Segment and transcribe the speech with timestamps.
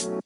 [0.00, 0.16] Aight,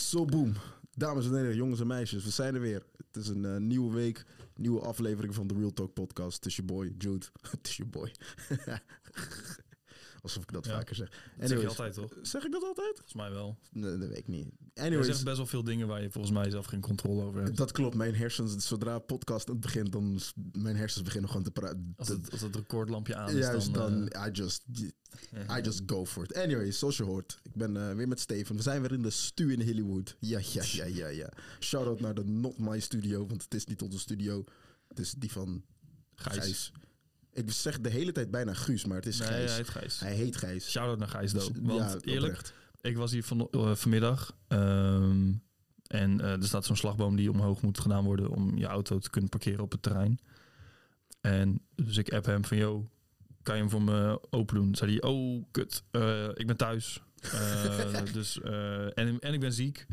[0.00, 0.52] zo boom.
[0.90, 2.86] Dames en heren, jongens en meisjes, we zijn er weer.
[2.96, 4.24] Het is een eh, nieuwe week,
[4.54, 6.36] nieuwe aflevering van de Real Talk podcast.
[6.36, 7.26] Het is je boy, Jude.
[7.50, 8.12] Het is je boy.
[10.22, 10.72] Alsof ik dat Ja.
[10.72, 11.08] vaker zeg.
[11.38, 12.12] Dat zeg je altijd, toch?
[12.22, 12.92] Zeg ik dat altijd?
[12.94, 13.58] Volgens mij wel.
[13.72, 14.46] Nee, dat weet ik niet.
[14.74, 17.42] Je Anyways, zegt best wel veel dingen waar je volgens mij zelf geen controle over
[17.42, 17.56] hebt.
[17.56, 17.94] dat klopt.
[17.94, 20.20] Mijn hersens, zodra podcast het begint, dan
[20.52, 21.92] mijn hersens beginnen gewoon te praten.
[21.96, 24.08] Als het, als het recordlampje aan is, Juist dan...
[24.08, 24.64] dan, I just,
[25.56, 26.34] I just go for it.
[26.34, 28.56] Anyways, zoals je hoort, ik ben eh, weer met Steven.
[28.56, 30.16] We zijn weer in de stu in Hollywood.
[30.20, 31.32] Ja, ja, ja, ja, ja.
[31.60, 34.44] Shout-out naar de Not My Studio, want het is niet onze studio.
[34.88, 35.62] Het is die van
[36.14, 36.36] Gijs.
[36.38, 36.72] Gijs.
[37.38, 39.46] Ik zeg de hele tijd bijna Guus, maar het is nee, Gijs.
[39.50, 40.00] hij heet Gijs.
[40.00, 40.70] Hij heet Gijs.
[40.70, 41.56] Shout-out naar Gijs, though.
[41.62, 42.52] Want ja, eerlijk, oprecht.
[42.80, 44.36] ik was hier van, eh, vanmiddag.
[44.48, 45.32] ehm,
[45.86, 48.30] en eh, er staat zo'n slagboom die omhoog moet gedaan worden...
[48.30, 50.18] om je auto te kunnen parkeren op het terrein.
[51.20, 52.56] En dus ik app hem van...
[52.56, 52.88] Yo,
[53.42, 54.74] kan je hem voor me open doen?
[54.74, 55.82] Zei hij, oh, kut.
[55.90, 57.02] eh, ik ben thuis.
[58.12, 59.86] Dus, en, en ik ben ziek.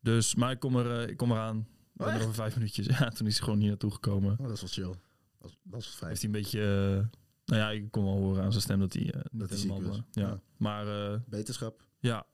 [0.00, 1.66] Dus, maar ik kom, er, ik kom eraan.
[1.92, 2.86] Ben Oh, er over vijf minuutjes.
[2.98, 4.32] Ja, toen is hij gewoon hier naartoe gekomen.
[4.32, 5.00] Oh, dat is wel chill.
[5.44, 6.00] Dat is, dat is.
[6.00, 6.60] Heeft hij een beetje...
[6.60, 9.48] eh, nou ja, ik kon wel horen aan zijn stem dat hij eh, niet Dat
[9.48, 10.04] hij ziek eh, ja.
[10.10, 10.40] Ja.
[10.56, 11.82] Maar eh, Beterschap.
[11.98, 12.26] ja,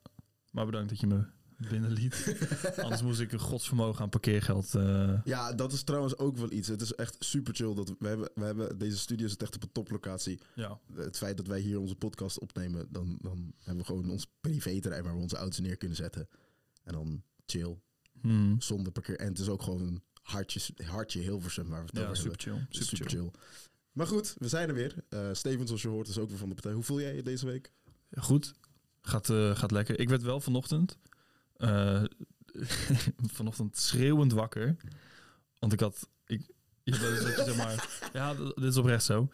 [0.50, 1.24] maar bedankt dat je me
[1.68, 2.36] binnenliet.
[2.82, 4.70] Anders moest ik een godsvermogen aan parkeergeld...
[5.24, 6.68] Ja, dat is trouwens ook wel iets.
[6.68, 7.74] Het is echt super chill.
[7.74, 10.40] Dat we, hebben, we hebben, deze studio zit echt op een toplocatie.
[10.54, 14.26] ja, Het feit dat wij hier onze podcast opnemen, dan, dan hebben we gewoon ons
[14.40, 16.28] privé-terrein waar we onze auto's neer kunnen zetten.
[16.84, 17.78] En dan chill,
[18.20, 18.60] Hmm.
[18.60, 19.18] zonder parkeer.
[19.18, 22.38] En het is ook gewoon een hartje, hartje Hilversum waar we het ja over super
[22.44, 22.66] hebben.
[22.70, 22.78] chill.
[22.78, 23.30] Dus Super, chill.
[23.92, 24.94] Maar goed, we zijn er weer.
[25.08, 26.72] Eh Steven, zoals je hoort, is ook weer van de partij.
[26.72, 27.72] Hoe voel jij je deze week?
[28.16, 28.52] Goed,
[29.02, 29.98] gaat, eh, gaat lekker.
[30.00, 30.98] Ik werd wel vanochtend...
[31.56, 32.04] eh,
[33.38, 34.76] vanochtend schreeuwend wakker.
[35.58, 36.08] Want ik had...
[36.26, 36.40] Ik,
[36.82, 37.88] je hebt wel eens dat je zeg maar...
[38.12, 39.28] Ja, dit is oprecht zo.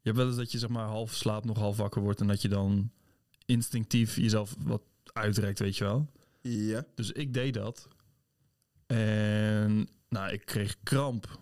[0.00, 2.20] Je hebt wel eens dat je zeg maar half slaapt, nog half wakker wordt...
[2.20, 2.90] en dat je dan
[3.46, 6.10] instinctief jezelf wat uitrekt, weet je wel.
[6.40, 6.84] Ja.
[6.94, 7.88] Dus ik deed dat.
[8.86, 11.40] En nou, ik kreeg kramp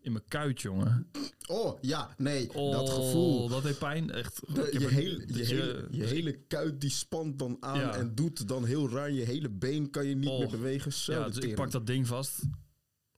[0.00, 1.10] in mijn kuit, jongen.
[1.48, 3.48] Oh, ja, nee, Oh, dat gevoel.
[3.48, 4.10] Dat deed pijn.
[4.10, 4.54] Echt.
[4.54, 7.94] De- je, er- hele, je, dus hele, je hele kuit die spant dan aan Ja.
[7.94, 9.10] en doet dan heel raar.
[9.10, 10.38] Je hele been kan je niet Oh.
[10.38, 10.92] meer bewegen.
[10.92, 12.40] Zo, ja, dus ik pak dat ding vast.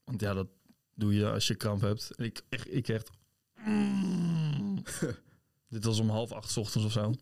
[0.05, 0.49] Want ja, dat
[0.95, 2.11] doe je als je kramp hebt.
[2.17, 2.75] En ik echt...
[2.75, 3.11] Ik echt
[5.69, 7.15] Dit was om half acht 's ochtends of zo.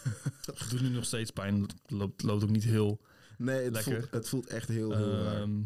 [0.58, 1.60] Het doet nu nog steeds pijn.
[1.62, 3.00] Het loopt, loopt ook niet heel...
[3.38, 3.92] Nee, het Lekker.
[4.00, 5.40] voelt, het voelt echt heel, heel raar.
[5.40, 5.60] Ehm,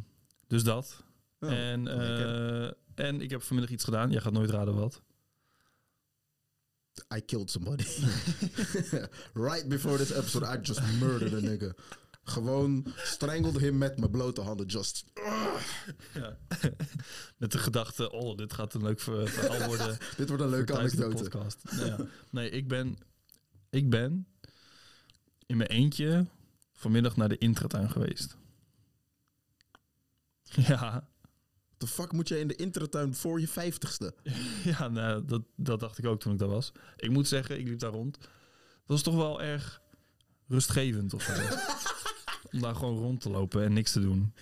[0.46, 1.04] dus dat.
[1.40, 2.70] Oh, en, eh,
[3.06, 4.10] en ik heb vanmiddag iets gedaan.
[4.10, 5.02] Jij gaat nooit raden wat.
[7.14, 7.84] I killed somebody.
[9.48, 11.72] right before this episode, I just murdered a nigga.
[12.22, 14.66] Gewoon strangled him met mijn blote handen.
[14.66, 15.04] Just.
[16.14, 16.38] Ja.
[17.36, 20.78] Met de gedachte, oh, dit gaat een leuk ver- verhaal worden Dit wordt een leuke
[20.78, 21.22] anekdote.
[21.22, 21.62] podcast.
[21.70, 21.96] Nou ja.
[22.30, 22.98] Nee, ik ben,
[23.70, 24.26] ik ben
[25.46, 26.26] in mijn eentje
[26.72, 28.36] vanmiddag naar de intratuin geweest.
[30.42, 31.08] Ja,
[31.80, 34.14] The fuck moet jij in de intratuin voor je vijftigste?
[34.78, 36.72] ja nou, dat, dat dacht ik ook toen ik daar was.
[36.96, 38.18] Ik moet zeggen, ik liep daar rond.
[38.20, 38.30] Dat
[38.86, 39.80] was toch wel erg
[40.46, 41.32] rustgevend of zo.
[42.52, 44.34] Om daar gewoon rond te lopen en niks te doen.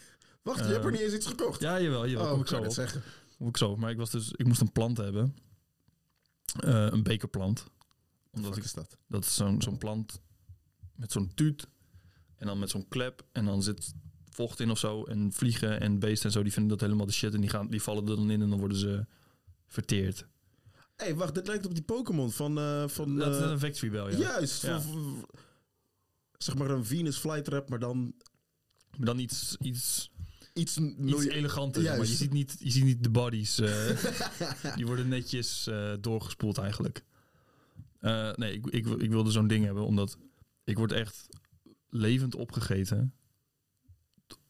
[0.43, 1.61] Wacht, je hebt er niet eens iets gekocht?
[1.61, 2.25] Ja, jawel, jawel.
[2.25, 2.77] oh, kom ik ik zo zou op.
[2.77, 3.03] het zeggen.
[3.49, 5.37] Ik zo, maar ik was dus, ik moest een plant hebben.
[6.61, 7.67] Eh, een bekerplant.
[8.31, 8.97] Omdat ik, is dat?
[9.07, 10.21] dat is zo'n zo'n plant
[10.95, 11.67] met zo'n tuut.
[12.37, 13.27] En dan met zo'n klep.
[13.33, 13.95] En dan zit
[14.39, 15.05] vocht in of zo.
[15.05, 17.35] En vliegen en beesten en zo, die vinden dat helemaal de shit.
[17.35, 19.07] En die, gaan, die vallen er dan in en dan worden ze
[19.67, 20.27] verteerd.
[20.97, 22.59] Hé, hey, wacht, dit lijkt op die Pokémon van...
[22.59, 24.19] eh, van dat is eh, een Victory Bell, ja.
[24.19, 24.63] Juist.
[24.63, 24.81] Ja.
[24.81, 25.27] van- van-
[26.39, 28.15] zeg maar een Venus flytrap, maar dan
[28.97, 30.11] Maar dan iets, iets,
[30.55, 30.77] iets...
[30.77, 31.83] iets eleganter.
[31.83, 32.19] zeg Maar je Juist.
[32.23, 33.59] ziet, niet, je ziet niet de bodies.
[33.59, 35.69] eh, die worden netjes
[36.01, 37.05] doorgespoeld eigenlijk.
[38.01, 40.19] Eh, nee, ik, ik, ik wilde zo'n ding hebben, omdat
[40.65, 41.27] ik word echt
[41.91, 43.13] levend opgegeten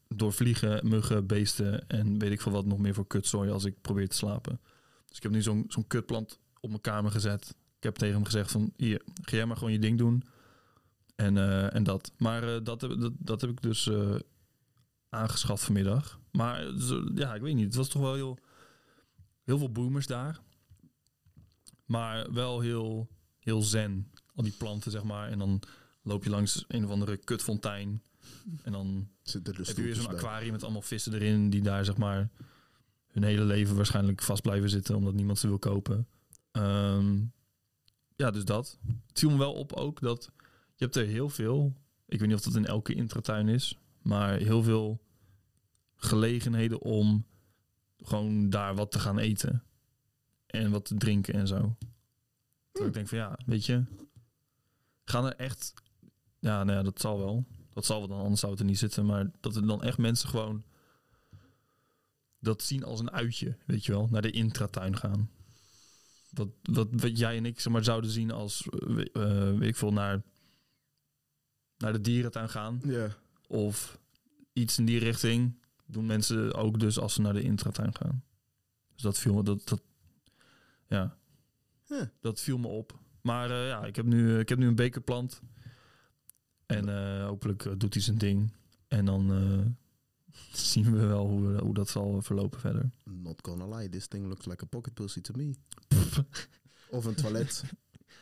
[0.08, 3.80] door vliegen, muggen, beesten en weet ik veel wat nog meer voor kutzooi als ik
[3.80, 4.60] probeer te slapen.
[5.06, 7.56] Dus ik heb nu zo'n kutplant op mijn kamer gezet.
[7.76, 10.22] Ik heb tegen hem gezegd van, hier, ga jij maar gewoon je ding doen.
[11.16, 12.12] En, eh, en dat.
[12.16, 14.14] Maar eh, dat, heb, dat, heb ik dus eh,
[15.08, 16.20] aangeschaft vanmiddag.
[16.30, 16.64] Maar
[17.14, 17.64] ja, ik weet niet.
[17.64, 18.38] Het was toch wel heel,
[19.44, 20.40] heel veel boomers daar.
[21.84, 24.12] Maar wel heel, heel zen.
[24.34, 25.28] Al die planten, zeg maar.
[25.28, 25.62] En dan
[26.02, 28.02] loop je langs een of andere kutfontein.
[28.62, 31.50] En dan Zitten er heb je weer zo'n aquarium met allemaal vissen erin.
[31.50, 32.30] Die daar, zeg maar,
[33.06, 34.96] hun hele leven waarschijnlijk vast blijven zitten.
[34.96, 36.06] Omdat niemand ze wil kopen.
[36.50, 37.18] Ehm,
[38.16, 38.78] ja, dus dat.
[39.06, 40.32] Het viel me wel op ook dat
[40.74, 41.74] je hebt er heel veel.
[42.06, 43.78] Ik weet niet of dat in elke intratuin is.
[44.02, 45.00] Maar heel veel
[45.96, 47.26] gelegenheden om
[47.98, 49.62] gewoon daar wat te gaan eten.
[50.46, 51.76] En wat te drinken en zo.
[52.70, 53.84] Terwijl ik denk van ja, weet je.
[55.04, 55.72] Gaan er echt...
[56.38, 57.46] Ja, nou ja, dat zal wel.
[57.78, 59.06] Dat zal wel dan, anders zou het er niet zitten.
[59.06, 60.64] Maar dat er dan echt mensen gewoon...
[62.38, 64.08] Dat zien als een uitje, weet je wel.
[64.10, 65.30] Naar de intratuin gaan.
[66.30, 68.68] Wat, wat, wat jij en ik zeg maar, zouden zien als...
[69.12, 70.22] eh, weet ik veel, naar...
[71.76, 72.80] Naar de dierentuin gaan.
[72.84, 73.16] Ja.
[73.46, 73.98] Of
[74.52, 78.24] iets in die richting doen mensen ook dus als ze naar de intratuin gaan.
[78.92, 79.82] Dus dat viel me, dat, dat,
[80.88, 81.16] ja,
[81.86, 82.02] Huh.
[82.20, 82.98] dat viel me op.
[83.22, 85.42] Maar eh, ja, ik heb, nu, ik heb nu een bekerplant.
[86.68, 88.52] En eh, hopelijk eh, doet hij zijn ding.
[88.88, 89.66] En dan eh,
[90.68, 92.90] zien we wel hoe, hoe dat zal verlopen verder.
[93.04, 95.54] Not gonna lie, this thing looks like a pocket pussy to me.
[96.90, 97.64] Of een toilet.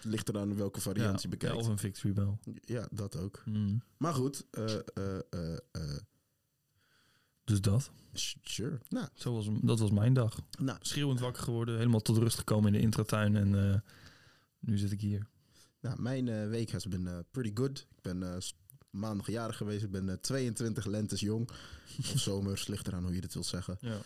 [0.02, 1.56] Ligt eraan welke variant je Ja, bekijkt.
[1.56, 2.38] of een victory bell.
[2.60, 3.42] Ja, dat ook.
[3.44, 3.82] Hmm.
[3.96, 5.96] Maar goed, eh, eh, eh, eh,
[7.44, 7.90] Dus dat.
[8.42, 8.78] sure.
[8.88, 10.40] Nou, Zo was, dat was mijn dag.
[10.60, 11.76] nou, Schreeuwend wakker geworden.
[11.76, 13.36] Helemaal tot rust gekomen in de intratuin.
[13.36, 13.82] En
[14.58, 15.26] nu zit ik hier.
[15.86, 17.78] Nou mijn eh, week has been eh, pretty good.
[17.78, 18.36] Ik ben eh,
[18.90, 19.84] maandag jarig geweest.
[19.84, 21.48] Ik ben eh, 22 lentes jong.
[21.98, 23.78] Of zomers, ligt eraan hoe je het wilt zeggen.
[23.80, 23.98] Ja.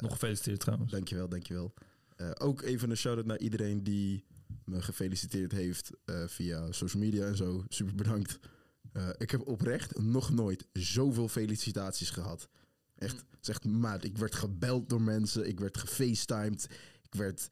[0.00, 0.92] Nog gefeliciteerd trouwens.
[0.92, 1.74] Dankjewel, dankjewel.
[2.16, 4.24] Eh ook even een shout-out naar iedereen die
[4.64, 5.90] me gefeliciteerd heeft
[6.26, 7.64] via social media en zo.
[7.68, 8.38] Super bedankt.
[9.18, 12.48] Ik heb oprecht nog nooit zoveel felicitaties gehad.
[12.96, 16.68] Echt, zegt maat, ik werd gebeld door mensen, ik werd gefacetimed,
[17.02, 17.48] ik werd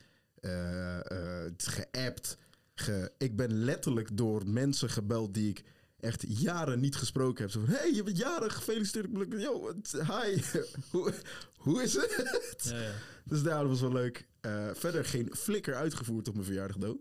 [1.56, 2.38] geappt.
[2.80, 5.62] Ge, ik ben letterlijk door mensen gebeld die ik
[6.00, 7.52] echt jaren niet gesproken heb.
[7.52, 9.06] Zo van, hey, je bent jarig, gefeliciteerd.
[9.06, 10.42] Ik ben- Yo, hi,
[10.90, 11.14] hoe,
[11.56, 12.60] hoe is het?
[12.70, 12.92] Ja, ja.
[13.24, 14.28] Dus daar dat was wel leuk.
[14.40, 17.00] Eh, verder geen flikker uitgevoerd op mijn verjaardag, though.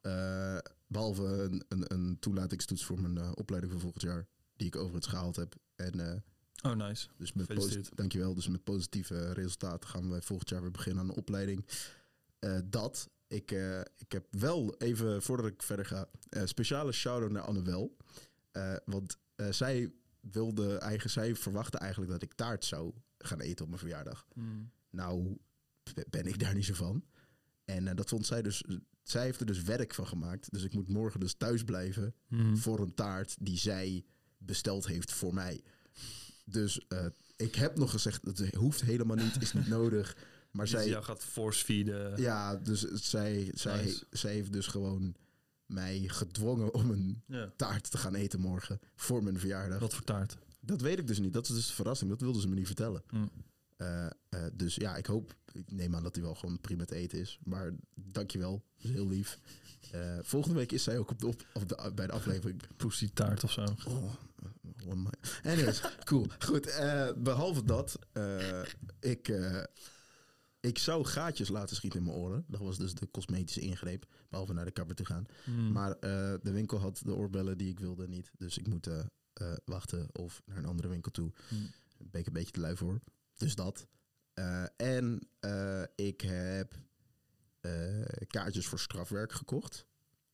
[0.00, 4.26] Eh, behalve een, een, een toelatingstoets voor mijn eh, opleiding van volgend jaar.
[4.56, 5.54] Die ik overigens gehaald heb.
[5.74, 6.22] En
[6.62, 7.08] Oh, nice.
[7.16, 8.34] dus met dankjewel.
[8.34, 11.66] Dus met positieve resultaten gaan wij volgend jaar weer beginnen aan een opleiding.
[12.64, 13.08] Dat.
[13.26, 17.96] Ik, eh, ik heb wel even, voordat ik verder ga, eh, speciale shout-out naar Annabel.
[18.50, 19.18] Eh, want
[19.50, 24.26] zij wilde eigen, zij verwachtte eigenlijk dat ik taart zou gaan eten op mijn verjaardag.
[24.32, 24.70] Hmm.
[24.90, 25.36] Nou,
[26.10, 27.04] ben ik daar niet zo van.
[27.64, 28.64] En dat vond zij dus.
[29.02, 30.52] Zij heeft er dus werk van gemaakt.
[30.52, 32.56] Dus ik moet morgen dus thuis blijven Hmm.
[32.56, 34.04] voor een taart die zij
[34.38, 35.62] besteld heeft voor mij.
[36.44, 36.86] Dus
[37.36, 40.16] ik heb nog gezegd, het hoeft helemaal niet, is niet nodig.
[40.54, 42.20] Maar Die zij, jou gaat force feeden.
[42.20, 44.04] ja, dus zij, zij, Nice.
[44.10, 45.14] zij heeft dus gewoon
[45.66, 47.52] mij gedwongen om een Ja.
[47.56, 49.78] taart te gaan eten morgen voor mijn verjaardag.
[49.80, 50.36] Wat voor taart?
[50.60, 51.32] Dat weet ik dus niet.
[51.32, 52.10] Dat is dus de verrassing.
[52.10, 53.02] Dat wilden ze me niet vertellen.
[53.08, 53.30] Hmm.
[53.76, 54.10] Eh, eh,
[54.52, 57.38] dus ja, ik hoop, ik neem aan dat hij wel gewoon prima te eten is.
[57.44, 59.38] Maar dankjewel, dat is heel lief.
[59.92, 62.60] Eh, volgende week is zij ook op de, op, op de, bij de aflevering.
[62.76, 63.64] Pussy taart of zo.
[63.88, 64.12] Oh,
[64.94, 65.10] my-
[65.42, 66.26] Anyways, cool.
[66.38, 67.98] Goed, eh, behalve dat,
[69.00, 69.32] ik,
[70.64, 72.44] ik zou gaatjes laten schieten in mijn oren.
[72.48, 75.26] Dat was dus de cosmetische ingreep, behalve naar de kapper te gaan.
[75.44, 75.72] Hmm.
[75.72, 78.30] Maar eh, de winkel had de oorbellen die ik wilde niet.
[78.38, 79.00] Dus ik moet eh,
[79.32, 81.32] eh, wachten of naar een andere winkel toe.
[81.98, 83.00] Daar ben ik een beetje te lui voor.
[83.36, 83.86] Dus dat.
[84.76, 85.28] En
[85.94, 86.74] ik heb
[88.26, 89.86] kaartjes voor strafwerk gekocht.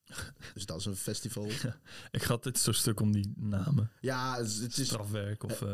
[0.54, 1.48] dus dat is een festival.
[2.10, 3.90] Ik had dit zo'n stuk om die namen.
[4.00, 4.58] ja, het is...
[4.58, 5.64] het is Strafwerk of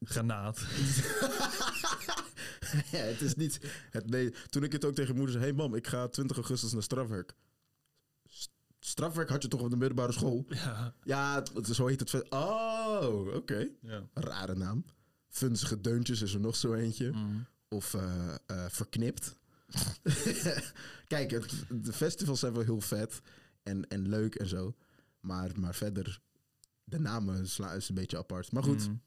[0.00, 0.58] granaat.
[2.92, 3.60] ja, het is niet...
[3.90, 5.44] Het, nee, toen ik het ook tegen moeder zei...
[5.44, 7.34] Hey mam, ik ga 20 augustus naar strafwerk.
[8.80, 10.44] Strafwerk had je toch op de middelbare school?
[10.48, 10.94] Ja.
[11.04, 12.30] Ja, het, zo heet het.
[12.30, 13.68] Oh, oké.
[13.80, 14.08] ja.
[14.14, 14.84] Rare naam.
[15.28, 17.10] Funzige deuntjes is er nog zo eentje.
[17.10, 17.46] Hmm.
[17.68, 19.36] Of eh, eh, verknipt.
[21.06, 23.20] Kijk, het, de festivals zijn wel heel vet
[23.62, 24.74] en, en leuk en zo.
[25.20, 26.20] Maar, maar verder,
[26.84, 28.52] de namen slaan is een beetje apart.
[28.52, 29.00] Maar goed, Hmm.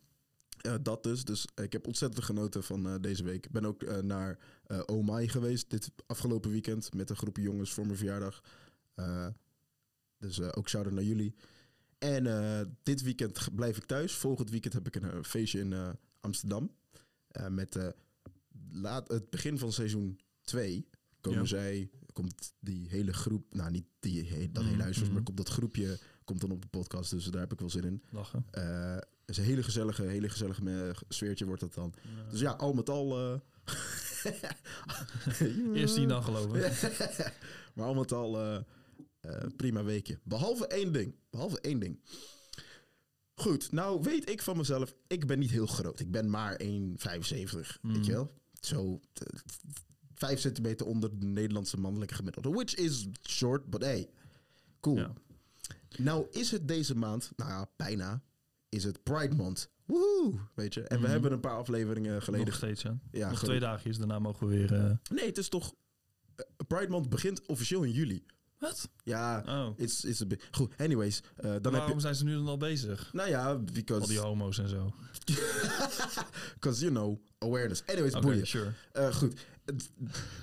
[0.61, 1.23] Eh, dat dus.
[1.23, 3.45] Dus ik heb ontzettend genoten van eh, deze week.
[3.45, 7.73] Ik ben ook eh, naar eh My geweest dit afgelopen weekend met een groepje jongens
[7.73, 8.41] voor mijn verjaardag.
[8.95, 9.27] Eh,
[10.17, 11.35] dus eh, ook shout-out naar jullie.
[11.97, 14.13] En eh, dit weekend blijf ik thuis.
[14.13, 15.89] Volgend weekend heb ik een eh, feestje in eh,
[16.19, 16.71] Amsterdam.
[17.27, 17.87] Eh, met eh,
[18.71, 20.87] laat, het begin van seizoen 2
[21.21, 21.45] komen Ja.
[21.45, 25.13] zij, komt die hele groep, nou niet die, dat hele huisfeest, mhm.
[25.13, 27.11] maar komt dat groepje komt dan op de podcast.
[27.11, 28.03] Dus daar heb ik wel zin in.
[28.09, 28.45] Lachen.
[29.31, 31.93] Eh, is een hele gezellige, hele gezellige me- sfeertje wordt dat dan.
[32.29, 33.19] Dus ja, al met al.
[33.19, 33.39] eh,
[35.73, 36.59] Eerst zien dan geloven.
[37.75, 38.55] maar al met al eh,
[39.19, 40.19] eh, prima weekje.
[40.23, 41.15] Behalve één ding.
[41.29, 41.99] Behalve één ding.
[43.35, 45.99] Goed, nou weet ik van mezelf, ik ben niet heel groot.
[45.99, 46.67] Ik ben maar 1,75.
[47.81, 47.93] Mm.
[47.93, 48.31] Weet je wel?
[48.59, 48.99] Zo,
[50.13, 52.49] vijf centimeter onder de Nederlandse mannelijke gemiddelde.
[52.49, 54.09] Which is short, but hey,
[54.79, 54.97] cool.
[54.97, 55.13] Ja.
[55.97, 58.23] Nou is het deze maand, nou ja, bijna,
[58.71, 59.69] is het Pride Month.
[59.85, 60.81] Woehoe, weet je.
[60.81, 61.11] En we Mhm.
[61.11, 62.45] hebben een paar afleveringen geleden...
[62.45, 62.97] Nog steeds, ja.
[63.11, 64.73] Ja, Nog twee dagjes, daarna mogen we weer...
[64.73, 65.73] eh, Nee, het is toch
[66.67, 68.23] Pride Month begint officieel in juli.
[68.57, 68.89] Wat?
[69.03, 69.73] Ja, Oh.
[69.79, 70.47] it's, it's a bit...
[70.51, 71.21] Goed, anyways.
[71.35, 71.99] eh, dan heb Waarom je...
[72.01, 73.09] zijn ze nu dan al bezig?
[73.13, 74.17] Nou ja, Al die because...
[74.19, 74.93] homo's en zo.
[76.59, 77.83] Because, you know, awareness.
[77.85, 78.47] Anyways, Oké, boeien.
[78.47, 78.71] sure.
[78.91, 79.33] Eh, goed.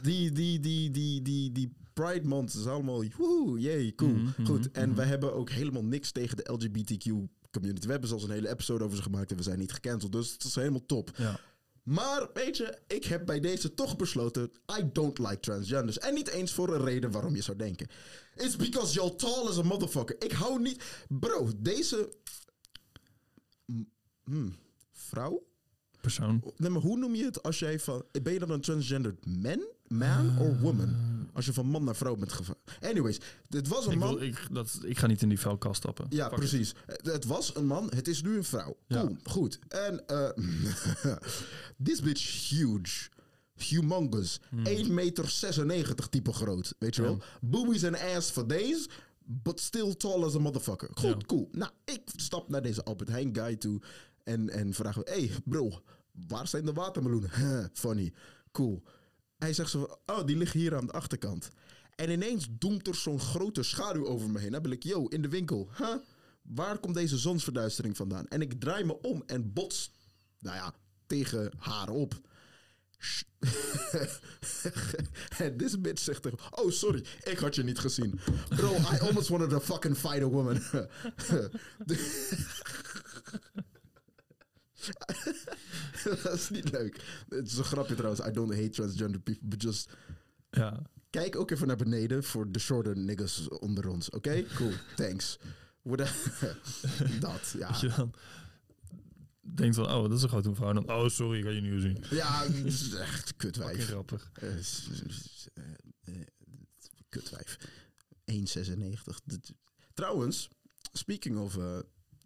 [0.03, 3.05] Die, die, die, die, die, die Pride Month is allemaal...
[3.17, 4.11] Woehoe, yay, cool.
[4.15, 7.13] Mhm, goed, mhm, en wij hebben ook helemaal niks tegen de LGBTQ
[7.59, 7.87] community.
[7.87, 10.13] We hebben zelfs een hele episode over ze gemaakt en we zijn niet gecanceld.
[10.13, 11.11] Dus het is helemaal top.
[11.17, 11.41] Ja.
[11.83, 14.53] Maar weet je, ik heb bij deze toch besloten...
[14.79, 15.99] I don't like transgenders.
[15.99, 17.89] En niet eens voor een reden waarom je zou denken.
[18.35, 20.17] It's because you're tall as a motherfucker.
[20.19, 20.85] Ik hou niet...
[21.09, 22.13] Bro, deze...
[23.67, 23.91] Mm,
[24.25, 24.57] hmm,
[24.93, 25.48] vrouw?
[26.15, 26.43] Persoon.
[26.57, 28.05] Nee, maar hoe noem je het als jij van...
[28.23, 29.67] Ben je dan een transgendered man?
[29.89, 30.97] Man or woman?
[31.33, 32.61] Als je van man naar vrouw bent gevallen.
[32.81, 34.15] Anyways, dit was een Ik, man...
[34.15, 36.07] wil, ik, dat, ik ga niet in die vuilkast stappen.
[36.09, 36.75] Ja, Fuck precies.
[36.87, 38.77] Het was een man, het is nu een vrouw.
[38.87, 39.01] Ja.
[39.01, 39.59] Cool, goed.
[39.69, 40.29] En eh
[41.85, 43.09] this bitch huge.
[43.55, 44.41] Humongous.
[44.49, 44.67] Hmm.
[44.67, 46.75] 1 meter 96 type groot.
[46.79, 47.19] Weet je wel?
[47.41, 48.89] Boobies and ass for days.
[49.25, 50.89] But still tall as a motherfucker.
[50.95, 51.27] Goed, Ja.
[51.27, 51.49] cool.
[51.53, 53.81] Nou, ik stap naar deze Albert Heijn guy toe.
[54.25, 55.83] En, en vraag me, hey bro,
[56.27, 57.31] waar zijn de watermeloenen?
[57.73, 58.13] Funny.
[58.53, 58.83] Cool.
[59.39, 61.51] Hij zegt zo, oh, die liggen hier aan de achterkant.
[61.95, 64.53] En ineens doemt er zo'n grote schaduw over me heen.
[64.53, 65.69] Dan ben ik, yo, in de winkel.
[65.77, 65.95] Huh?
[66.43, 68.29] Waar komt deze zonsverduistering vandaan?
[68.29, 69.93] En ik draai me om en bots,
[70.39, 70.75] nou ja,
[71.07, 72.21] tegen haar op.
[75.39, 78.21] En this bitch zegt Oh, sorry, ik had je niet gezien.
[78.49, 80.63] Bro, I almost wanted to fucking fight a woman.
[86.23, 87.01] Dat is niet leuk.
[87.29, 88.27] Het is een grapje trouwens.
[88.27, 89.91] I don't hate transgender people, but just...
[90.51, 90.83] Ja.
[91.11, 94.11] Kijk ook even naar beneden voor de shorter niggas onder ons.
[94.11, 94.45] Oké?
[94.55, 94.73] Cool.
[94.97, 95.39] Thanks.
[97.21, 97.77] Dat, ja.
[97.81, 98.13] Je dan
[99.41, 100.69] denkt van, oh, dat is een grote vrouw.
[100.69, 102.05] En dan, oh, sorry, ik had je niet gezien.
[102.11, 103.87] Ja, het is echt kutwijf.
[103.87, 104.31] grappig.
[104.35, 104.59] Eh, eh,
[106.05, 106.15] eh,
[107.09, 107.59] Kutwijf.
[108.25, 109.21] 1,96.
[109.25, 109.53] Dit-
[109.95, 110.49] Trouwens,
[110.93, 111.79] speaking of uh,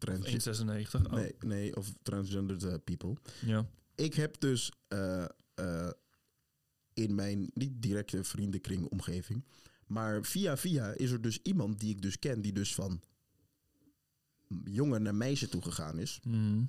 [0.04, 0.88] transgender...
[0.88, 1.06] 1,96.
[1.06, 1.12] Oh.
[1.12, 3.16] Nee, nee, of transgendered eh, people.
[3.46, 3.66] Ja.
[3.94, 5.90] Ik heb dus eh, eh,
[6.92, 9.44] in mijn niet directe vriendenkring omgeving,
[9.86, 13.02] maar via via is er dus iemand die ik dus ken, die dus van
[14.64, 16.18] jongen naar meisje toegegaan is.
[16.22, 16.68] Hmm.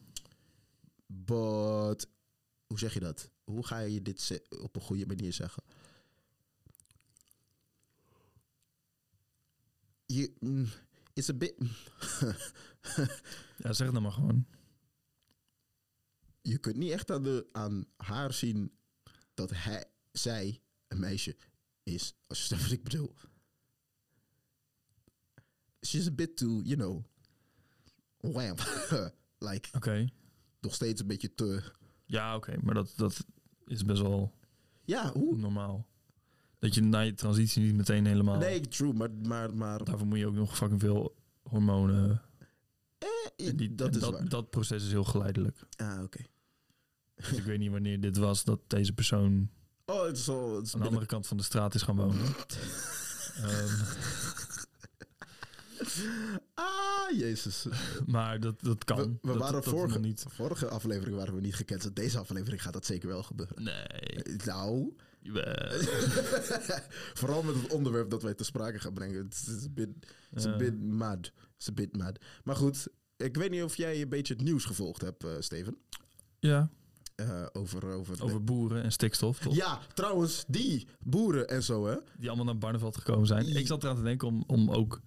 [1.05, 2.07] But,
[2.67, 3.31] hoe zeg je dat?
[3.43, 5.63] Hoe ga je dit op een goede manier zeggen?
[10.05, 10.67] Je, mm,
[11.13, 11.55] it's a bit...
[13.57, 14.45] Ja, zeg het nou maar gewoon.
[16.41, 18.77] je kunt niet echt aan, de, aan haar zien
[19.33, 21.37] dat hij, zij een meisje
[21.83, 22.13] is.
[22.27, 23.13] Als je snapt wat ik bedoel.
[25.85, 27.03] She's a bit too, you know,
[28.17, 28.55] wham.
[29.49, 30.07] like, Oké.
[30.59, 31.71] nog steeds een beetje te...
[32.05, 32.57] Ja, oké.
[32.61, 33.25] Maar dat, dat
[33.65, 34.33] is best wel
[34.83, 35.37] Ja, hoe?
[35.37, 35.87] normaal.
[36.63, 38.37] Dat je na je transitie niet meteen helemaal...
[38.37, 39.09] Nee, true, maar...
[39.11, 42.21] maar, maar Daarvoor moet je ook nog fucking veel hormonen.
[42.97, 44.29] eh, En die, dat is dat, waar.
[44.29, 45.57] dat proces is heel geleidelijk.
[45.75, 46.19] Ah, oké.
[47.15, 49.49] Dus ik weet niet wanneer dit was dat deze persoon
[49.85, 50.55] Oh, het is al...
[50.55, 52.25] Het is aan de andere kant van de straat is gaan wonen.
[53.35, 53.73] Ehm,
[56.53, 57.65] Ah, jezus.
[58.05, 58.97] maar dat, dat kan.
[58.97, 60.25] We, we dat, waren dat, dat vorige, nog niet.
[60.29, 61.95] vorige aflevering waren we niet gecanceld.
[61.95, 63.63] Deze aflevering gaat dat zeker wel gebeuren.
[63.63, 63.73] Nee.
[63.75, 64.93] Eh, Nou.
[67.19, 69.17] vooral met het onderwerp dat wij te sprake gaan brengen.
[69.23, 69.89] Het is een bit,
[70.31, 70.55] it's a Ja.
[70.57, 71.31] bit mad.
[71.57, 72.19] It's a bit mad.
[72.43, 72.87] Maar goed,
[73.17, 75.77] ik weet niet of jij een beetje het nieuws gevolgd hebt, eh, Steven.
[76.39, 76.69] Ja,
[77.15, 79.55] Eh, over, over, over boeren en stikstof, toch?
[79.55, 81.95] Ja, trouwens, die boeren en zo, hè?
[82.17, 83.55] Die allemaal naar Barneveld gekomen zijn.
[83.55, 85.01] Ik zat eraan te denken om, om ook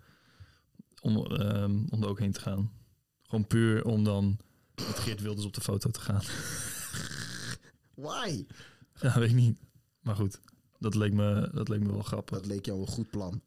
[1.00, 2.72] om, ehm, om er ook heen te gaan.
[3.22, 4.38] Gewoon puur om dan
[4.74, 6.22] met Geert Wilders op de foto te gaan.
[8.06, 8.46] Why?
[9.00, 9.58] ja, weet ik niet.
[10.06, 10.40] Maar goed,
[10.78, 12.36] dat leek me, dat leek me wel grappig.
[12.36, 13.40] Dat leek jou een goed plan.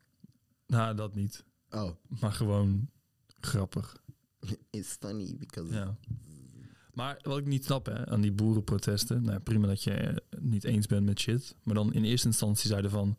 [0.68, 1.46] Nou, dat niet.
[1.70, 2.90] Oh, Maar gewoon
[3.40, 4.02] grappig.
[4.70, 5.74] it's funny because...
[5.74, 5.98] Ja.
[6.94, 9.24] Maar wat ik niet snap hè, aan die boerenprotesten.
[9.24, 11.56] Nou, prima dat je het niet eens bent met shit.
[11.64, 13.18] Maar dan in eerste instantie zeiden van...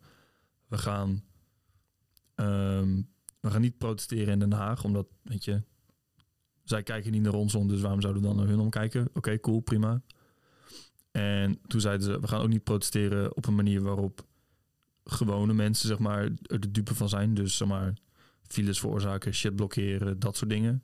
[0.67, 1.23] We gaan,
[2.35, 3.01] ehm,
[3.39, 4.83] we gaan niet protesteren in Den Haag.
[4.83, 5.63] Omdat, weet je...
[6.63, 9.09] Zij kijken niet naar ons om, dus waarom zouden we dan naar hun omkijken?
[9.13, 10.01] Oké, cool, prima.
[11.11, 12.19] En toen zeiden ze...
[12.19, 14.25] We gaan ook niet protesteren op een manier waarop...
[15.03, 17.33] gewone mensen, zeg maar, er de dupe van zijn.
[17.33, 17.93] Dus, zeg maar,
[18.47, 20.83] files veroorzaken, shit blokkeren, dat soort dingen.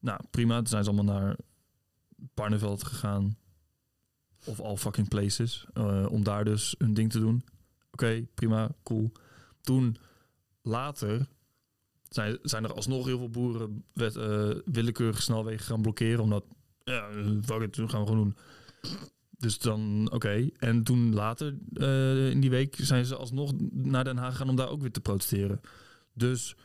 [0.00, 0.56] Nou, prima.
[0.56, 1.36] Toen zijn ze allemaal naar
[2.16, 3.36] Barneveld gegaan.
[4.44, 5.66] Of all fucking places.
[5.72, 7.44] eh, om daar dus hun ding te doen.
[7.90, 9.12] Oké, prima, cool.
[9.60, 9.96] Toen
[10.62, 11.28] later
[12.08, 16.20] zijn, zijn er alsnog heel veel boeren eh, willekeurige snelwegen gaan blokkeren.
[16.20, 16.44] Omdat,
[16.84, 17.08] ja,
[17.42, 18.36] fuck it, gaan we gewoon doen.
[19.38, 20.48] Dus dan, oké.
[20.58, 24.56] En toen later eh, in die week zijn ze alsnog naar Den Haag gegaan om
[24.56, 25.60] daar ook weer te protesteren.
[26.12, 26.56] Dus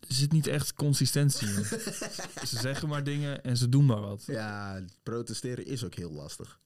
[0.00, 1.64] er zit niet echt consistentie in.
[2.48, 4.24] ze zeggen maar dingen en ze doen maar wat.
[4.26, 6.58] Ja, protesteren is ook heel lastig.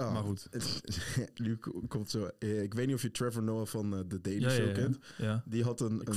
[0.00, 0.48] Oh, Maar goed.
[1.34, 2.30] nu ko- komt zo.
[2.38, 4.72] eh, Ik weet niet of je Trevor Noah van eh, The Daily Ja, Show ja,
[4.72, 4.98] kent.
[5.16, 5.42] ja.
[5.46, 6.08] Die had een, Ik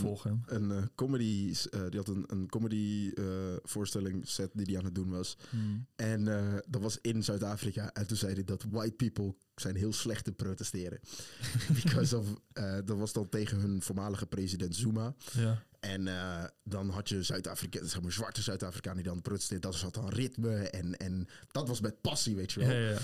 [0.46, 1.56] een, eh, comedy,
[1.90, 3.12] die had een, een comedy
[3.64, 5.38] voorstelling set die hij aan het doen was.
[5.50, 5.86] Hmm.
[5.96, 6.24] En
[6.68, 7.94] dat was in Zuid-Afrika.
[7.94, 11.00] En toen zei hij dat white people zijn heel slecht in protesteren.
[11.84, 12.28] Because of,
[12.86, 15.16] dat was dan tegen hun voormalige president Zuma.
[15.34, 15.64] Ja.
[15.80, 16.10] En
[16.64, 19.72] dan had je Zuid-Afrika, zeg maar zwarte Zuid-Afrikanen die dan protesteerden.
[19.72, 22.72] Dat zat dan ritme en, en dat was met passie, weet je wel.
[22.72, 22.98] Ja.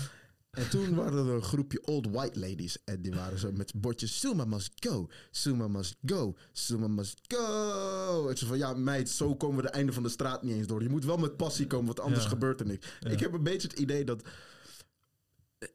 [0.58, 2.84] En toen waren er een groepje old white ladies.
[2.84, 8.28] En die waren zo met bordjes, Suma must go, Suma must go, Suma must go.
[8.28, 10.66] En ze van, ja meid, zo komen we de einde van de straat niet eens
[10.66, 10.82] door.
[10.82, 12.28] Je moet wel met passie komen, want anders Ja.
[12.28, 12.86] gebeurt er niks.
[13.00, 13.10] Ja.
[13.10, 14.22] Ik heb een beetje het idee dat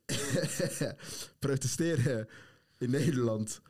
[1.39, 2.27] protesteren
[2.77, 3.61] in Nederland...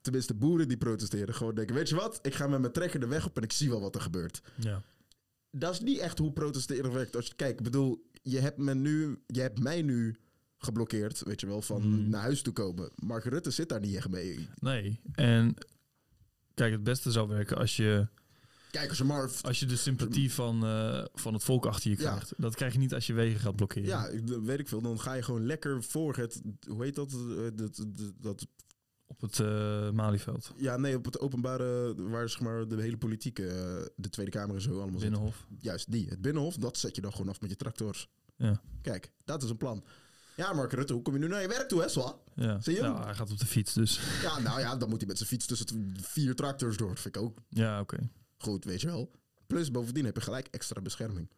[0.00, 1.74] Tenminste, boeren die protesteren gewoon denken...
[1.74, 3.80] Weet je wat, ik ga met mijn trekker de weg op en ik zie wel
[3.80, 4.82] wat er gebeurt ja.
[5.50, 7.16] dat is niet echt hoe protesteren werkt.
[7.16, 10.16] Als je kijkt, ik bedoel, je hebt, me nu, je hebt mij nu
[10.64, 12.08] geblokkeerd, weet je wel, van Mm.
[12.08, 12.90] naar huis toe komen.
[12.96, 14.48] Mark Rutte zit daar niet echt mee.
[14.60, 15.00] Nee.
[15.12, 15.54] En
[16.54, 18.08] kijk, het beste zou werken als je,
[18.70, 19.30] Kijk, als je maar...
[19.42, 22.02] als je de sympathie van, eh, van het volk achter je Ja.
[22.10, 22.32] krijgt.
[22.36, 23.88] Dat krijg je niet als je wegen gaat blokkeren.
[23.88, 24.10] Ja,
[24.42, 24.80] weet ik veel.
[24.80, 27.12] Dan ga je gewoon lekker voor het, hoe heet dat?
[27.12, 27.84] eh, Dat,
[28.20, 28.46] dat,
[29.06, 30.52] Op het eh Malieveld.
[30.56, 33.42] ja, nee, op het openbare, waar zeg maar de hele politieke,
[33.96, 35.10] de Tweede Kamer en zo allemaal zit.
[35.10, 35.46] Binnenhof.
[35.58, 38.08] Juist die, het Binnenhof, dat zet je dan gewoon af met je tractors.
[38.36, 38.60] Ja.
[38.82, 39.84] Kijk, dat is een plan.
[40.40, 42.14] Ja, Mark Rutte, hoe kom je nu naar je werk toe, hè, Swa?
[42.34, 42.60] Ja.
[42.60, 42.92] Zie je hem?
[42.92, 44.00] ja, hij gaat op de fiets dus.
[44.22, 46.96] Ja, nou ja, dan moet hij met zijn fiets tussen vier tractors door.
[46.96, 47.96] Vind ik ook Ja, oké.
[48.38, 49.10] goed, weet je wel.
[49.46, 51.30] Plus, bovendien heb je gelijk extra bescherming.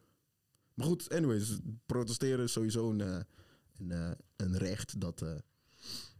[0.73, 3.17] Maar goed, anyways, protesteren is sowieso een, eh,
[3.77, 5.29] een, eh, een recht dat eh,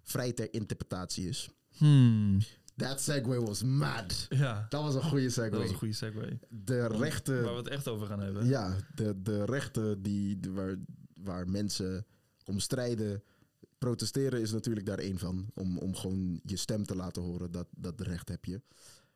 [0.01, 1.49] vrij ter interpretatie is.
[1.77, 2.39] Hmm.
[2.75, 4.25] That segue was mad.
[4.29, 5.49] Ja, Dat was een goede segue.
[5.49, 6.39] dat was een goede segue.
[6.49, 8.45] De rechten, Waar we het echt over gaan hebben.
[8.45, 10.75] ja, de, de rechten die, de- waar,
[11.13, 12.05] waar mensen
[12.45, 13.23] om strijden.
[13.77, 15.49] Protesteren is natuurlijk daar één van.
[15.53, 17.51] Om, om gewoon je stem te laten horen.
[17.51, 18.62] Dat, dat recht heb je.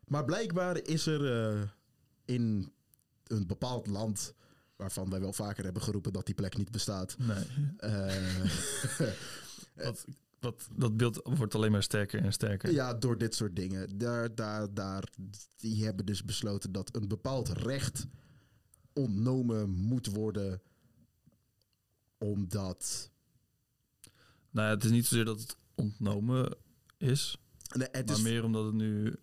[0.08, 1.62] Maar blijkbaar is er eh,
[2.26, 2.72] in
[3.24, 4.34] een bepaald land.
[4.76, 7.18] waarvan wij wel vaker hebben geroepen dat die plek niet bestaat.
[7.18, 7.46] Nee.
[7.78, 9.06] eh,
[9.76, 10.06] Dat,
[10.40, 12.72] dat, dat beeld wordt alleen maar sterker en sterker.
[12.72, 13.98] ja, door dit soort dingen.
[13.98, 15.04] Daar, daar, daar,
[15.56, 18.06] die hebben dus besloten dat een bepaald recht
[18.94, 20.62] ontnomen moet worden.
[22.18, 23.12] Omdat.
[24.52, 26.56] Nou ja, het is niet zozeer dat het ontnomen
[26.98, 27.38] is.
[27.76, 29.16] Nee, het maar is, meer omdat het nu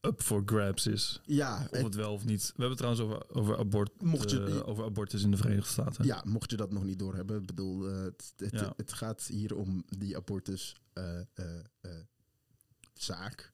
[0.00, 1.20] up for grabs is.
[1.24, 2.40] ja, Of het- het wel of niet.
[2.42, 5.70] We hebben het trouwens over, over, abort, Mocht je- eh, over abortus in de Verenigde
[5.70, 6.04] Staten.
[6.04, 7.40] ja, mocht je dat nog niet doorhebben.
[7.40, 8.72] Ik bedoel, eh, het, het, Ja.
[8.76, 11.20] het gaat hier om die abortus eh,
[12.94, 13.52] zaak.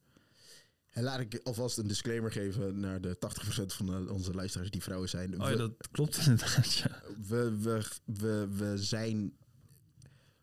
[0.91, 5.09] En laat ik alvast een disclaimer geven naar de 80% van onze luisteraars die vrouwen
[5.09, 5.33] zijn.
[5.43, 7.03] Oh ja, We- dat klopt inderdaad, ja.
[7.29, 9.37] we, we, we, we zijn.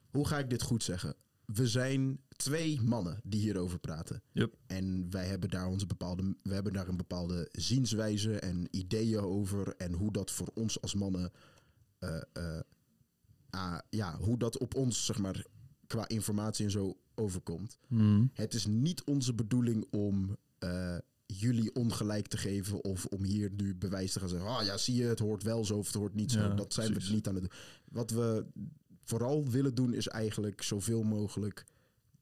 [0.10, 1.16] Hoe ga ik dit goed zeggen?
[1.46, 4.22] We zijn twee mannen die hierover praten.
[4.68, 6.36] En wij hebben daar onze bepaalde.
[6.44, 9.76] We hebben daar een bepaalde zienswijze en ideeën over.
[9.76, 11.32] En hoe dat voor ons als mannen.
[13.50, 15.46] ah, ja, hoe dat op ons, zeg maar,
[15.88, 17.78] qua informatie en zo overkomt.
[17.88, 18.30] Hmm.
[18.34, 23.76] Het is niet onze bedoeling om eh, jullie ongelijk te geven of om hier nu
[23.76, 24.50] bewijs te gaan zeggen.
[24.50, 26.40] Ah ja, zie je, het hoort wel zo of het hoort niet zo.
[26.40, 27.10] Ja, dat zijn precies.
[27.10, 27.60] we niet aan het doen.
[27.92, 28.46] Wat we
[29.10, 31.66] vooral willen doen is eigenlijk zoveel mogelijk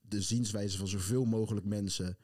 [0.00, 2.16] de zienswijze van zoveel mogelijk mensen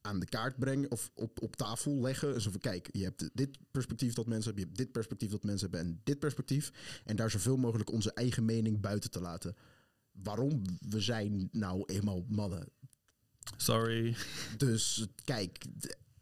[0.00, 2.40] aan de kaart brengen of op, op tafel leggen.
[2.40, 5.42] Zo van, kijk, je hebt dit perspectief dat mensen hebben, je hebt dit perspectief dat
[5.44, 6.72] mensen hebben en dit perspectief.
[7.04, 9.56] En daar zoveel mogelijk onze eigen mening buiten te laten.
[10.12, 10.62] Waarom?
[10.88, 12.68] We zijn nou eenmaal mannen.
[13.56, 14.16] Sorry.
[14.56, 15.64] Dus kijk,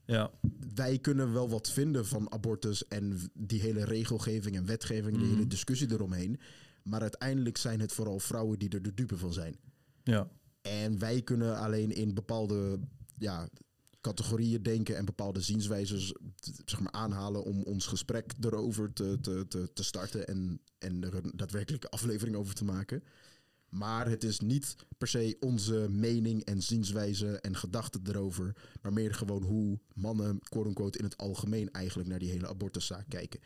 [0.04, 0.30] Ja,
[0.74, 5.22] wij kunnen wel wat vinden van abortus en die hele regelgeving en wetgeving, Mhm.
[5.24, 6.40] de hele discussie eromheen.
[6.88, 9.56] Maar uiteindelijk zijn het vooral vrouwen die er de dupe van zijn.
[10.04, 10.28] ja.
[10.62, 12.78] En wij kunnen alleen in bepaalde
[13.18, 13.48] ja,
[14.00, 19.46] categorieën denken en bepaalde zienswijzes t- zeg maar, aanhalen om ons gesprek erover te, te,
[19.48, 23.02] te, te starten en, en er een daadwerkelijke aflevering over te maken.
[23.68, 29.14] Maar het is niet per se onze mening en zienswijze en gedachten erover, maar meer
[29.14, 33.40] gewoon hoe mannen, quote-unquote, in het algemeen eigenlijk naar die hele abortuszaak kijken.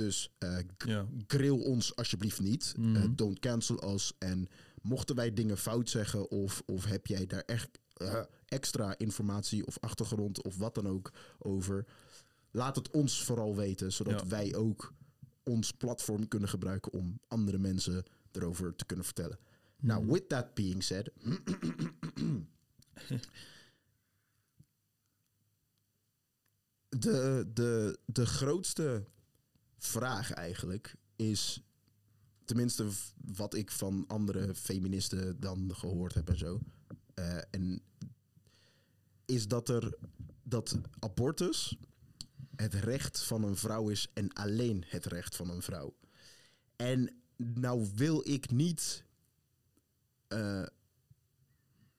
[0.00, 1.06] Dus eh, ja.
[1.26, 2.74] grill ons alsjeblieft niet.
[2.78, 2.96] Mhm.
[2.96, 4.12] Eh, don't cancel us.
[4.18, 4.48] En
[4.82, 9.78] mochten wij dingen fout zeggen of, of heb jij daar echt eh, extra informatie of
[9.78, 11.86] achtergrond of wat dan ook over,
[12.50, 14.26] laat het ons vooral weten, zodat Ja.
[14.26, 14.92] wij ook
[15.42, 19.38] ons platform kunnen gebruiken om andere mensen erover te kunnen vertellen.
[19.80, 20.12] Nou, Mhm.
[20.12, 21.10] with that being said.
[26.88, 29.04] de, de, de grootste
[29.84, 31.62] vraag eigenlijk is,
[32.44, 36.60] tenminste wat ik van andere feministen dan gehoord heb en zo,
[37.14, 37.82] eh, en
[39.24, 39.98] is dat er
[40.42, 41.76] dat abortus
[42.56, 45.96] het recht van een vrouw is en alleen het recht van een vrouw.
[46.76, 49.04] En nou wil ik niet
[50.28, 50.66] eh,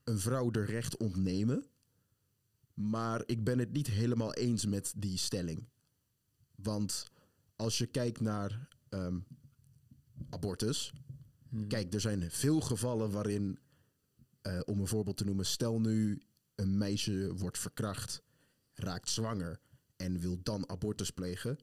[0.04, 1.66] een vrouw er recht ontnemen.
[2.74, 5.68] Maar ik ben het niet helemaal eens met die stelling.
[6.56, 7.12] Want
[7.62, 9.20] als je kijkt naar ehm,
[10.30, 10.94] abortus.
[11.50, 11.68] Hmm.
[11.68, 13.60] Kijk, er zijn veel gevallen waarin,
[14.42, 16.22] eh, om een voorbeeld te noemen, stel nu
[16.56, 18.22] een meisje wordt verkracht,
[18.74, 19.60] raakt zwanger
[19.96, 21.58] en wil dan abortus plegen.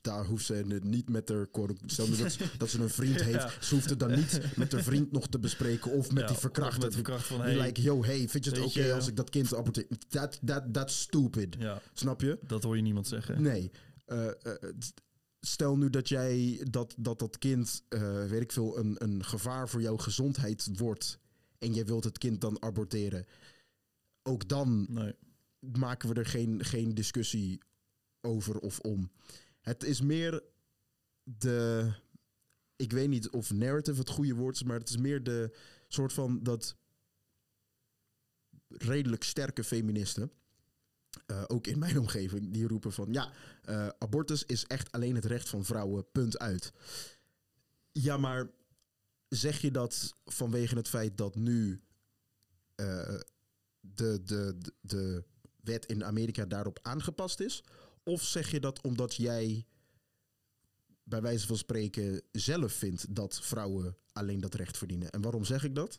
[0.00, 1.46] Daar hoeft ze het niet met haar.
[1.86, 3.42] Stel nu dat, ze- dat ze een vriend heeft.
[3.42, 3.50] Ja.
[3.60, 5.90] Ze hoeft het dan niet met haar vriend nog te bespreken.
[5.92, 6.80] Of met Ja, die verkrachter.
[6.82, 9.54] met verkracht van, hey, like, yo, hey, vind je het oké als ik dat kind
[9.54, 9.86] aborteer?
[10.08, 11.56] That, that, that's stupid.
[11.58, 12.38] Ja, Snap je?
[12.46, 13.42] dat hoor je niemand zeggen.
[13.42, 13.70] Nee.
[14.12, 15.00] Eh, eh, st-
[15.40, 19.68] stel nu dat jij dat dat, dat kind, eh, weet ik veel, een, een gevaar
[19.68, 21.18] voor jouw gezondheid wordt.
[21.58, 23.26] En jij wilt het kind dan aborteren.
[24.22, 25.14] Ook dan Nee.
[25.60, 27.60] maken we er geen, geen discussie
[28.20, 29.10] over of om.
[29.60, 30.42] Het is meer
[31.22, 31.92] de.
[32.76, 35.56] Ik weet niet of narrative het goede woord is, maar het is meer de
[35.88, 36.76] soort van dat
[38.68, 40.30] redelijk sterke feministen.
[41.26, 45.24] Eh, ook in mijn omgeving, die roepen van ja, eh, abortus is echt alleen het
[45.24, 46.72] recht van vrouwen, punt uit.
[47.92, 48.50] Ja, maar
[49.28, 51.82] zeg je dat vanwege het feit dat nu
[52.74, 53.14] eh,
[53.80, 55.24] de, de, de, de
[55.60, 57.64] wet in Amerika daarop aangepast is?
[58.02, 59.66] Of zeg je dat omdat jij
[61.04, 65.10] bij wijze van spreken zelf vindt dat vrouwen alleen dat recht verdienen?
[65.10, 65.98] En waarom zeg ik dat?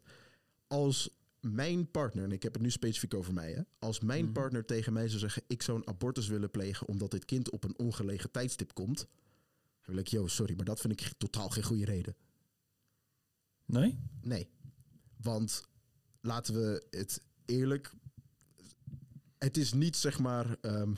[0.67, 1.09] Als
[1.43, 4.33] mijn partner, en ik heb het nu specifiek over mij, hè, als mijn Mhm.
[4.33, 7.63] partner tegen mij zou zeggen: Ik zou een abortus willen plegen omdat dit kind op
[7.63, 8.97] een ongelegen tijdstip komt.
[9.81, 12.15] Dan wil ik, yo, sorry, maar dat vind ik totaal geen goede reden.
[13.65, 13.99] Nee?
[14.21, 14.49] Nee.
[15.17, 15.67] Want
[16.21, 17.91] laten we het eerlijk.
[19.37, 20.57] Het is niet zeg maar.
[20.61, 20.93] ehm,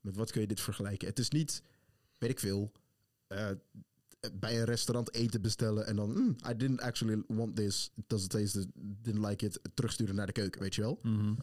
[0.00, 1.08] met wat kun je dit vergelijken?
[1.08, 1.62] Het is niet,
[2.18, 2.72] weet ik veel.
[3.26, 3.50] eh,
[4.32, 6.12] bij een restaurant eten bestellen en dan.
[6.12, 7.90] "Mm, I didn't actually want this.
[7.94, 8.66] It doesn't taste.
[8.74, 9.60] Didn't like it.
[9.74, 10.98] Terugsturen naar de keuken, weet je wel?
[11.02, 11.34] Mhm.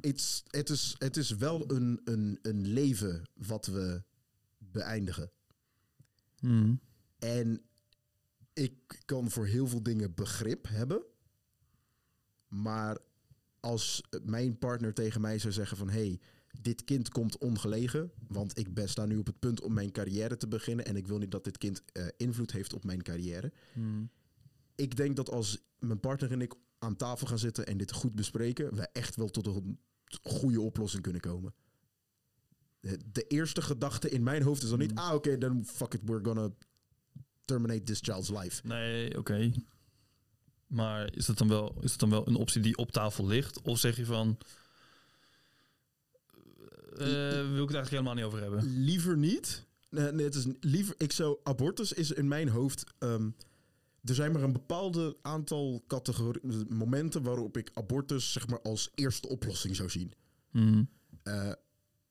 [0.00, 4.02] It's, het, is, het is wel een, een, een leven wat we
[4.58, 5.30] beëindigen.
[6.40, 6.74] Mhm.
[7.18, 7.62] En
[8.52, 11.02] ik kan voor heel veel dingen begrip hebben.
[12.48, 12.98] Maar
[13.60, 15.90] als mijn partner tegen mij zou zeggen van...
[15.90, 16.20] hey,
[16.60, 20.36] dit kind komt ongelegen, want ik ben, sta nu op het punt om mijn carrière
[20.36, 20.84] te beginnen...
[20.84, 23.52] en ik wil niet dat dit kind eh, invloed heeft op mijn carrière.
[23.72, 24.04] Mhm.
[24.74, 28.14] Ik denk dat als mijn partner en ik aan tafel gaan zitten en dit goed
[28.14, 28.74] bespreken...
[28.74, 29.78] we echt wel tot een
[30.22, 31.54] goede oplossing kunnen komen.
[32.80, 34.90] De, de eerste gedachte in mijn hoofd is dan niet...
[34.90, 34.98] Mm.
[34.98, 36.48] ah, oké, dan fuck it, we're gonna
[37.44, 38.66] terminate this child's life.
[38.66, 39.52] Nee, oké.
[40.66, 43.62] Maar is dat, dan wel, is dat dan wel een optie die op tafel ligt?
[43.62, 44.38] Of zeg je van...
[47.00, 48.64] eh, wil ik het eigenlijk helemaal niet over hebben?
[48.84, 49.66] Liever niet.
[49.90, 50.94] Nee, nee, het is liever.
[50.98, 51.38] Ik zou.
[51.42, 52.84] Abortus is in mijn hoofd.
[52.98, 53.30] ehm,
[54.04, 59.28] er zijn maar een bepaalde aantal categorie, momenten waarop ik abortus zeg maar als eerste
[59.28, 60.12] oplossing zou zien.
[60.50, 60.84] Mhm.
[61.22, 61.52] Eh,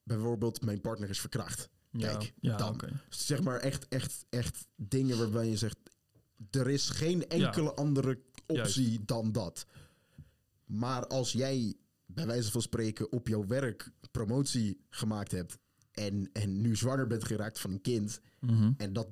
[0.03, 1.69] bijvoorbeeld, mijn partner is verkracht.
[1.91, 2.81] Kijk, ja, dan.
[3.09, 5.77] Zeg maar echt, echt, echt dingen waarbij je zegt.
[6.51, 9.65] Er is geen enkele andere optie dan dat.
[10.65, 11.75] Maar als jij
[12.07, 15.57] bij wijze van spreken op jouw werk promotie gemaakt hebt.
[15.91, 18.21] En, en nu zwanger bent geraakt van een kind.
[18.39, 18.71] Mhm.
[18.77, 19.07] En dat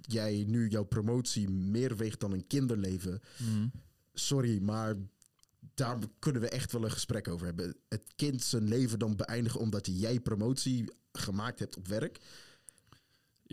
[0.00, 3.20] jij nu jouw promotie meer weegt dan een kinderleven.
[3.38, 3.66] Mhm.
[4.12, 4.94] Sorry, maar
[5.74, 7.76] daar kunnen we echt wel een gesprek over hebben.
[7.88, 12.20] Het kind zijn leven dan beëindigen omdat jij promotie gemaakt hebt op werk.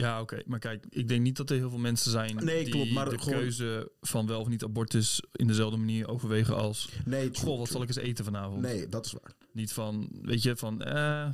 [0.01, 0.41] Ja, oké.
[0.45, 3.09] Maar kijk, ik denk niet dat er heel veel mensen zijn Nee, die klopt, maar
[3.09, 6.89] de gewoon- keuze van wel of niet abortus in dezelfde manier overwegen als...
[7.05, 8.61] Nee, true, Goh, wat zal ik eens eten vanavond?
[8.61, 9.33] Nee, dat is waar.
[9.53, 10.81] Niet van, weet je, van...
[10.81, 11.29] eh,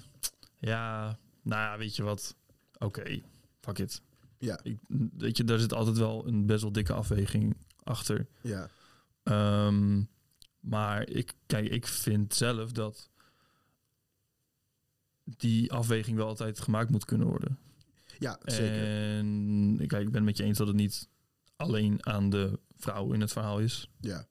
[0.60, 2.36] ja, nou ja, weet je wat?
[2.78, 3.22] Oké,
[3.62, 4.02] fuck it.
[4.40, 4.78] Ja, Ik,
[5.18, 8.28] weet je, daar zit altijd wel een best wel dikke afweging achter.
[8.42, 8.70] ja.
[9.24, 10.04] Ehm,
[10.60, 13.10] maar ik, kijk, ik vind zelf dat
[15.24, 17.58] die afweging wel altijd gemaakt moet kunnen worden.
[18.20, 18.84] Ja, zeker.
[19.18, 21.10] En kijk, ik ben het met je eens dat het niet
[21.56, 23.90] alleen aan de vrouw in het verhaal is.
[24.00, 24.28] Ja,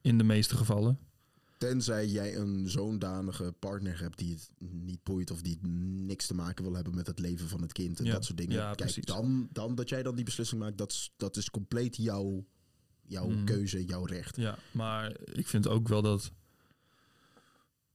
[0.00, 0.98] In de meeste gevallen.
[1.58, 5.58] Tenzij jij een zoondanige partner hebt die het niet boeit of die
[6.06, 8.12] niks te maken wil hebben met het leven van het kind en Ja.
[8.12, 8.54] dat soort dingen.
[8.54, 9.04] Ja, Kijk, precies.
[9.04, 12.46] dan, dan dat jij dan die beslissing maakt, dat is, dat is compleet jouw,
[13.02, 13.44] jouw Mhm.
[13.44, 14.36] keuze, jouw recht.
[14.36, 16.32] Ja, maar ik vind ook wel dat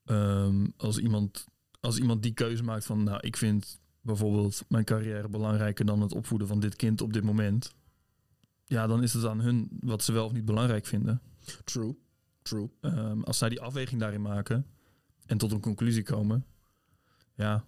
[0.06, 1.46] ehm, als, iemand,
[1.80, 6.14] als iemand die keuze maakt van, nou, ik vind bijvoorbeeld mijn carrière belangrijker dan het
[6.14, 7.74] opvoeden van dit kind op dit moment.
[8.66, 11.22] Ja, dan is het aan hun wat ze wel of niet belangrijk vinden.
[11.64, 11.96] True,
[12.42, 12.70] true.
[12.82, 14.66] Ehm, als zij die afweging daarin maken
[15.26, 16.46] en tot een conclusie komen,
[17.36, 17.66] ja,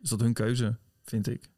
[0.00, 1.50] is dat hun keuze, vind ik.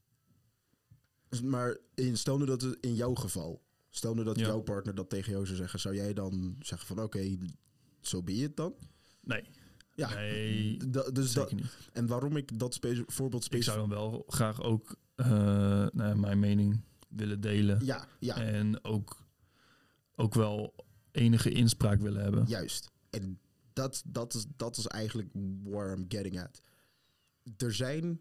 [1.42, 4.46] Maar in, stel nu dat het in jouw geval, stel nu dat Ja.
[4.46, 7.36] jouw partner dat tegen jou zou zeggen, zou jij dan zeggen van oké,
[8.00, 8.74] zo ben je het dan?
[9.20, 9.44] Nee.
[9.98, 10.14] Ja.
[10.14, 11.72] Nee, dus dat, zeker niet.
[11.92, 13.74] en waarom ik dat spe- voorbeeld Ik specifiek...
[13.74, 15.26] zou dan wel graag ook eh,
[15.92, 17.84] nou mijn mening willen delen.
[17.84, 19.16] Ja, ja, En ook,
[20.14, 20.74] ook wel
[21.10, 22.44] enige inspraak willen hebben.
[22.46, 22.90] juist.
[23.10, 23.38] En
[23.72, 25.28] dat, dat, is, dat is eigenlijk
[25.62, 26.60] where I'm getting at.
[27.56, 28.20] Er zijn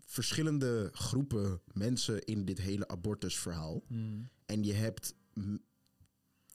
[0.00, 3.82] verschillende groepen mensen in dit hele abortusverhaal.
[3.88, 4.28] Mm.
[4.46, 5.14] En je hebt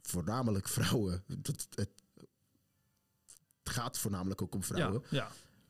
[0.02, 1.24] voornamelijk vrouwen.
[1.40, 1.90] Dat, het,
[3.64, 5.02] het gaat voornamelijk ook om vrouwen.
[5.10, 5.18] Ja,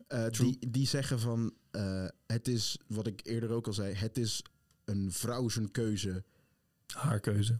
[0.08, 0.26] ja.
[0.26, 4.18] Eh, die, die zeggen van, eh, het is, wat ik eerder ook al zei, het
[4.18, 4.44] is
[4.86, 6.24] een vrouw zijn keuze,
[6.94, 7.60] haar keuze.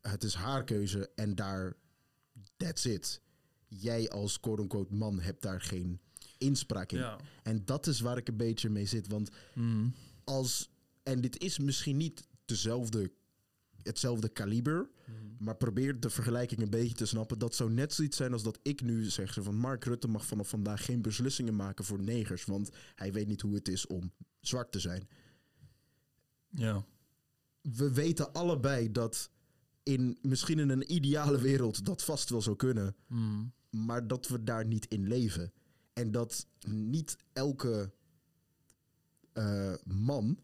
[0.00, 1.76] het is haar keuze en daar,
[2.56, 3.20] that's it.
[3.68, 6.00] Jij als quote-unquote man hebt daar geen
[6.38, 6.98] inspraak in.
[6.98, 7.18] Ja.
[7.42, 9.94] En dat is waar ik een beetje mee zit, want Mm.
[10.24, 10.70] als,
[11.02, 13.12] en dit is misschien niet dezelfde,
[13.82, 14.88] hetzelfde kaliber,
[15.38, 17.38] maar probeer de vergelijking een beetje te snappen.
[17.38, 20.26] Dat zou net zoiets zijn als dat ik nu zeg zo van Mark Rutte mag
[20.26, 24.12] vanaf vandaag geen beslissingen maken voor negers, want hij weet niet hoe het is om
[24.40, 25.08] zwart te zijn.
[26.48, 26.84] Ja.
[27.60, 29.30] We weten allebei dat
[29.82, 33.52] in misschien in een ideale wereld dat vast wel zou kunnen, Mm.
[33.70, 35.52] maar dat we daar niet in leven.
[35.92, 37.92] En dat niet elke
[39.32, 40.38] eh, man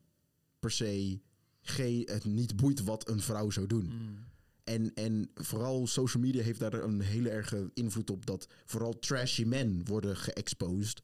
[0.59, 1.21] per se
[1.61, 3.85] geen, het niet boeit wat een vrouw zou doen.
[3.85, 4.19] Mm.
[4.65, 9.45] En, en vooral social media heeft daar een hele erge invloed op dat vooral trashy
[9.45, 11.03] men worden geëxposed.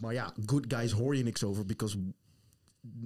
[0.00, 1.98] Maar ja, good guys hoor je niks over, because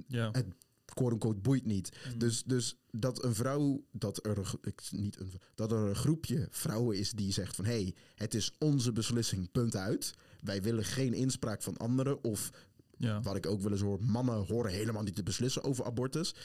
[0.07, 0.29] Ja.
[0.31, 0.45] het
[0.93, 1.91] quote-unquote boeit niet.
[2.11, 2.17] Mm.
[2.17, 6.97] Dus, dus dat een vrouw, dat er, ik, niet een, dat er een groepje vrouwen
[6.97, 7.65] is die zegt van...
[7.65, 10.13] hé, hey, het is onze beslissing, punt uit.
[10.41, 12.23] Wij willen geen inspraak van anderen.
[12.23, 12.51] Of,
[12.97, 13.21] ja.
[13.21, 16.35] wat ik ook wel eens hoor, mannen horen helemaal niet te beslissen over abortus.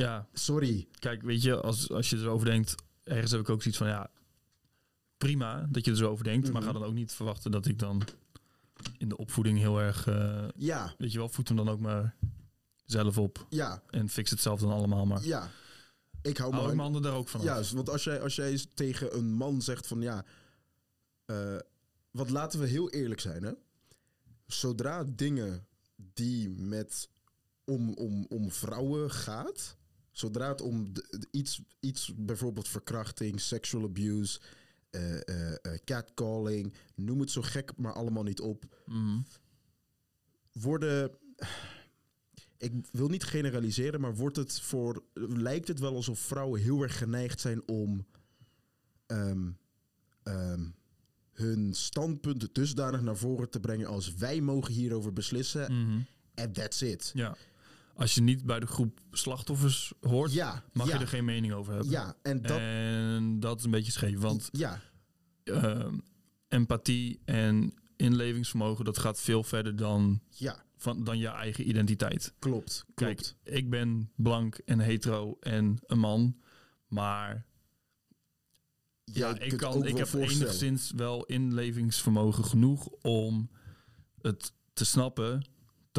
[0.00, 0.28] Ja.
[0.32, 0.88] Sorry.
[0.98, 4.10] Kijk, weet je, als, als je erover denkt, ergens heb ik ook zoiets van, ja,
[5.18, 6.70] prima dat je er zo over denkt, maar Mhm.
[6.72, 8.02] ga dan ook niet verwachten dat ik dan
[8.98, 12.14] in de opvoeding heel erg, eh, Ja, weet je wel, voed hem dan ook maar
[12.84, 15.24] zelf op ja, en fix het zelf dan allemaal maar.
[15.24, 15.50] ja.
[16.22, 17.40] Ik hou mijn handen daar ook van.
[17.40, 20.24] Juist, want als jij, als jij tegen een man zegt van ja,
[21.24, 21.56] eh,
[22.10, 23.52] wat laten we heel eerlijk zijn, hè?
[24.46, 27.08] Zodra dingen die met
[27.64, 29.76] om, om, om vrouwen gaat,
[30.12, 34.40] zodra het om de- iets, iets bijvoorbeeld verkrachting, sexual abuse,
[34.90, 39.18] eh, eh, eh, catcalling, noem het zo gek maar allemaal niet op, Mhm.
[40.52, 41.10] worden.
[42.58, 45.02] Ik wil niet generaliseren, maar wordt het voor.
[45.14, 48.06] Lijkt het wel alsof vrouwen heel erg geneigd zijn om.
[49.06, 49.50] ehm,
[50.22, 50.68] ehm,
[51.32, 55.72] hun standpunten dusdanig naar voren te brengen als wij mogen hierover beslissen.
[55.86, 56.00] Mhm.
[56.34, 57.10] En that's it.
[57.14, 57.36] Ja.
[58.00, 61.52] Als je niet bij de groep slachtoffers hoort, Ja, mag ja, je er geen mening
[61.52, 61.90] over hebben.
[61.90, 62.58] ja, en dat.
[62.58, 64.80] En dat is een beetje scheef, want ja,
[65.44, 65.98] ehm,
[66.48, 72.34] empathie en inlevingsvermogen, dat gaat veel verder dan, ja, van, dan je eigen identiteit.
[72.38, 72.84] klopt.
[72.94, 73.36] Kijk, klopt.
[73.42, 76.36] ik ben blank en hetero en een man,
[76.86, 77.46] maar
[79.04, 83.50] ja, ik, kan, ik heb enigszins wel inlevingsvermogen genoeg om
[84.20, 85.44] het te snappen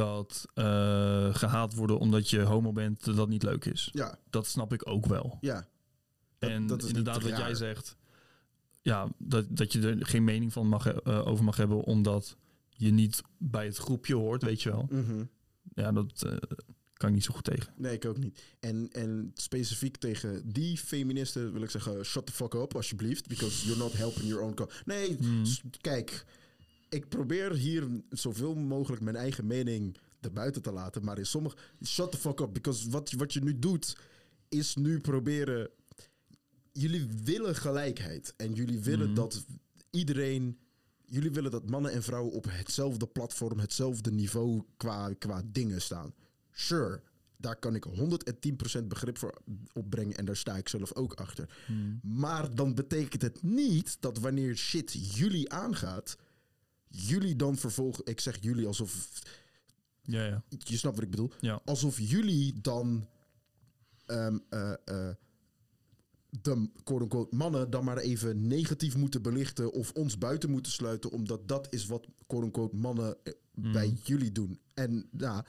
[0.06, 3.90] dat eh, gehaat worden omdat je homo bent, dat niet leuk is.
[3.94, 5.38] Ja, Dat snap ik ook wel.
[5.42, 5.68] ja.
[6.40, 7.96] Dat- en dat inderdaad, wat jij zegt,
[8.82, 12.38] ja, dat, dat je er geen mening van mag, eh, over mag hebben, omdat
[12.70, 14.88] je niet bij het groepje hoort, weet je wel.
[14.90, 15.24] Mhm.
[15.74, 16.32] Ja, dat eh,
[16.94, 17.74] kan ik niet zo goed tegen.
[17.78, 18.42] Nee, ik ook niet.
[18.60, 23.28] En, en specifiek tegen die feministen wil ik zeggen: shut the fuck up, alsjeblieft.
[23.28, 24.82] Because you're not helping your own cause.
[24.86, 25.44] Nee, Hmm.
[25.82, 26.26] kijk.
[26.92, 31.04] Ik probeer hier zoveel mogelijk mijn eigen mening erbuiten te laten.
[31.04, 31.56] Maar in sommige.
[31.86, 32.54] Shut the fuck up.
[32.54, 33.98] Because wat, wat je nu doet,
[34.50, 35.70] is nu proberen.
[36.72, 38.34] Jullie willen gelijkheid.
[38.38, 39.16] En jullie willen Mhm.
[39.16, 39.46] dat
[39.90, 40.58] iedereen.
[41.06, 46.14] Jullie willen dat mannen en vrouwen op hetzelfde platform, hetzelfde niveau qua, qua dingen staan.
[46.52, 47.02] Sure,
[47.38, 49.42] daar kan ik 110% begrip voor
[49.74, 51.50] opbrengen en daar sta ik zelf ook achter.
[51.66, 52.00] Hmm.
[52.04, 56.18] Maar dan betekent het niet dat wanneer shit jullie aangaat,
[56.92, 59.22] jullie dan vervolgens, ik zeg jullie alsof,
[60.02, 60.44] Ja, ja.
[60.50, 61.62] je snapt wat ik bedoel, Ja.
[61.66, 63.08] alsof jullie dan
[64.06, 64.28] eh,
[66.30, 71.48] de quote-unquote mannen dan maar even negatief moeten belichten of ons buiten moeten sluiten, omdat
[71.48, 74.60] dat is wat quote-unquote mannen eh, bij jullie doen.
[74.74, 75.46] En ja,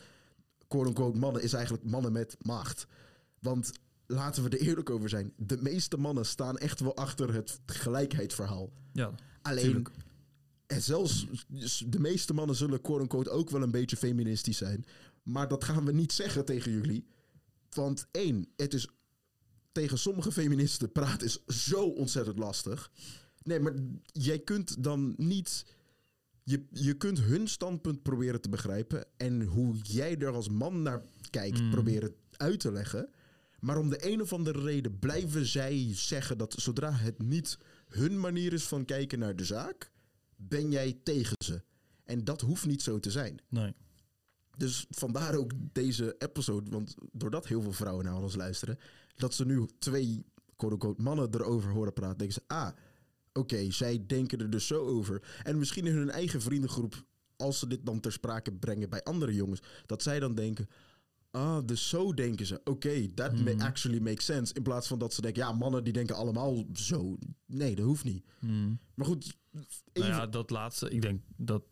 [0.68, 2.86] quote-unquote mannen is eigenlijk mannen met macht.
[3.38, 3.72] Want
[4.06, 8.72] laten we er eerlijk over zijn, de meeste mannen staan echt wel achter het gelijkheidsverhaal.
[8.92, 9.10] ja.
[9.42, 9.90] Alleen, Tuurlijk.
[10.72, 11.26] En zelfs
[11.86, 14.84] de meeste mannen zullen quote-unquote ook wel een beetje feministisch zijn.
[15.22, 17.06] Maar dat gaan we niet zeggen tegen jullie.
[17.70, 18.88] Want één, het is
[19.72, 22.90] tegen sommige feministen praten is zo ontzettend lastig.
[23.42, 23.74] Nee, maar
[24.12, 25.64] jij kunt dan niet.
[26.42, 29.04] Je, je kunt hun standpunt proberen te begrijpen.
[29.16, 31.70] En hoe jij er als man naar kijkt, Mm.
[31.70, 33.08] proberen uit te leggen.
[33.60, 37.58] Maar om de een of andere reden blijven zij zeggen dat zodra het niet
[37.88, 39.91] hun manier is van kijken naar de zaak,
[40.48, 41.62] ben jij tegen ze.
[42.04, 43.40] En dat hoeft niet zo te zijn.
[43.48, 43.74] Nee.
[44.56, 48.78] Dus vandaar ook deze episode, want doordat heel veel vrouwen naar ons luisteren,
[49.14, 50.24] dat ze nu twee
[50.56, 52.70] quote-unquote mannen erover horen praten, denken ze, ah,
[53.32, 55.40] oké, zij denken er dus zo over.
[55.42, 57.04] En misschien in hun eigen vriendengroep,
[57.36, 60.68] als ze dit dan ter sprake brengen bij andere jongens, dat zij dan denken,
[61.32, 62.60] ah, dus zo denken ze.
[62.64, 64.54] Oké, that ma- actually makes sense.
[64.54, 67.18] In plaats van dat ze denken, ja, mannen die denken allemaal zo.
[67.46, 68.24] Nee, dat hoeft niet.
[68.38, 68.78] Hmm.
[68.94, 69.36] Maar goed,
[69.92, 70.90] Nou ja, dat laatste.
[70.90, 71.62] Ik denk dat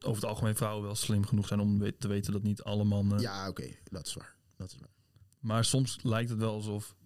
[0.00, 3.20] over het algemeen vrouwen wel slim genoeg zijn om te weten dat niet alle mannen.
[3.20, 4.36] ja, oké, dat is waar.
[4.56, 4.90] Dat is waar.
[5.40, 6.96] Maar soms lijkt het wel alsof.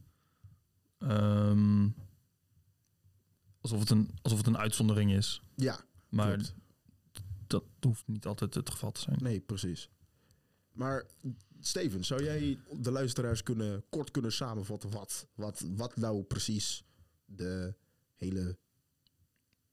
[0.98, 1.88] ehm,
[3.60, 5.42] alsof, het een, alsof het een uitzondering is.
[5.56, 6.54] Ja, Maar klopt.
[7.46, 9.16] dat hoeft niet altijd het geval te zijn.
[9.22, 9.90] Nee, precies.
[10.72, 11.06] Maar
[11.66, 16.84] Steven, zou jij de luisteraars kunnen, kort kunnen samenvatten wat, wat, wat nou precies
[17.24, 17.74] de
[18.16, 18.58] hele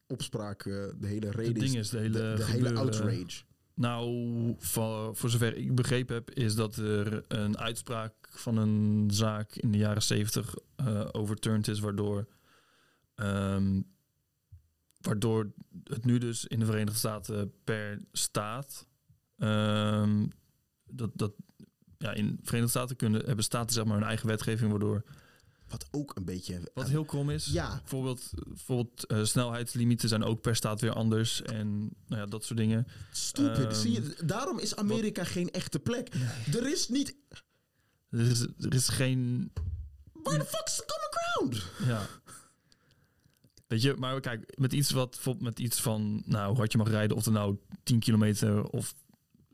[0.07, 3.43] opspraak, eh, de hele reden ding is, de hele, de, de outrage.
[3.73, 9.55] Nou, voor, voor zover ik begrepen heb, is dat er een uitspraak van een zaak
[9.55, 12.27] in de jaren zeventig eh overturned is, waardoor,
[13.15, 13.81] ehm,
[15.01, 15.51] waardoor
[15.83, 18.87] het nu dus in de Verenigde Staten per staat,
[19.37, 20.27] ehm,
[20.85, 21.33] dat, dat
[21.99, 25.03] ja, in de Verenigde Staten kunnen, hebben staten zeg maar hun eigen wetgeving, waardoor,
[25.67, 26.71] Wat ook een beetje...
[26.73, 27.77] wat heel krom is, Ja.
[27.77, 32.59] bijvoorbeeld, bijvoorbeeld eh, snelheidslimieten zijn ook per staat weer anders en nou ja, dat soort
[32.59, 32.87] dingen.
[33.11, 33.65] Stupid.
[33.65, 36.13] Ehm, Zie je, daarom is Amerika geen echte plek.
[36.53, 37.15] Er is niet...
[38.09, 39.51] Er is, er is geen
[40.23, 41.71] Where the fuck's the common ground?
[41.87, 42.07] Ja.
[43.67, 46.87] Weet je, maar kijk, met iets wat met iets van, nou, hoe hard je mag
[46.89, 48.95] rijden, of er nou 10 kilometer of,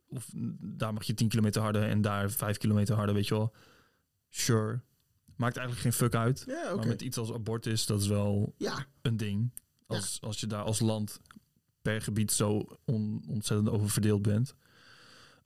[0.08, 3.54] of daar mag je 10 kilometer harder en daar 5 kilometer harder, weet je wel.
[4.30, 4.82] Sure.
[5.36, 6.44] Maakt eigenlijk geen fuck uit.
[6.48, 6.76] Ja.
[6.76, 9.52] Maar met iets als abortus, dat is wel Ja, een ding.
[9.88, 11.20] Als, als je daar als land
[11.82, 14.56] per gebied zo on- ontzettend over verdeeld bent.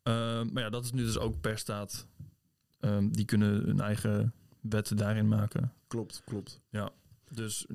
[0.04, 2.08] Ehm, maar ja, dat is nu dus ook per staat.
[2.80, 5.74] Ehm, die kunnen hun eigen wetten daarin maken.
[5.88, 6.62] klopt, klopt.
[7.32, 7.66] Dus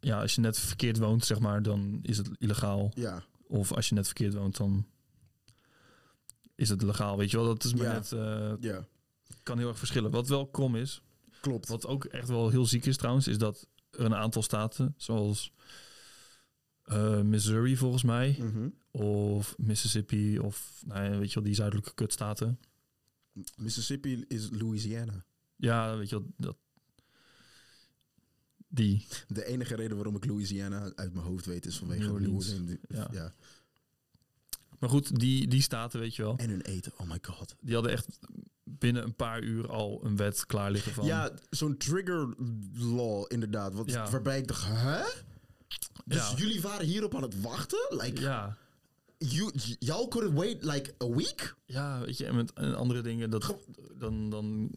[0.00, 2.90] ja, als je net verkeerd woont, zeg maar, dan is het illegaal.
[2.94, 4.86] Ja, Of als je net verkeerd woont, dan
[6.54, 7.16] is het legaal.
[7.16, 7.92] Weet je wel, dat is maar Ja.
[7.92, 8.86] net, eh, ja,
[9.42, 10.10] kan heel erg verschillen.
[10.10, 11.02] Wat wel krom is,
[11.40, 11.68] klopt.
[11.68, 15.52] wat ook echt wel heel ziek is trouwens, is dat er een aantal staten, zoals
[16.84, 18.68] eh, Missouri volgens mij, Mhm.
[18.90, 22.58] of Mississippi, of nou ja, weet je wel, die zuidelijke kutstaten.
[23.56, 25.24] Mississippi is Louisiana.
[25.56, 26.56] Ja, weet je wel, dat,
[28.68, 29.06] die.
[29.28, 32.54] De enige reden waarom ik Louisiana uit mijn hoofd weet is vanwege New Orleans.
[32.88, 33.08] Ja.
[33.12, 33.32] ja.
[34.78, 37.54] Maar goed, die, die staten, weet je wel, En hun eten, oh my god.
[37.60, 38.06] die hadden echt
[38.64, 41.06] binnen een paar uur al een wet klaar liggen van...
[41.06, 42.34] Ja, zo'n trigger
[42.74, 43.74] law inderdaad.
[43.74, 44.10] Wat, Ja.
[44.10, 45.02] Waarbij ik dacht, hè?
[46.04, 46.36] Dus Ja.
[46.36, 47.86] jullie waren hierop aan het wachten?
[47.88, 48.56] Like, ja,
[49.18, 51.54] you, y'all could wait like a week?
[51.66, 53.56] ja, weet je, en met en andere dingen, dat,
[53.98, 54.70] dan, dan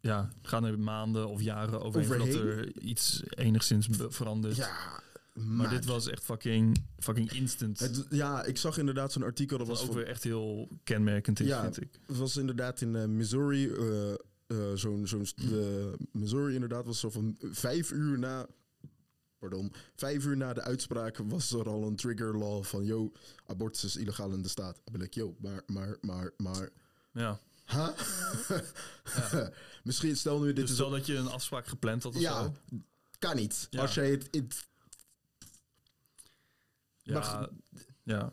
[0.00, 2.46] ja, gaan er maanden of jaren overheen Overheen?
[2.46, 4.56] er iets enigszins verandert.
[4.56, 5.02] Ja,
[5.34, 7.78] maar dit was echt fucking, fucking instant.
[7.78, 9.58] Het, ja, ik zag inderdaad zo'n artikel.
[9.58, 11.62] Dat wat was ook weer echt heel kenmerkend is, Ja.
[11.62, 11.98] vind ik.
[12.06, 13.68] Het was inderdaad in eh, Missouri.
[13.70, 14.16] eh, eh,
[14.74, 15.06] zo'n
[16.12, 18.46] Missouri inderdaad was zo van vijf uur na.
[19.38, 23.12] Pardon, vijf uur na de uitspraak was er al een trigger law van yo,
[23.46, 24.80] abortus is illegaal in de staat.
[24.84, 26.70] Dan ben ik, yo, maar, maar, maar, maar.
[27.12, 27.40] Ja.
[27.66, 27.88] Huh?
[29.84, 32.42] Misschien stel nu dit Dus is stel dat je een afspraak gepland had of ja,
[32.42, 32.54] zo.
[33.18, 33.66] kan niet.
[33.70, 33.80] Ja.
[33.80, 34.66] Als jij het, het
[37.04, 37.48] Ja, Maar
[38.02, 38.30] ja.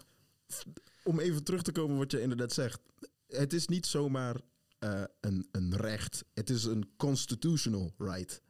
[1.03, 2.81] om even terug te komen wat je inderdaad zegt.
[3.27, 4.41] Het is niet zomaar
[4.79, 6.25] eh, een, een recht.
[6.33, 8.41] Het is een constitutional right.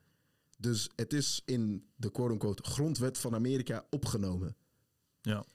[0.57, 4.55] Dus het is in de quote-unquote grondwet van Amerika opgenomen.
[5.22, 5.45] Ja.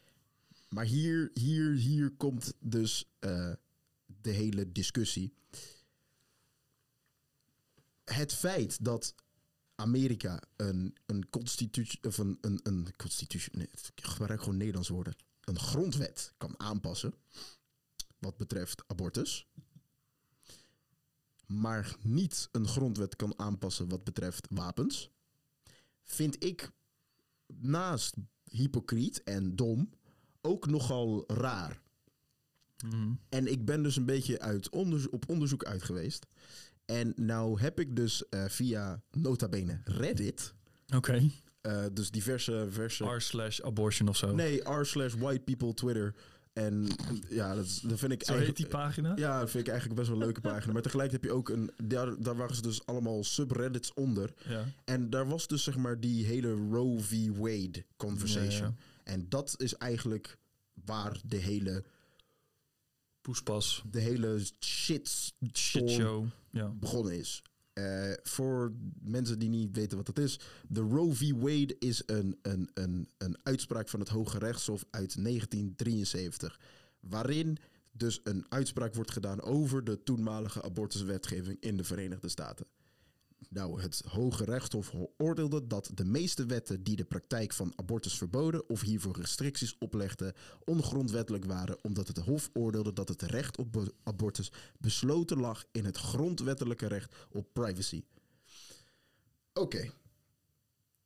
[0.69, 3.53] Maar hier, hier, hier komt dus eh,
[4.07, 5.33] de hele discussie.
[8.05, 9.15] Het feit dat
[9.77, 15.17] Amerika een, een constitutie of een, een, een constitutie, nee, ik gebruik gewoon Nederlands woorden,
[15.41, 17.15] een grondwet kan aanpassen
[18.19, 19.47] wat betreft abortus,
[21.47, 25.11] maar niet een grondwet kan aanpassen wat betreft wapens,
[26.03, 26.71] vind ik
[27.47, 28.15] naast
[28.45, 29.91] hypocriet en dom
[30.41, 31.81] ook nogal raar.
[32.85, 33.13] Mhm.
[33.29, 36.27] En ik ben dus een beetje uit onderzo- op onderzoek uit geweest.
[36.87, 40.55] En nou heb ik dus eh, via nota bene Reddit,
[40.95, 41.31] Oké.
[41.61, 42.67] eh, dus diverse...
[42.71, 44.35] verse, R slash abortion of zo.
[44.35, 46.15] nee, r slash white people Twitter.
[46.53, 46.87] En
[47.29, 49.13] ja, dat, is- dat vind ik Zo heet die pagina?
[49.17, 50.73] Ja, dat vind ik eigenlijk best wel een leuke pagina.
[50.73, 51.71] Maar tegelijk heb je ook een...
[51.85, 54.33] Daar, daar waren ze dus allemaal subreddits onder.
[54.49, 54.65] Ja.
[54.85, 57.29] En daar was dus zeg maar die hele Roe v.
[57.37, 58.69] Wade conversation.
[58.69, 58.75] Ja,
[59.05, 60.39] En dat is eigenlijk
[60.85, 61.85] waar de hele,
[63.27, 63.83] Poespas.
[63.91, 66.27] de hele shit, Shit show.
[66.51, 66.69] Ja.
[66.69, 67.43] begonnen is.
[67.73, 70.41] Eh, voor mensen die niet weten wat dat is.
[70.69, 71.33] De Roe v.
[71.33, 76.61] Wade is een, een, een, een uitspraak van het Hoge Rechtshof uit 1973.
[77.01, 77.59] Waarin
[77.93, 82.67] dus een uitspraak wordt gedaan over de toenmalige abortuswetgeving in de Verenigde Staten.
[83.49, 88.69] Nou, het Hoge Rechtshof oordeelde dat de meeste wetten die de praktijk van abortus verboden
[88.69, 90.35] of hiervoor restricties oplegden,
[90.65, 95.97] ongrondwettelijk waren, omdat het Hof oordeelde dat het recht op abortus besloten lag in het
[95.97, 98.05] grondwettelijke recht op privacy.
[99.53, 99.91] Oké.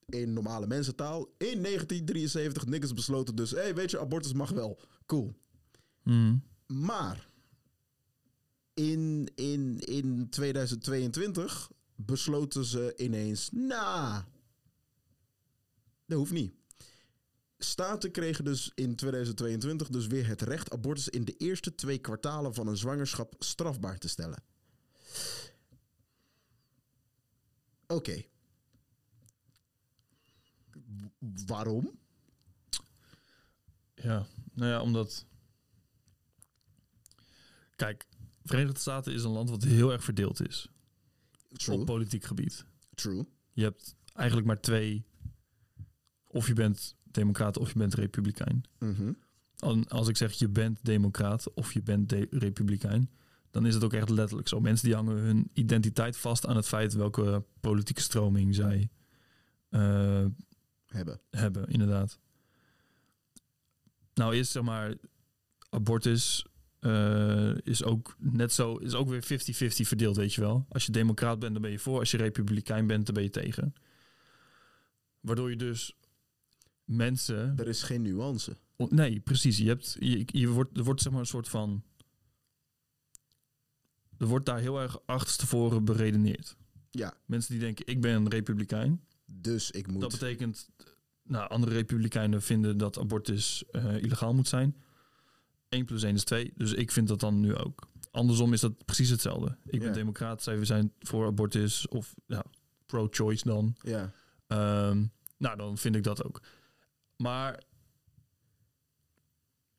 [0.06, 4.80] In normale mensentaal, in 1973, niggas besloten dus, hé, hey, weet je, abortus mag wel.
[5.06, 5.34] Cool.
[6.02, 6.36] Mhm.
[6.66, 7.28] Maar
[8.74, 11.70] in, in, in 2022
[12.04, 14.22] besloten ze ineens, nou,
[16.06, 16.54] dat hoeft niet.
[17.58, 22.54] Staten kregen dus in 2022 dus weer het recht abortus in de eerste twee kwartalen
[22.54, 24.42] van een zwangerschap strafbaar te stellen.
[27.86, 28.24] Oké.
[31.46, 31.98] Waarom?
[33.94, 35.26] Ja, nou ja, omdat.
[37.76, 38.06] Kijk,
[38.44, 40.68] Verenigde Staten is een land wat heel erg verdeeld is
[41.52, 41.78] True.
[41.78, 42.64] op politiek gebied.
[42.94, 43.26] True.
[43.52, 45.04] Je hebt eigenlijk maar twee.
[46.26, 48.62] Of je bent democraat of je bent republikein.
[48.78, 49.12] Mhm.
[49.58, 53.10] En als ik zeg je bent democraat of je bent de- republikein,
[53.50, 54.60] dan is het ook echt letterlijk zo.
[54.60, 58.90] Mensen die hangen hun identiteit vast aan het feit welke politieke stroming zij
[59.68, 60.26] eh,
[60.86, 61.20] Hebben.
[61.30, 62.18] hebben, inderdaad.
[64.14, 64.94] Nou is zeg maar
[65.70, 66.46] abortus
[66.80, 69.26] eh, is ook net zo is ook weer 50-50
[69.86, 70.66] verdeeld, weet je wel.
[70.68, 71.98] Als je democraat bent, dan ben je voor.
[71.98, 73.74] Als je republikein bent, dan ben je tegen.
[75.20, 75.96] Waardoor je dus
[76.84, 78.56] mensen Er is geen nuance.
[78.76, 79.58] Nee, precies.
[79.58, 81.82] Je hebt, je, je wordt, er wordt zeg maar een soort van.
[84.18, 86.56] Er wordt daar heel erg achterstevoren beredeneerd.
[86.90, 89.00] Ja, Mensen die denken, ik ben een republikein.
[89.24, 90.00] dus ik moet...
[90.00, 90.68] Dat betekent,
[91.22, 94.76] nou, andere republikeinen vinden dat abortus eh, illegaal moet zijn.
[95.70, 97.88] 1 plus 1 is 2, dus ik vind dat dan nu ook.
[98.10, 99.56] Andersom is dat precies hetzelfde.
[99.64, 99.94] Ik ben Ja.
[99.94, 102.44] democraat, zij we zijn voor abortus of ja,
[102.86, 103.76] pro-choice dan.
[103.82, 104.12] Ja,
[104.46, 105.04] Ehm,
[105.36, 106.40] nou, dan vind ik dat ook.
[107.16, 107.62] Maar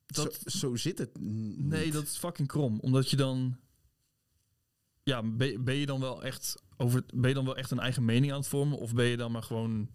[0.06, 1.10] dat, zo, zo zit het
[1.58, 2.80] Nee, dat is fucking krom.
[2.80, 3.58] Omdat je dan.
[5.04, 7.04] Ja, ben, ben je dan wel echt over.
[7.14, 8.78] Ben je dan wel echt een eigen mening aan het vormen?
[8.78, 9.90] Of ben je dan maar gewoon.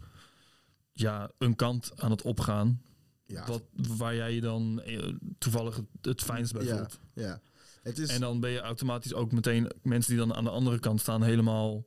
[0.92, 2.82] Ja, een kant aan het opgaan.
[3.26, 7.00] Ja, Wat, waar jij je dan eh, toevallig het, fijnst bij voelt.
[7.14, 7.40] ja.
[7.82, 8.08] Het is...
[8.08, 11.22] En dan ben je automatisch ook meteen mensen die dan aan de andere kant staan
[11.22, 11.86] helemaal.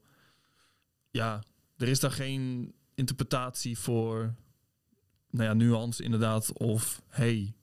[1.12, 1.44] Ja,
[1.78, 4.36] er is daar geen interpretatie voor.
[5.30, 6.54] Nou ja, nuance inderdaad.
[6.54, 7.54] Of hey,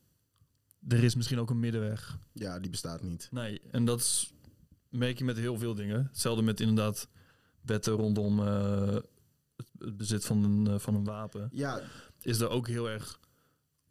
[0.87, 2.17] er is misschien ook een middenweg.
[2.33, 3.27] Ja, die bestaat niet.
[3.31, 4.33] Nee, en dat is,
[4.89, 6.05] merk je met heel veel dingen.
[6.05, 7.07] Hetzelfde met inderdaad
[7.61, 8.93] wetten rondom eh,
[9.55, 11.49] het, het bezit van een, eh, van een wapen.
[11.51, 11.81] Ja,
[12.21, 13.19] Is er ook heel erg.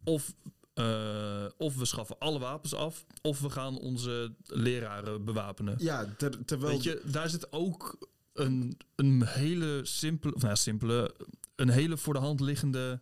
[0.07, 0.35] Of,
[0.75, 5.75] eh, of we schaffen alle wapens af, of we gaan onze leraren bewapenen.
[5.79, 6.73] ja ter- terwijl...
[6.73, 11.15] Weet je, daar zit ook een, een hele simpele, of nou simpele,
[11.57, 13.01] een hele voor de hand liggende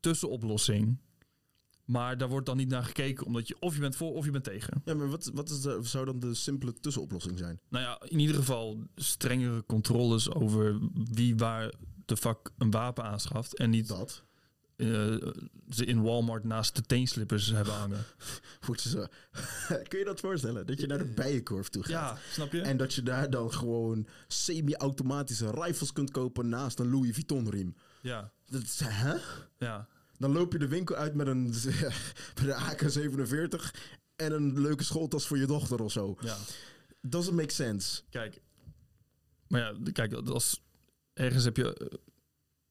[0.00, 0.98] tussenoplossing.
[1.84, 4.30] Maar daar wordt dan niet naar gekeken, omdat je of je bent voor of je
[4.30, 4.82] bent tegen.
[4.84, 7.60] Ja, maar wat, wat is de, zou dan de simpele tussenoplossing zijn?
[7.68, 10.78] Nou ja, in ieder geval strengere controles over
[11.12, 11.72] wie waar
[12.04, 13.56] de fuck een wapen aanschaft.
[13.58, 14.22] En niet, Dat.
[14.82, 15.28] Eh,
[15.70, 18.04] ze in Walmart naast de teenslippers hebben hangen.
[18.66, 19.06] Goed zo.
[19.88, 20.66] Kun je dat voorstellen?
[20.66, 21.90] Dat je naar de bijenkorf toe gaat.
[21.90, 22.60] Ja, snap je?
[22.60, 27.74] En dat je daar dan gewoon semi-automatische rifles kunt kopen naast een Louis Vuitton riem.
[28.02, 29.14] ja, Dat is, hè?
[29.58, 29.88] ja.
[30.18, 31.42] Dan loop je de winkel uit met een,
[32.40, 33.70] met een AK-47
[34.16, 36.16] en een leuke schooltas voor je dochter of zo.
[36.20, 36.36] ja.
[37.00, 38.02] Doesn't make sense.
[38.10, 38.40] Kijk,
[39.48, 40.62] maar ja, kijk, als
[41.12, 41.98] ergens heb je eh,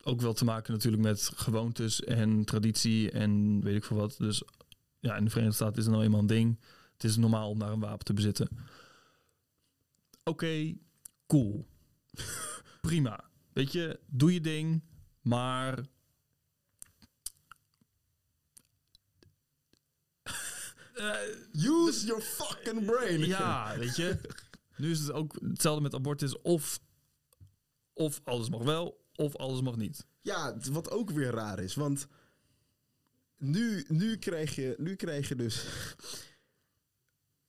[0.03, 4.15] ook wel te maken natuurlijk met gewoontes en traditie en weet ik veel wat.
[4.17, 4.43] Dus
[4.99, 6.59] ja, in de Verenigde Staten is het nou eenmaal een ding.
[6.93, 8.47] Het is normaal om daar een wapen te bezitten.
[10.23, 10.73] Oké,
[11.27, 11.67] cool.
[12.81, 13.29] Prima.
[13.53, 14.83] Weet je, doe je ding,
[15.21, 15.75] maar
[21.53, 23.19] Use your fucking brain.
[23.19, 24.19] Ja, weet je.
[24.75, 26.41] Nu is het ook hetzelfde met abortus.
[26.41, 26.79] Of,
[27.93, 30.05] of alles mag wel, of alles mag niet.
[30.21, 32.07] Ja, wat ook weer raar is, want
[33.37, 35.65] nu, nu, krijg, je, nu krijg je dus.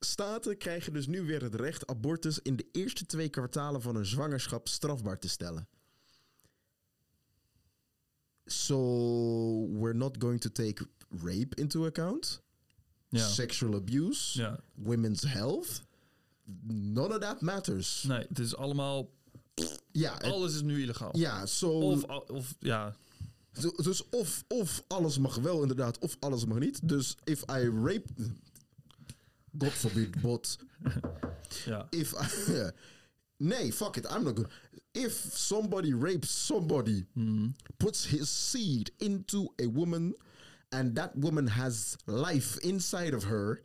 [0.01, 4.07] Staten krijgen dus nu weer het recht abortus in de eerste twee kwartalen van een
[4.07, 5.69] zwangerschap strafbaar te stellen.
[8.47, 8.77] So
[9.71, 10.87] we're not going to take
[11.23, 12.43] rape into account,
[13.09, 13.29] Ja.
[13.29, 14.61] sexual abuse, ja.
[14.75, 15.83] women's health.
[16.67, 18.03] None of that matters.
[18.03, 19.11] Nee, het is allemaal...
[19.93, 21.17] Ja, het- Alles is nu illegaal.
[21.19, 22.95] ja, Of, of ja,
[23.61, 26.89] Du- Dus of, of alles mag wel inderdaad, of alles mag niet.
[26.89, 28.05] Dus if I rape...
[29.59, 30.59] God forbid, but
[31.67, 31.87] ja.
[31.91, 32.71] if I...
[33.37, 34.49] nee, fuck it, I'm not good.
[34.93, 37.55] If somebody rapes somebody, Mhm.
[37.77, 40.15] puts his seed into a woman,
[40.71, 43.63] and that woman has life inside of her,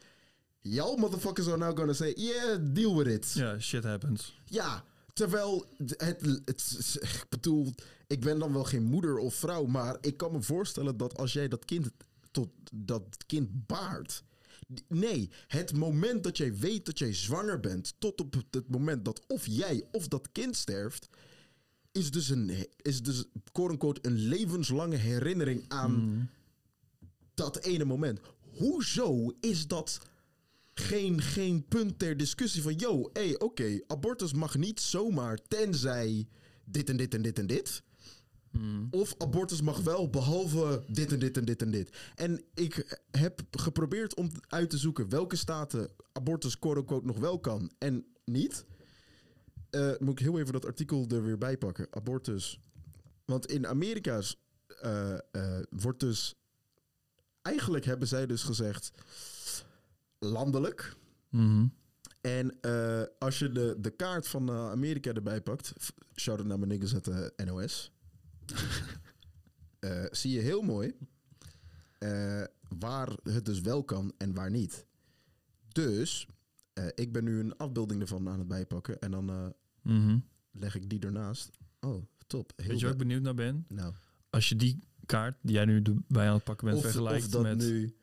[0.64, 3.34] y'all motherfuckers are now gonna say, yeah, deal with it.
[3.36, 4.34] Ja, shit happens.
[4.50, 4.84] Ja,
[5.18, 7.74] terwijl het, het, het- ik bedoel,
[8.08, 11.34] ik ben dan wel geen moeder of vrouw, maar ik kan me voorstellen dat als
[11.34, 11.90] jij dat kind
[12.32, 14.24] tot dat kind baart.
[14.88, 19.22] Nee, het moment dat jij weet dat jij zwanger bent, tot op het moment dat
[19.28, 21.10] of jij of dat kind sterft,
[21.92, 26.30] is dus een, is dus, quote-unquote, een levenslange herinnering aan
[27.34, 28.20] dat ene moment.
[28.58, 30.00] Hoezo is dat
[30.80, 32.74] geen, geen punt ter discussie van...
[32.74, 36.28] yo, hé, hey, oké, abortus mag niet zomaar tenzij
[36.66, 37.84] dit en dit en dit en dit.
[38.90, 41.98] Of abortus mag wel behalve dit en dit en dit en dit.
[42.16, 47.72] En ik heb geprobeerd om uit te zoeken welke staten abortus quote-unquote nog wel kan
[47.78, 48.66] en niet.
[49.70, 51.88] Eh, moet ik heel even dat artikel er weer bij pakken.
[51.90, 52.60] Abortus.
[53.26, 54.40] Want in Amerika's
[54.82, 56.36] eh, eh, wordt dus...
[57.42, 58.92] Eigenlijk hebben zij dus gezegd...
[60.20, 60.96] Landelijk.
[61.30, 61.68] Mhm.
[62.22, 65.74] En eh, als je de, de kaart van eh, Amerika erbij pakt...
[65.82, 67.92] f- Shout-out naar mijn niggas uit de NOS.
[69.80, 70.94] eh, zie je heel mooi...
[72.00, 72.44] eh,
[72.80, 74.86] waar het dus wel kan en waar niet.
[75.68, 76.28] Dus...
[76.74, 79.00] eh, ik ben nu een afbeelding ervan aan het bijpakken.
[79.00, 79.46] En dan eh,
[79.82, 80.18] Mhm.
[80.52, 81.50] leg ik die ernaast.
[81.80, 82.52] Oh, top.
[82.56, 83.66] Heel Weet je waar ik benieuwd naar ben?
[83.68, 83.94] Nou,
[84.30, 87.32] Als je die kaart die jij nu erbij aan het pakken bent of, vergelijkt of
[87.32, 87.58] dat met...
[87.58, 87.96] nu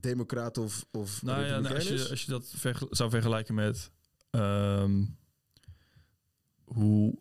[0.00, 2.54] democraat of, of nou ja, nou, als, je, als je dat
[2.90, 3.90] zou vergelijken met
[4.30, 5.04] ehm,
[6.64, 7.18] hoe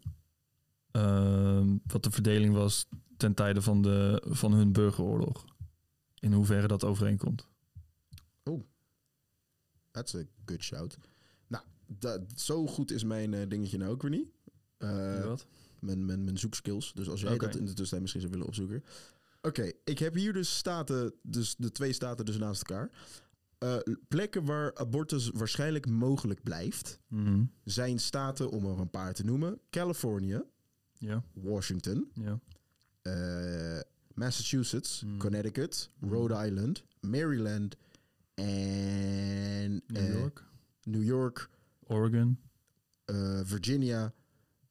[0.92, 2.86] ehm, wat de verdeling was
[3.18, 5.46] ten tijde van, de, van hun burgeroorlog.
[6.20, 7.48] In hoeverre dat overeenkomt.
[9.94, 10.98] That's a good shout.
[11.48, 14.32] Nou, dat, zo goed is mijn eh, dingetje nou ook weer niet.
[14.78, 15.48] Eh, wat?
[15.80, 16.94] mijn, mijn, mijn zoekskills.
[16.94, 18.84] Dus als jij dat in de tussentijd misschien zou willen opzoeken.
[19.46, 22.90] Oké, ik heb hier dus staten, dus de twee staten dus naast elkaar.
[23.58, 23.78] Eh,
[24.08, 27.44] plekken waar abortus waarschijnlijk mogelijk blijft, Mhm.
[27.64, 30.42] zijn staten, om er een paar te noemen, Californië,
[30.98, 32.12] Ja, Washington,
[33.02, 33.80] eh,
[34.14, 35.18] Massachusetts, Hmm.
[35.18, 36.10] Connecticut, Hmm.
[36.12, 37.76] Rhode Island, Maryland
[38.34, 40.44] en New eh, York,
[40.84, 41.50] New York,
[41.84, 42.38] Oregon.
[43.44, 44.14] Virginia.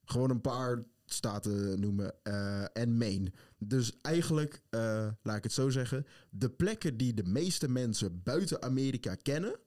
[0.04, 0.82] Gewoon een paar
[1.12, 2.14] staten noemen.
[2.22, 3.32] eh, en Maine.
[3.58, 6.06] Dus eigenlijk, eh, laat ik het zo zeggen.
[6.30, 9.58] De plekken die de meeste mensen buiten Amerika kennen.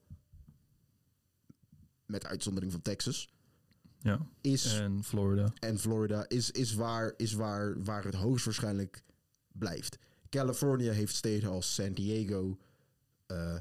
[2.06, 3.34] Met uitzondering van Texas.
[3.98, 5.52] Ja, Is, en Florida.
[5.58, 9.02] en Florida is, is, waar, is waar, waar het hoogstwaarschijnlijk
[9.52, 9.98] blijft.
[10.28, 12.58] Californië heeft steden als San Diego.
[13.26, 13.56] eh,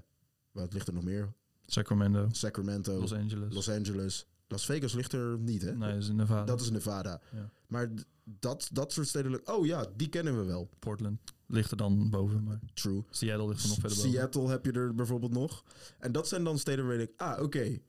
[0.51, 1.33] wat ligt er nog meer?
[1.65, 3.53] Sacramento, Sacramento, Los Angeles.
[3.53, 4.25] Los Angeles.
[4.47, 5.75] Las Vegas ligt er niet, hè?
[5.75, 6.43] nee, dat is Nevada.
[6.43, 7.21] Dat is Nevada.
[7.31, 7.49] Ja.
[7.67, 7.91] Maar
[8.23, 9.47] dat, dat soort steden...
[9.47, 10.69] Oh ja, die kennen we wel.
[10.79, 13.03] Portland ligt er dan boven, maar True.
[13.09, 14.11] Seattle ligt er nog verder boven.
[14.11, 15.63] Seattle heb je er bijvoorbeeld nog.
[15.99, 17.11] En dat zijn dan steden waar ik...
[17.17, 17.79] Ah, oké.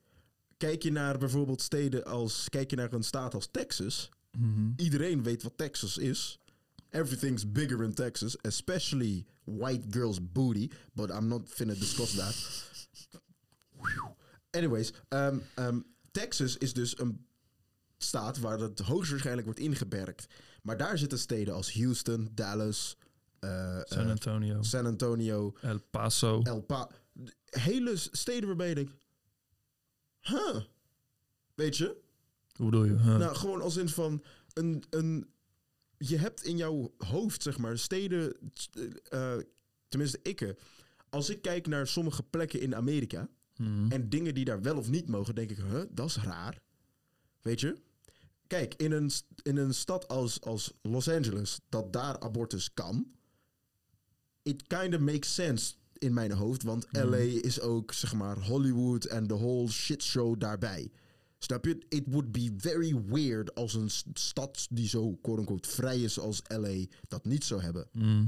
[0.57, 2.49] Kijk je naar bijvoorbeeld steden als...
[2.49, 4.09] Kijk je naar een staat als Texas.
[4.37, 4.71] Mhm.
[4.75, 6.39] Iedereen weet wat Texas is.
[6.93, 10.69] everything's bigger in Texas, especially white girls' booty.
[10.95, 12.35] But I'm not finna discuss that.
[14.53, 15.85] Anyways, um, um,
[16.17, 17.25] Texas is dus een
[17.97, 20.27] staat waar het hoogstwaarschijnlijk wordt ingeperkt.
[20.61, 22.97] Maar daar zitten steden als Houston, Dallas,
[23.39, 26.41] eh, San eh, Antonio, San Antonio, El Paso.
[26.41, 26.89] El Pa.
[27.45, 28.93] Hele steden waarbij je denkt,
[30.21, 30.55] huh,
[31.55, 31.97] weet je?
[32.55, 32.93] Hoe bedoel je?
[32.93, 33.17] Huh.
[33.17, 35.29] Nou, gewoon als in van een, een.
[35.97, 38.35] Je hebt in jouw hoofd, zeg maar, steden.
[39.09, 39.37] eh,
[39.87, 40.57] tenminste, ikke.
[41.09, 43.29] Als ik kijk naar sommige plekken in Amerika.
[43.57, 43.91] Mhm.
[43.91, 46.59] en dingen die daar wel of niet mogen, denk ik, huh, dat is raar.
[47.41, 47.75] Weet je?
[48.47, 49.11] Kijk, in een,
[49.43, 53.11] in een stad als, als Los Angeles, dat daar abortus kan.
[54.43, 57.07] It kind of makes sense in mijn hoofd, want Mhm.
[57.09, 60.91] LA is ook, zeg maar, Hollywood en de whole shitshow daarbij.
[61.39, 61.85] Snap je?
[61.89, 66.85] It would be very weird als een stad die zo, quote-unquote, vrij is als LA,
[67.07, 67.87] dat niet zou hebben.
[67.91, 68.25] Mhm.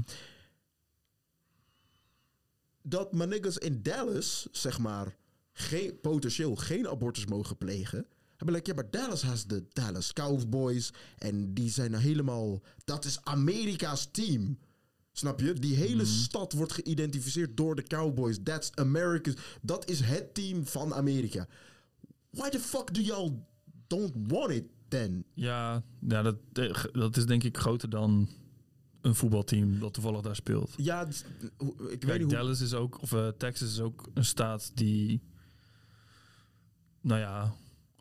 [2.82, 5.16] dat mijn niggas in Dallas, zeg maar,
[5.52, 8.06] geen, potentieel geen abortus mogen plegen.
[8.36, 10.92] Dan ben ik, ja, maar Dallas has de Dallas Cowboys.
[11.18, 14.58] En die zijn nou helemaal, dat is Amerika's team.
[15.12, 15.52] Snap je?
[15.52, 18.38] Die hele stad wordt geïdentificeerd door de Cowboys.
[18.42, 21.46] That's America's, dat is het team van Amerika.
[22.30, 23.46] Why the fuck do y'all
[23.86, 25.24] don't want it then?
[25.34, 28.28] Ja, ja dat, eh, dat is denk ik groter dan
[29.00, 30.74] een voetbalteam dat toevallig daar speelt.
[30.76, 31.06] Ja,
[31.88, 32.32] ik weet niet hoe...
[32.32, 35.22] Dallas is ook, of eh, Texas is ook een staat die,
[37.00, 37.54] nou ja,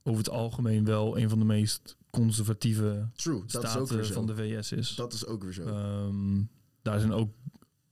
[0.03, 4.05] over het algemeen wel een van de meest conservatieve True, dat is ook weer staten
[4.05, 4.13] zo.
[4.13, 4.95] van de VS is.
[4.95, 5.65] Dat is ook weer zo.
[5.65, 6.43] Ehm,
[6.81, 7.33] daar zijn ook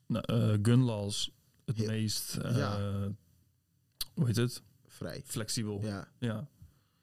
[0.08, 1.32] eh, gun laws
[1.66, 2.80] het meest, eh, Ja.
[4.14, 5.22] hoe heet het, Vrij.
[5.26, 5.82] flexibel.
[5.84, 6.08] Ja.
[6.20, 6.48] Ja.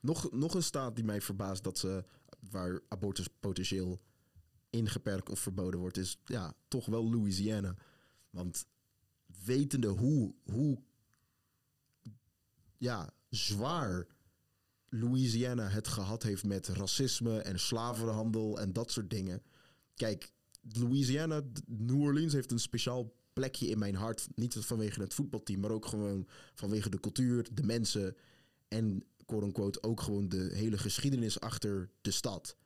[0.01, 2.05] Nog, nog een staat die mij verbaast dat ze
[2.51, 4.01] waar abortus potentieel
[4.71, 7.75] ingeperkt of verboden wordt, is ja, toch wel Louisiana.
[8.31, 8.67] Want
[9.45, 10.79] wetende hoe, hoe
[12.77, 14.07] ja, zwaar
[14.89, 19.43] Louisiana het gehad heeft met racisme en slavenhandel en dat soort dingen.
[19.95, 20.33] Kijk,
[20.73, 24.29] Louisiana, New Orleans heeft een speciaal plekje in mijn hart.
[24.35, 28.17] Niet vanwege het voetbalteam, maar ook gewoon vanwege de cultuur, de mensen
[28.69, 32.57] en quote-unquote ook gewoon de hele geschiedenis achter de stad.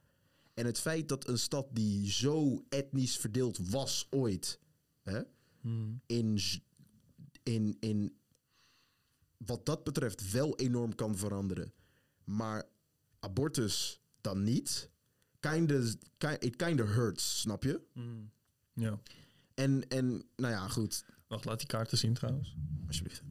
[0.55, 4.61] En het feit dat een stad die zo etnisch verdeeld was ooit,
[5.03, 5.21] hè,
[5.61, 6.01] Hmm.
[6.07, 6.39] in,
[7.43, 8.17] in, in
[9.39, 11.73] wat dat betreft wel enorm kan veranderen.
[12.25, 12.65] Maar
[13.19, 14.91] abortus dan niet.
[15.41, 15.81] Kinda,
[16.19, 17.81] ki- it kinda hurts, snap je?
[17.93, 18.31] Hmm.
[18.73, 19.01] ja.
[19.55, 21.05] En, en nou ja, goed.
[21.27, 22.55] Wacht, laat die kaarten zien trouwens.
[22.87, 23.23] Alsjeblieft.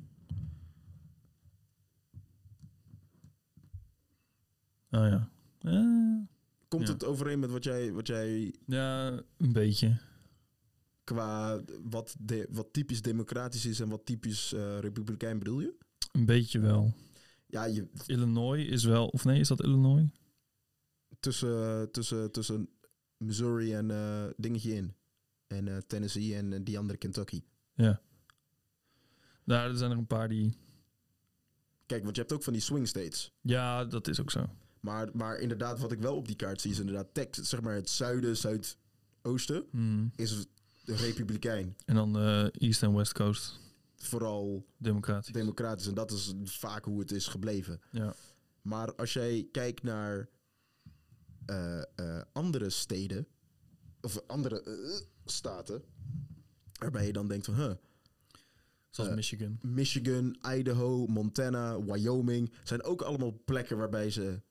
[4.91, 5.30] Oh ja.
[5.62, 6.16] Eh,
[6.68, 6.93] Komt Ja.
[6.93, 9.97] het overeen met wat jij, wat jij ja, een beetje.
[11.03, 15.74] qua wat, de, wat typisch democratisch is en wat typisch eh, republikein bedoel je?
[16.18, 16.93] Een beetje wel.
[17.45, 20.09] Ja, je, Illinois is wel, of nee, is dat Illinois?
[21.20, 22.70] tussen, tussen, tussen
[23.18, 24.93] Missouri en eh, dingetje in.
[25.47, 27.43] En eh, Tennessee en eh, die andere Kentucky.
[27.74, 28.01] Ja.
[29.43, 30.57] Daar zijn er een paar die.
[31.86, 33.34] Kijk, want je hebt ook van die swing states.
[33.41, 34.49] Ja, dat is ook zo.
[34.80, 37.76] Maar, maar inderdaad, wat ik wel op die kaart zie, is inderdaad Texas, zeg maar
[37.76, 40.11] het zuiden, zuidoosten, Hmm.
[40.15, 40.45] is
[40.86, 41.76] republikein.
[41.86, 43.59] En dan de East en West Coast,
[43.98, 45.34] Vooral democratisch.
[45.34, 45.88] democratisch.
[45.88, 47.82] En dat is vaak hoe het is gebleven.
[47.91, 48.14] ja.
[48.62, 50.30] Maar als jij kijkt naar
[51.45, 53.28] eh, eh, andere steden,
[54.02, 55.84] of andere eh, staten,
[56.80, 57.72] waarbij je dan denkt van, huh,
[58.89, 59.60] Zoals Michigan.
[59.62, 64.41] Michigan, Idaho, Montana, Wyoming, zijn ook allemaal plekken waarbij ze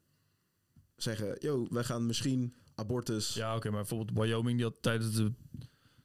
[0.97, 3.35] zeggen, yo, wij gaan misschien abortus.
[3.35, 5.33] Ja, oké, maar bijvoorbeeld Wyoming, die had tijdens de,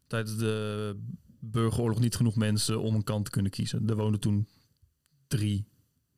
[0.08, 0.96] tijdens de
[1.42, 3.90] burgeroorlog niet genoeg mensen om een kant te kunnen kiezen.
[3.90, 4.48] Er woonden toen
[5.28, 5.68] drie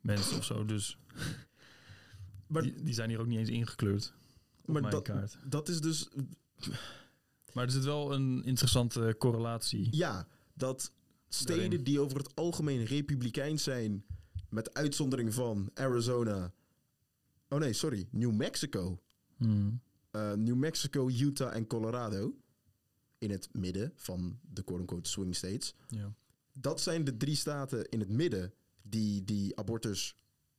[0.01, 0.97] mensen of zo, dus
[2.47, 4.13] maar die, die zijn hier ook niet eens ingekleurd
[4.61, 5.37] op maar mijn dat, kaart.
[5.45, 6.09] dat is dus,
[7.53, 9.87] Maar er zit wel een interessante correlatie.
[9.91, 10.91] ja, dat
[11.29, 11.83] steden Daarin.
[11.83, 14.05] die over het algemeen republikeins zijn,
[14.49, 16.53] met uitzondering van Arizona.
[17.49, 19.01] Oh nee, sorry, New Mexico.
[19.37, 19.81] Hmm.
[20.11, 22.35] Eh, New Mexico, Utah en Colorado.
[23.23, 25.75] In het midden van de quote-unquote swing states.
[25.87, 26.13] Ja.
[26.59, 30.15] Dat zijn de drie staten in het midden die, die abortus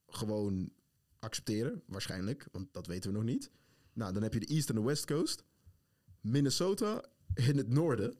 [0.08, 0.70] gewoon
[1.18, 1.82] accepteren.
[1.86, 3.50] Waarschijnlijk, want dat weten we nog niet.
[3.92, 5.44] Nou, dan heb je de East en de West Coast.
[6.20, 7.04] Minnesota
[7.34, 8.14] in het noorden.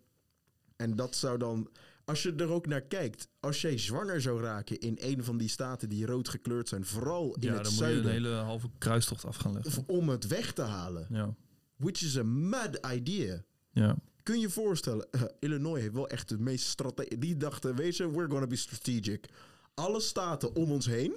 [0.77, 1.71] En dat zou dan...
[2.05, 5.49] Als je er ook naar kijkt, als jij zwanger zou raken in een van die
[5.49, 8.35] staten die rood gekleurd zijn, vooral in ja, het dan moet je een zuiden, hele
[8.35, 9.85] halve kruistocht af gaan leggen.
[9.87, 11.07] om het weg te halen.
[11.11, 11.35] Ja.
[11.77, 13.45] Which is a mad idea.
[13.71, 13.97] ja.
[14.25, 17.19] Kun je voorstellen, eh, Illinois heeft wel echt de meest strategie.
[17.19, 19.29] Die dachten, weet je, we're gonna be strategic.
[19.75, 21.17] Alle staten om ons heen.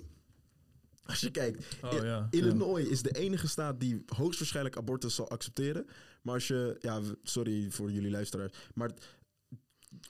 [1.06, 5.30] Als je kijkt, Oh, I- ja, Illinois is de enige staat die hoogstwaarschijnlijk abortus zal
[5.30, 5.86] accepteren.
[6.22, 8.92] Maar als je, ja, sorry voor jullie luisteraars, maar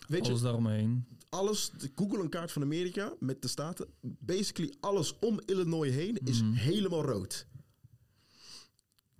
[0.07, 1.07] weet je, Alles daaromheen.
[1.29, 3.87] alles, Google een kaart van Amerika met de staten.
[4.01, 6.51] Basically alles om Illinois heen is Mhm.
[6.53, 7.47] helemaal rood.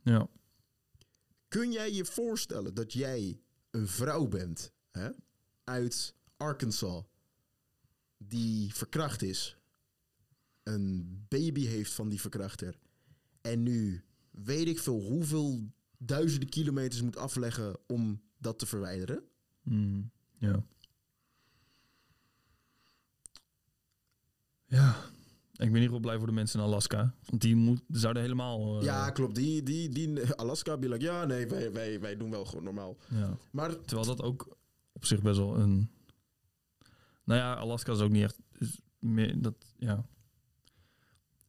[0.03, 0.27] Ja.
[1.47, 3.39] Kun jij je voorstellen dat jij
[3.71, 5.09] een vrouw bent hè,
[5.63, 7.03] uit Arkansas
[8.17, 9.57] die verkracht is,
[10.63, 12.77] een baby heeft van die verkrachter
[13.41, 19.23] en nu weet ik veel hoeveel duizenden kilometers moet afleggen om dat te verwijderen?
[19.61, 20.63] Mm, ja.
[24.65, 25.09] Ja.
[25.57, 27.13] Ik ben in ieder geval blij voor de mensen in Alaska.
[27.25, 28.79] Want die moet, zouden helemaal...
[28.79, 29.35] eh, ja, klopt.
[29.35, 32.97] Die, die, die Alaska, be like, ja, nee, wij, wij, wij doen wel gewoon normaal.
[33.09, 33.37] ja.
[33.51, 34.57] Maar Terwijl dat ook
[34.91, 35.89] op zich best wel een...
[37.23, 38.39] Nou ja, Alaska is ook niet echt...
[38.59, 40.05] Is meer, dat, ja,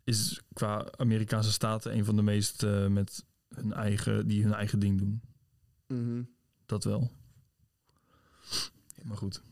[0.05, 4.79] is qua Amerikaanse staten een van de meest eh, met hun eigen, die hun eigen
[4.79, 5.21] ding doen.
[5.87, 6.23] mhm.
[6.67, 7.11] Dat wel.
[9.03, 9.43] Maar goed.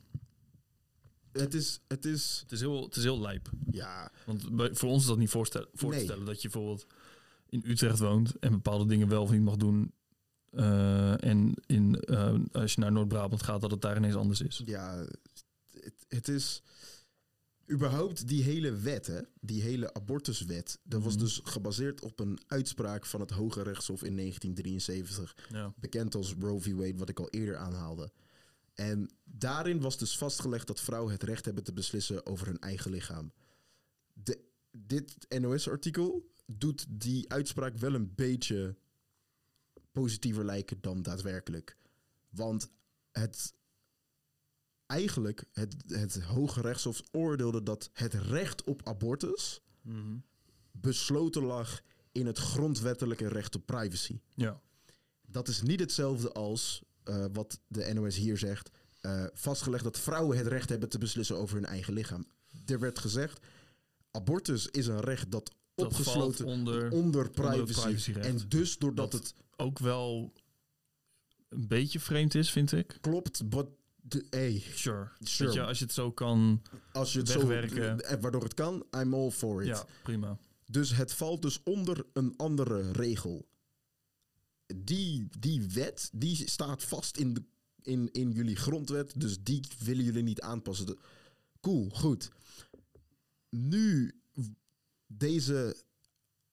[1.41, 3.51] Het, is, het is, Het is heel, het is heel lijp.
[3.71, 6.05] ja, Want bij- voor ons is dat niet voorstel, voor te Nee.
[6.05, 6.87] stellen dat je bijvoorbeeld
[7.49, 9.93] in Utrecht woont en bepaalde dingen wel of niet mag doen.
[10.51, 14.63] eh, en in, eh, als je naar Noord-Brabant gaat, dat het daar ineens anders is.
[14.65, 15.05] ja,
[15.73, 16.63] het, het is
[17.71, 21.23] überhaupt die hele wet, hè, die hele abortuswet, dat was Mhm.
[21.25, 25.73] dus gebaseerd op een uitspraak van het Hoge Rechtshof in 1973, Ja.
[25.77, 26.73] bekend als Roe v.
[26.75, 28.11] Wade, wat ik al eerder aanhaalde.
[28.77, 32.91] En daarin was dus vastgelegd dat vrouwen het recht hebben te beslissen over hun eigen
[32.91, 33.33] lichaam.
[34.13, 38.77] De, dit NOS-artikel doet die uitspraak wel een beetje
[39.93, 41.77] positiever lijken dan daadwerkelijk.
[42.29, 42.71] Want
[43.13, 43.55] het
[44.87, 50.19] eigenlijk het, het Hoge Rechtshof oordeelde dat het recht op abortus Mhm.
[50.71, 54.21] besloten lag in het grondwettelijke recht op privacy.
[54.35, 54.61] ja.
[55.29, 58.71] Dat is niet hetzelfde als eh, wat de NOS hier zegt.
[59.01, 62.27] eh, vastgelegd dat vrouwen het recht hebben te beslissen over hun eigen lichaam.
[62.67, 63.41] Er werd gezegd,
[64.11, 68.13] abortus is een recht dat, Dat opgesloten onder onder privacy.
[68.13, 70.33] en dus doordat Dat- het ook wel
[71.49, 72.99] een beetje vreemd is, vind ik.
[73.01, 75.09] klopt, but de, hey, Sure.
[75.21, 75.53] Sure.
[75.53, 76.63] Je, als je het zo kan...
[76.93, 77.99] als je het Wegwerken.
[77.99, 79.67] zo, eh, waardoor het kan, I'm all for it.
[79.69, 80.39] Ja, prima.
[80.71, 83.47] Dus het valt dus onder een andere regel.
[84.75, 87.43] Die, die wet, die staat vast in, de,
[87.83, 89.21] in, in jullie grondwet.
[89.21, 90.99] Dus die willen jullie niet aanpassen.
[91.61, 92.31] Cool, goed.
[93.49, 94.21] Nu,
[95.07, 95.77] deze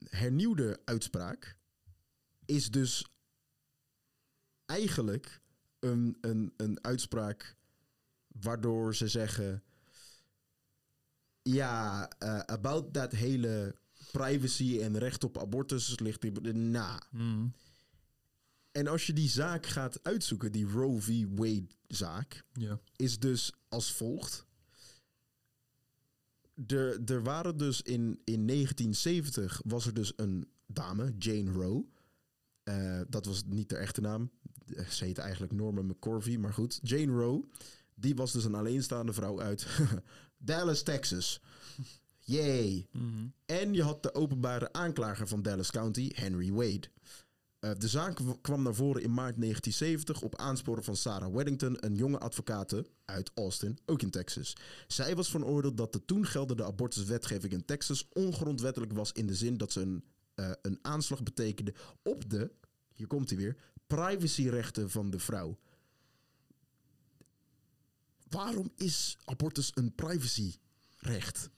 [0.10, 1.58] hernieuwde uitspraak
[2.46, 3.06] is dus
[4.66, 5.42] eigenlijk
[5.80, 7.56] een, een, een uitspraak
[8.28, 9.64] waardoor ze zeggen...
[11.42, 13.76] Ja, eh, about dat hele
[14.12, 17.02] privacy en recht op abortus ligt na.
[17.12, 17.48] Mhm.
[18.74, 21.24] En als je die zaak gaat uitzoeken, die Roe v.
[21.36, 22.80] Wade zaak, Ja.
[22.96, 24.46] is dus als volgt.
[26.68, 31.86] Er, er waren dus in, in 1970 was er dus een dame, Jane Roe.
[32.64, 34.32] Eh, dat was niet de echte naam.
[34.76, 36.80] Eh, Ze heette eigenlijk Norma McCorvey, maar goed.
[36.82, 37.44] Jane Roe,
[37.96, 39.68] die was dus een alleenstaande vrouw uit
[40.38, 41.42] Dallas, Texas.
[42.20, 42.88] Yay.
[42.92, 43.28] Mhm.
[43.46, 46.90] En je had de openbare aanklager van Dallas County, Henry Wade.
[47.64, 51.96] Eh, de zaak kwam naar voren in maart 1970 op aansporen van Sarah Weddington, een
[51.96, 54.56] jonge advocate uit Austin, ook in Texas.
[54.88, 59.36] Zij was van oordeel dat de toen geldende abortuswetgeving in Texas ongrondwettelijk was in de
[59.36, 60.04] zin dat ze een,
[60.36, 62.52] eh, een aanslag betekende op de,
[62.94, 63.58] hier komt hij weer,
[63.88, 65.60] privacyrechten van de vrouw.
[68.30, 71.50] Waarom is abortus een privacyrecht?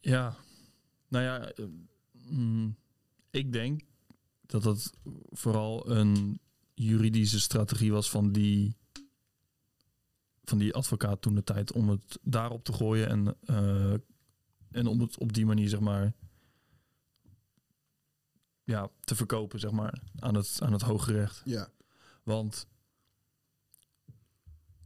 [0.00, 0.36] Ja,
[1.08, 1.64] nou ja, eh,
[2.12, 2.76] mm,
[3.30, 3.82] ik denk
[4.54, 4.92] dat dat
[5.30, 6.40] vooral een
[6.74, 8.76] juridische strategie was van die,
[10.44, 13.92] van die advocaat toen de tijd om het daarop te gooien en, eh,
[14.70, 16.12] en om het op die manier zeg maar
[18.64, 21.42] ja, te verkopen zeg maar aan het, aan het hoge recht.
[21.44, 21.68] Ja,
[22.22, 22.66] Want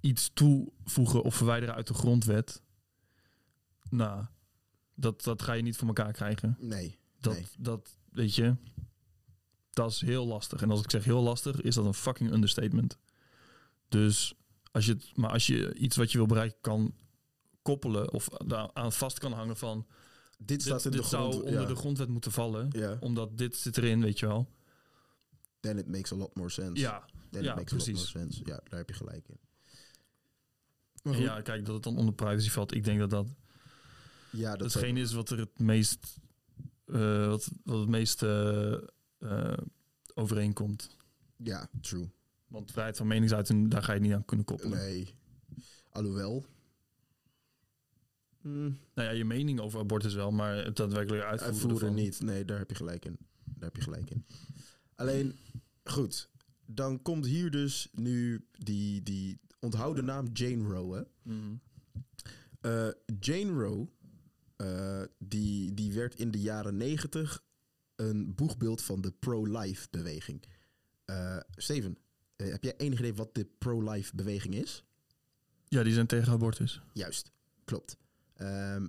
[0.00, 2.62] iets toevoegen of verwijderen uit de grondwet,
[3.90, 4.26] nou,
[4.94, 6.56] dat, dat ga je niet voor elkaar krijgen.
[6.60, 6.98] nee.
[7.20, 7.46] Dat, Nee.
[7.58, 8.56] dat, weet je,
[9.84, 10.62] dat is heel lastig.
[10.62, 12.98] En als ik zeg heel lastig, is dat een fucking understatement.
[13.88, 14.34] Dus
[14.72, 16.94] als je het, maar als je iets wat je wil bereiken kan
[17.62, 18.28] koppelen of
[18.72, 19.86] aan vast kan hangen van
[20.38, 21.32] Dit staat dit, in dit de grond.
[21.34, 21.66] zou onder ja.
[21.66, 22.96] de grondwet moeten vallen, Ja.
[23.00, 24.48] omdat dit zit erin, weet je wel.
[25.60, 26.80] then it makes a lot more sense.
[26.80, 28.12] Ja, then ja, it makes a lot precies.
[28.14, 28.38] more sense.
[28.44, 29.38] Ja, daar heb je gelijk in.
[31.02, 32.74] Maar ja, kijk, dat het dan onder privacy valt.
[32.74, 33.26] Ik denk dat dat
[34.30, 36.18] ja, dat hetgeen is wat er het meest,
[36.84, 38.74] eh, wat, wat het meest eh,
[39.18, 39.52] eh,
[40.14, 40.96] overeenkomt.
[41.36, 42.08] Ja, true.
[42.46, 44.78] Want vrijheid van meningsuiting, daar ga je niet aan kunnen koppelen.
[44.78, 45.14] Nee.
[45.90, 46.44] Alhoewel.
[48.40, 52.20] Hmm, Nou ja, je mening over abortus wel, maar het daadwerkelijk uitvoeren, uitvoeren ervan- niet.
[52.20, 53.16] Nee, daar heb je gelijk in.
[53.44, 54.24] Daar heb je gelijk in.
[54.94, 55.36] Alleen,
[55.84, 56.28] goed.
[56.66, 60.96] Dan komt hier dus nu die, die onthouden naam Jane Roe.
[60.96, 61.02] Hè?
[61.32, 61.54] Mhm.
[62.60, 62.88] Eh,
[63.20, 63.88] Jane Roe,
[64.56, 67.42] eh, die, die werd in de jaren negentig
[67.98, 70.42] een boegbeeld van de pro-life beweging.
[71.04, 71.98] Eh, Steven,
[72.36, 74.84] eh, heb jij enig idee wat de pro-life beweging is?
[75.68, 76.80] Ja, die zijn tegen abortus.
[76.92, 77.32] Juist,
[77.64, 77.96] klopt.
[78.34, 78.88] Ehm,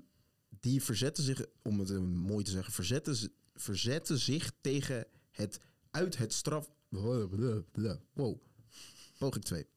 [0.59, 5.59] die verzetten zich, om het mooi te zeggen, verzetten, verzetten zich tegen het
[5.91, 6.69] uit het straf.
[6.89, 8.41] Wow,
[9.17, 9.67] poging 2.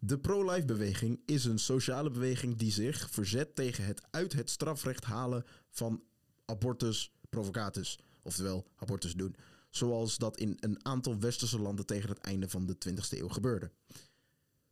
[0.00, 5.04] De pro-life beweging is een sociale beweging die zich verzet tegen het uit het strafrecht
[5.04, 6.02] halen van
[6.44, 7.98] abortus provocatus.
[8.28, 9.36] Oftewel, abortus doen.
[9.70, 13.70] Zoals dat in een aantal westerse landen tegen het einde van de 20e eeuw gebeurde.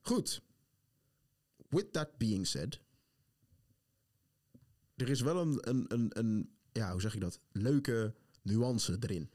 [0.01, 0.43] Goed.
[1.69, 2.81] With that being said.
[4.95, 7.41] Er is wel een, een, een, een ja, hoe zeg ik dat?
[7.53, 9.31] Leuke nuance erin.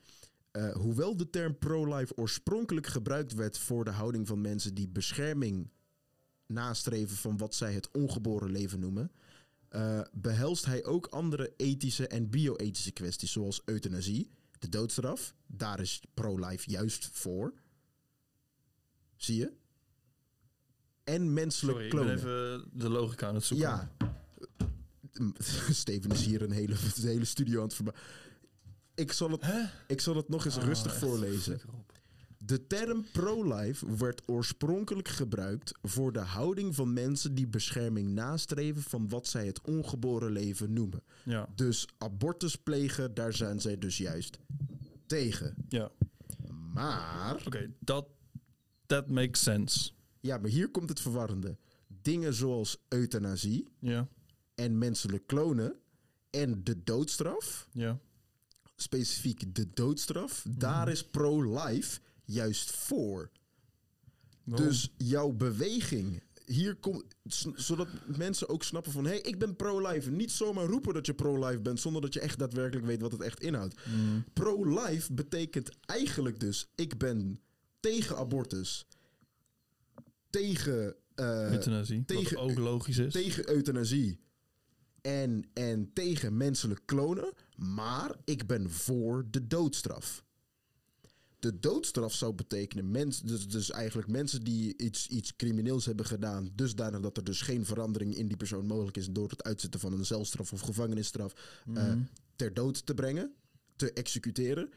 [0.51, 5.72] Eh, hoewel de term pro-life oorspronkelijk gebruikt werd voor de houding van mensen die bescherming
[6.45, 9.11] nastreven van wat zij het ongeboren leven noemen,
[9.72, 15.36] eh, behelst hij ook andere ethische en bio-ethische kwesties, zoals euthanasie, de doodstraf.
[15.47, 17.53] Daar is pro-life juist voor.
[19.15, 19.51] Zie je?
[21.03, 22.17] En menselijk Sorry, ik ben klonen.
[22.17, 23.67] even de logica aan het zoeken.
[23.67, 23.91] Ja.
[25.74, 28.05] Steven is hier een hele, de hele studio aan het verbouwen.
[28.95, 29.43] Ik zal het,
[29.88, 31.61] ik zal het nog eens Oh, rustig voorlezen.
[32.52, 39.10] De term pro-life werd oorspronkelijk gebruikt voor de houding van mensen die bescherming nastreven van
[39.10, 41.04] wat zij het ongeboren leven noemen.
[41.24, 44.39] Ja, Dus abortus plegen, daar zijn zij dus juist
[45.06, 45.56] tegen.
[45.70, 45.91] ja.
[46.74, 48.08] Maar, Oké, dat
[48.86, 49.91] that makes sense.
[50.20, 51.58] ja, maar hier komt het verwarrende.
[52.02, 54.08] Dingen zoals euthanasie Ja,
[54.56, 55.76] en menselijk klonen
[56.30, 57.99] en de doodstraf, ja.
[58.76, 61.99] specifiek de doodstraf, daar is pro-life
[62.32, 63.32] juist voor.
[64.43, 64.67] Waarom?
[64.67, 66.23] Dus jouw beweging.
[66.45, 67.03] Hier komt,
[67.55, 69.03] zodat mensen ook snappen van...
[69.03, 70.11] hé, hey, ik ben pro-life.
[70.11, 71.79] Niet zomaar roepen dat je pro-life bent...
[71.79, 73.75] zonder dat je echt daadwerkelijk weet wat het echt inhoudt.
[73.86, 74.23] Mm.
[74.34, 76.67] Pro-life betekent eigenlijk dus...
[76.75, 77.39] ik ben
[77.79, 78.88] tegen abortus.
[80.29, 83.13] Tegen, eh, euthanasie, tegen- ook logisch is.
[83.13, 84.19] tegen euthanasie.
[85.01, 87.34] En, en tegen menselijk klonen.
[87.55, 90.23] Maar ik ben voor de doodstraf.
[91.41, 96.49] De doodstraf zou betekenen, mens, dus, dus eigenlijk mensen die iets, iets crimineels hebben gedaan,
[96.55, 99.93] dusdanig dat er dus geen verandering in die persoon mogelijk is door het uitzetten van
[99.93, 101.99] een celstraf of gevangenisstraf, eh, Mhm.
[102.35, 103.33] ter dood te brengen,
[103.75, 104.69] te executeren,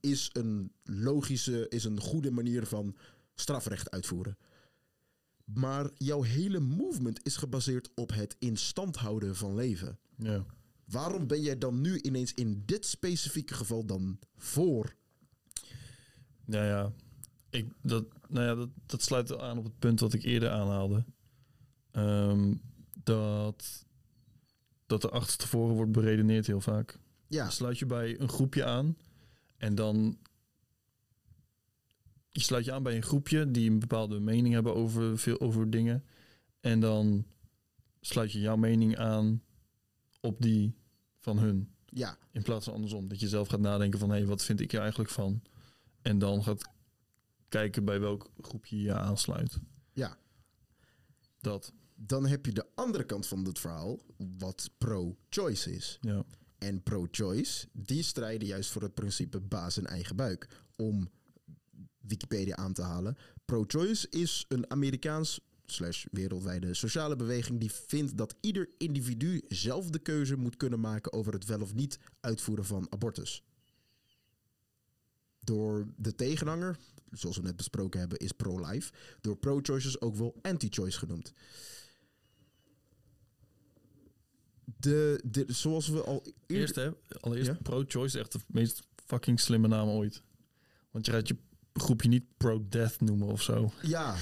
[0.00, 2.96] is een logische, is een goede manier van
[3.34, 4.36] strafrecht uitvoeren.
[5.44, 9.98] Maar jouw hele movement is gebaseerd op het in stand houden van leven.
[10.16, 10.44] Ja.
[10.84, 14.94] Waarom ben jij dan nu ineens in dit specifieke geval dan voor?
[16.44, 16.92] Ja, ja.
[17.50, 21.04] Ik, dat, nou ja, dat, dat sluit aan op het punt wat ik eerder aanhaalde.
[21.90, 22.54] Ehm,
[23.02, 23.86] dat,
[24.86, 26.98] dat er achter tevoren wordt beredeneerd heel vaak.
[27.26, 28.96] Ja, sluit je bij een groepje aan
[29.56, 30.18] en dan...
[32.30, 35.70] Je sluit je aan bij een groepje die een bepaalde mening hebben over, veel, over
[35.70, 36.04] dingen.
[36.60, 37.24] En dan
[38.00, 39.42] sluit je jouw mening aan
[40.20, 40.74] op die
[41.18, 41.68] van hun.
[41.86, 43.08] ja, In plaats van andersom.
[43.08, 44.10] Dat je zelf gaat nadenken van...
[44.10, 45.42] hé, hey, wat vind ik er eigenlijk van?
[46.02, 46.68] En dan gaat
[47.48, 49.58] kijken bij welk groepje je aansluit.
[49.92, 50.18] ja.
[51.40, 54.00] Dat, Dan heb je de andere kant van het verhaal,
[54.38, 55.98] wat pro-choice is.
[56.00, 56.24] ja.
[56.58, 60.48] En pro-choice, die strijden juist voor het principe baas en eigen buik.
[60.76, 61.10] Om
[61.98, 63.16] Wikipedia aan te halen.
[63.44, 69.98] Pro-choice is een Amerikaans slash wereldwijde sociale beweging die vindt dat ieder individu zelf de
[69.98, 73.42] keuze moet kunnen maken over het wel of niet uitvoeren van abortus.
[75.44, 76.78] Door de tegenhanger,
[77.10, 78.92] zoals we net besproken hebben, is pro-life.
[79.20, 81.32] Door pro-choices ook wel anti-choice genoemd.
[84.64, 86.36] De, de, zoals we al eerder...
[86.46, 86.90] Eerst hè,
[87.20, 87.58] allereerst Ja?
[87.62, 90.22] pro-choice echt de meest fucking slimme naam ooit.
[90.90, 91.36] Want je gaat je
[91.72, 93.72] groepje niet pro-death noemen of zo.
[93.82, 94.16] Ja.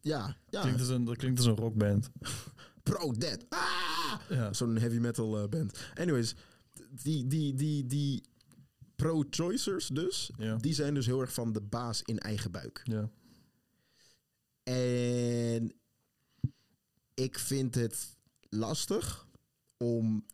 [0.00, 0.60] Ja, ja.
[0.60, 2.10] Klinkt als een, dat klinkt als een rockband.
[2.82, 3.44] Pro-dead.
[3.48, 4.20] Ah!
[4.28, 4.52] Ja.
[4.52, 5.78] Zo'n heavy metal eh, band.
[5.94, 6.34] Anyways,
[7.02, 8.22] die, die, die, die
[8.96, 10.56] pro-choicers dus, Ja.
[10.56, 12.80] die zijn dus heel erg van de baas in eigen buik.
[12.84, 13.10] Ja.
[14.62, 15.72] En
[17.14, 18.16] ik vind het
[18.48, 19.26] lastig
[19.76, 20.26] om.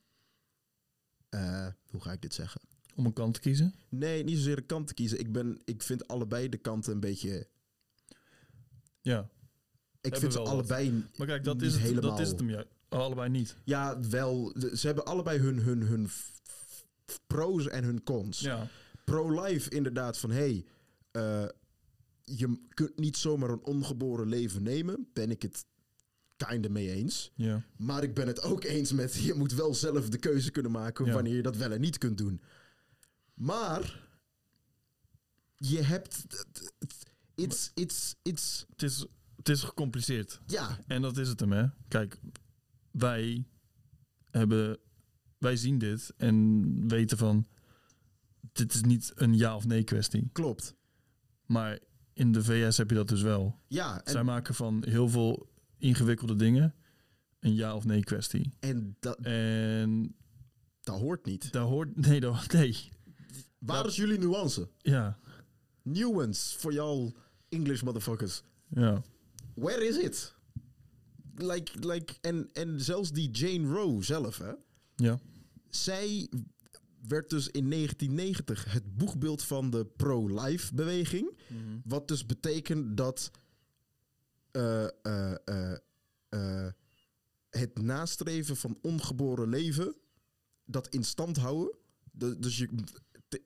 [1.29, 2.61] eh, hoe ga ik dit zeggen?
[2.95, 3.75] Om een kant te kiezen.
[3.89, 5.19] Nee, niet zozeer de kant te kiezen.
[5.19, 7.49] Ik, ben, ik vind allebei de kanten een beetje.
[9.01, 9.29] Ja.
[10.01, 10.49] Ik vind ze wat.
[10.49, 11.05] allebei.
[11.17, 12.11] Maar kijk, dat is, het, helemaal.
[12.11, 12.69] dat is het hem juist.
[12.89, 13.57] Oh, allebei niet.
[13.65, 14.55] Ja, wel.
[14.75, 16.09] Ze hebben allebei hun, hun, hun
[17.27, 18.41] pro's en hun cons.
[18.41, 18.69] Ja.
[19.05, 20.65] Pro-life inderdaad van hey,
[21.11, 21.47] eh,
[22.25, 25.09] je kunt niet zomaar een ongeboren leven nemen.
[25.13, 25.65] Ben ik het
[26.37, 27.33] kinder mee eens.
[27.35, 27.65] Ja.
[27.77, 31.05] Maar ik ben het ook eens met je moet wel zelf de keuze kunnen maken
[31.07, 31.13] Ja.
[31.13, 32.41] wanneer je dat wel en niet kunt doen.
[33.35, 34.07] Maar
[35.57, 36.27] je hebt.
[37.35, 39.07] It's, it's, it's, Het is,
[39.37, 40.41] het is gecompliceerd.
[40.47, 41.67] ja, En dat is het hem, hè.
[41.89, 42.19] Kijk,
[42.91, 43.45] wij
[44.31, 44.79] hebben...
[45.39, 47.47] Wij zien dit en weten van...
[48.53, 50.29] Dit is niet een ja of nee kwestie.
[50.33, 50.75] klopt.
[51.47, 51.79] Maar
[52.13, 53.59] in de VS heb je dat dus wel.
[53.69, 56.75] Ja, en, Zij maken van heel veel ingewikkelde dingen
[57.41, 58.53] een ja of nee kwestie.
[58.61, 60.15] en dat, En
[60.81, 61.53] dat hoort niet.
[61.53, 61.97] daar hoort...
[62.07, 62.77] Nee, daar, nee.
[63.59, 64.69] Waar is jullie nuance?
[64.79, 65.19] Ja.
[65.83, 67.13] Nuance voor jou
[67.49, 68.43] English motherfuckers.
[68.69, 69.03] Ja.
[69.55, 70.35] Where is it?
[71.35, 74.53] Like, like, en, en zelfs die Jane Roe zelf, hè?
[74.99, 75.19] Ja.
[75.71, 76.29] Zij
[77.09, 81.39] werd dus in 1990 het boegbeeld van de pro-life beweging.
[81.85, 83.31] Wat dus betekent dat
[84.51, 85.35] eh, eh,
[86.29, 86.69] eh,
[87.51, 89.95] het nastreven van ongeboren leven,
[90.65, 91.75] dat in stand houden.
[92.13, 92.69] De- dus je,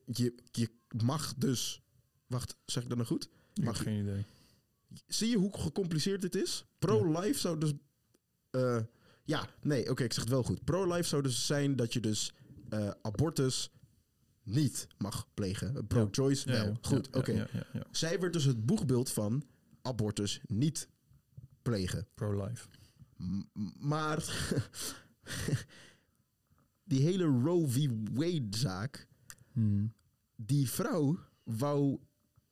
[0.04, 0.68] je, je
[1.04, 1.82] mag dus.
[2.26, 3.24] Wacht, zeg ik dat nou goed?
[3.24, 4.24] Ik heb Mag- geen idee.
[5.06, 6.64] Zie je hoe gecompliceerd dit is?
[6.78, 7.72] Pro-life zou dus.
[9.24, 10.64] Ja, nee, oké, ik zeg het wel goed.
[10.64, 12.34] Pro-life zou dus zijn dat je dus
[12.68, 13.70] eh, abortus
[14.42, 15.86] niet mag plegen.
[15.86, 16.66] Pro-choice Ja, wel.
[16.72, 17.48] ja, Goed, oké.
[17.90, 19.42] Zij werd dus het boegbeeld van
[19.82, 20.88] abortus niet
[21.62, 22.06] plegen.
[22.14, 22.68] Pro-life.
[23.78, 24.24] Maar
[26.84, 27.88] die hele Roe v.
[28.12, 29.08] Wade-zaak,
[29.52, 29.92] Hmm.
[30.36, 31.98] die vrouw wou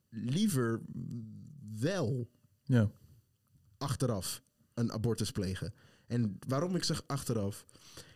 [0.09, 0.81] liever
[1.79, 2.31] wel
[2.64, 2.91] Ja.
[3.79, 4.43] achteraf
[4.75, 5.75] een abortus plegen.
[6.11, 7.65] En waarom ik zeg achteraf?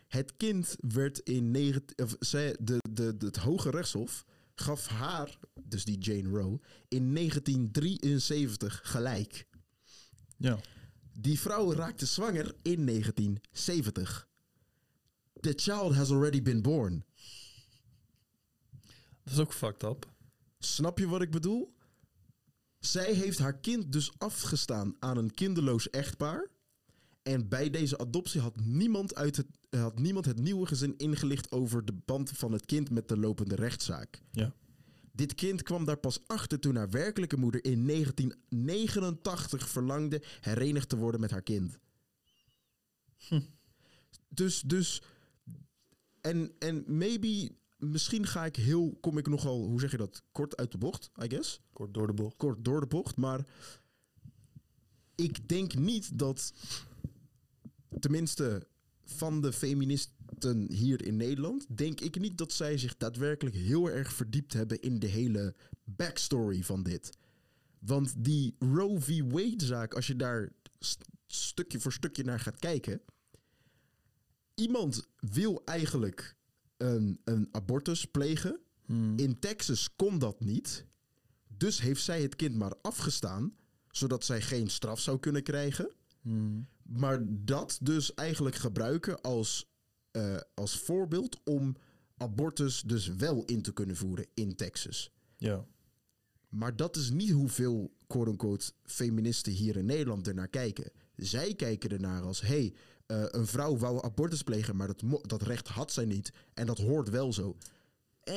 [0.09, 4.25] Het kind werd in negen, of zij, de, de, de, het Hoge Rechtshof
[4.55, 9.47] gaf haar, dus die Jane Roe, in 1973 gelijk.
[10.37, 10.59] Ja.
[11.13, 14.29] Die vrouw raakte zwanger in 1970.
[15.41, 17.05] The child has already been born.
[19.23, 20.13] Dat is ook fucked up.
[20.59, 21.75] Snap je wat ik bedoel?
[22.79, 26.53] Zij heeft haar kind dus afgestaan aan een kinderloos echtpaar.
[27.25, 31.85] En bij deze adoptie had niemand, uit het, had niemand het nieuwe gezin ingelicht over
[31.85, 34.23] de band van het kind met de lopende rechtszaak.
[34.31, 34.55] Ja.
[35.13, 40.97] Dit kind kwam daar pas achter toen haar werkelijke moeder in 1989 verlangde herenigd te
[40.97, 41.79] worden met haar kind.
[44.29, 45.03] Dus, dus,
[46.21, 50.57] en, en maybe, misschien ga ik heel, kom ik nogal, hoe zeg je dat, kort
[50.57, 51.61] uit de bocht, I guess.
[51.73, 52.37] Kort door de bocht.
[52.37, 53.47] Kort door de bocht, maar
[55.15, 56.53] ik denk niet dat,
[58.01, 58.67] tenminste
[59.05, 64.13] van de feministen hier in Nederland, denk ik niet dat zij zich daadwerkelijk heel erg
[64.13, 67.11] verdiept hebben in de hele backstory van dit.
[67.79, 69.23] Want die Roe v.
[69.31, 73.01] Wade-zaak, als je daar st- stukje voor stukje naar gaat kijken.
[74.55, 76.37] Iemand wil eigenlijk
[76.77, 78.61] een, een abortus plegen.
[78.85, 79.19] Hmm.
[79.19, 80.85] In Texas kon dat niet.
[81.49, 83.57] Dus heeft zij het kind maar afgestaan.
[83.91, 85.91] Zodat zij geen straf zou kunnen krijgen.
[86.21, 86.69] Hmm.
[86.85, 89.71] Maar dat dus eigenlijk gebruiken als,
[90.11, 91.77] eh, als voorbeeld om
[92.17, 95.11] abortus dus wel in te kunnen voeren in Texas.
[95.37, 95.65] Ja.
[96.49, 100.91] Maar dat is niet hoeveel quote-unquote feministen hier in Nederland ernaar kijken.
[101.17, 102.75] Zij kijken ernaar als, hé, hey,
[103.07, 106.33] eh, een vrouw wou abortus plegen, maar dat, dat recht had zij niet.
[106.55, 107.57] En dat hoort wel zo.
[108.21, 108.37] Eh,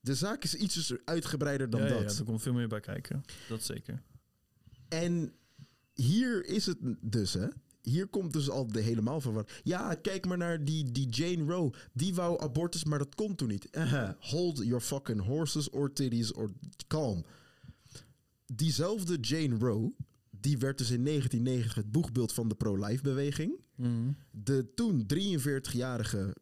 [0.00, 2.12] de zaak is iets uitgebreider dan ja, dat.
[2.12, 3.24] ja, er komt veel meer bij kijken.
[3.48, 4.02] Dat zeker.
[4.88, 5.34] En
[6.02, 7.46] hier is het dus, hè.
[7.82, 9.46] Hier komt dus al de helemaal van.
[9.62, 11.72] Ja, kijk maar naar die, die Jane Roe.
[11.92, 13.70] Die wou abortus, maar dat kon toen niet.
[13.70, 16.50] Eh, hold your fucking horses or titties or
[16.86, 17.24] calm.
[18.46, 19.92] Diezelfde Jane Roe,
[20.30, 23.60] die werd dus in 1990 het boegbeeld van de pro-life beweging.
[23.74, 24.16] Hmm.
[24.30, 26.36] De toen 43-jarige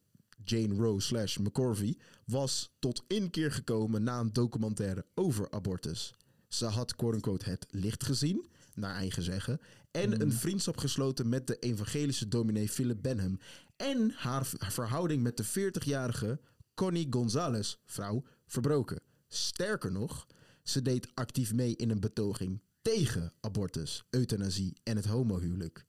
[0.44, 6.14] Jane Roe slash McCorvey was tot inkeer gekomen na een documentaire over abortus.
[6.48, 8.46] Ze had quote-unquote het licht gezien,
[8.78, 9.60] naar eigen zeggen,
[9.90, 13.38] en een vriendschap gesloten met de evangelische dominee Philip Benham.
[13.76, 16.40] En haar verhouding met de 40-jarige
[16.74, 19.00] Connie Gonzalez, vrouw, verbroken.
[19.28, 20.26] Sterker nog,
[20.62, 25.86] ze deed actief mee in een betoging tegen abortus, euthanasie en het homohuwelijk.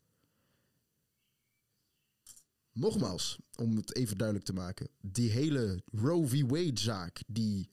[2.71, 4.89] Nogmaals, om het even duidelijk te maken.
[5.01, 6.41] Die hele Roe v.
[6.47, 7.69] Wade-zaak die,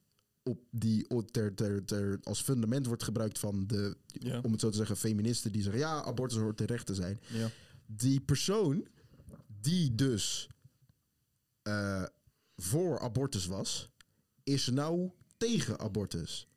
[0.46, 4.40] op, die ter, ter, ter, als fundament wordt gebruikt van de, Ja.
[4.40, 5.80] om het zo te zeggen, feministen die zeggen...
[5.80, 7.50] ja, abortus hoort terecht te zijn Ja.
[7.86, 8.86] die persoon
[9.60, 10.48] die dus
[11.62, 12.04] eh,
[12.56, 13.90] voor abortus was,
[14.42, 16.48] is nou tegen abortus.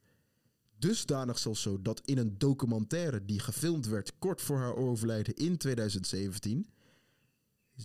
[0.77, 5.57] Dusdanig zelfs zo dat in een documentaire die gefilmd werd kort voor haar overlijden in
[5.57, 6.67] 2017,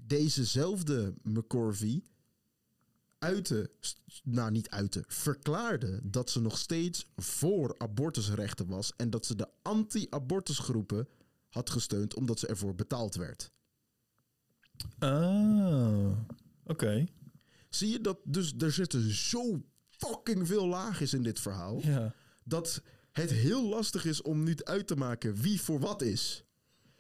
[0.07, 2.03] dezezelfde McCorvey
[3.25, 3.71] uitte,
[4.23, 9.49] nou niet uitte, verklaarde dat ze nog steeds voor abortusrechten was en dat ze de
[9.63, 11.09] anti-abortusgroepen
[11.49, 13.51] had gesteund omdat ze ervoor betaald werd.
[14.99, 16.11] Ah,
[16.65, 17.07] oké.
[17.69, 22.15] Zie je dat dus er zitten zo fucking veel laagjes in dit verhaal Ja.
[22.45, 26.45] dat het heel lastig is om nu uit te maken wie voor wat is.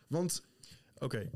[0.06, 0.42] Want,
[0.98, 1.30] Oké.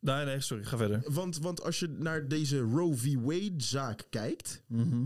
[0.00, 0.64] Nee, nee, sorry.
[0.64, 1.02] Ga verder.
[1.12, 3.14] want, want als je naar deze Roe v.
[3.14, 5.04] Wade zaak kijkt, Mhm.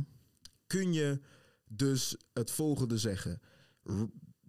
[0.67, 1.21] kun je
[1.69, 3.41] dus het volgende zeggen.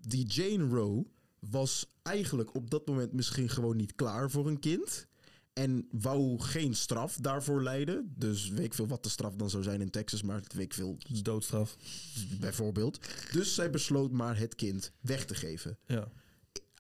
[0.07, 1.05] Die Jane Roe
[1.39, 5.07] was eigenlijk op dat moment misschien gewoon niet klaar voor een kind.
[5.53, 8.13] En wou geen straf daarvoor leiden.
[8.17, 10.21] Dus weet ik veel wat de straf dan zou zijn in Texas.
[10.23, 11.77] Maar weet ik veel, doodstraf.
[12.39, 12.99] bijvoorbeeld.
[13.31, 15.77] Dus zij besloot maar het kind weg te geven.
[15.85, 16.07] Ja.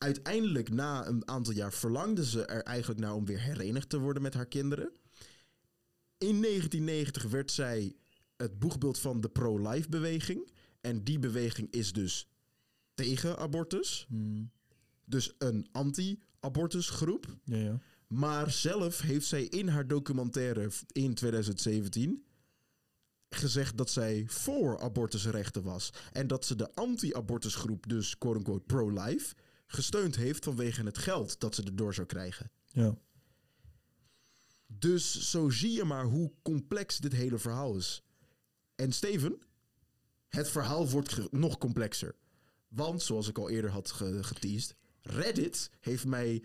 [0.05, 4.21] Uiteindelijk, na een aantal jaar, verlangde ze er eigenlijk naar om weer herenigd te worden
[4.21, 4.91] met haar kinderen.
[6.17, 7.95] In 1990 werd zij
[8.37, 10.51] het boegbeeld van de pro-life beweging.
[10.81, 12.27] En die beweging is dus
[12.93, 14.05] tegen abortus.
[14.07, 14.51] Hmm.
[15.05, 17.37] Dus een anti-abortusgroep.
[17.43, 17.79] Ja, ja.
[18.07, 22.25] Maar zelf heeft zij in haar documentaire in 2017
[23.29, 25.89] gezegd dat zij voor abortusrechten was.
[26.11, 29.35] En dat ze de anti-abortusgroep, dus quote-unquote pro-life,
[29.75, 32.51] gesteund heeft vanwege het geld dat ze erdoor zou krijgen.
[32.67, 32.95] Ja.
[34.67, 38.03] Dus zo zie je maar hoe complex dit hele verhaal is.
[38.75, 39.39] En Steven,
[40.29, 42.15] het verhaal wordt nog complexer.
[42.67, 46.43] Want, zoals ik al eerder had ge- geteased, Reddit heeft mij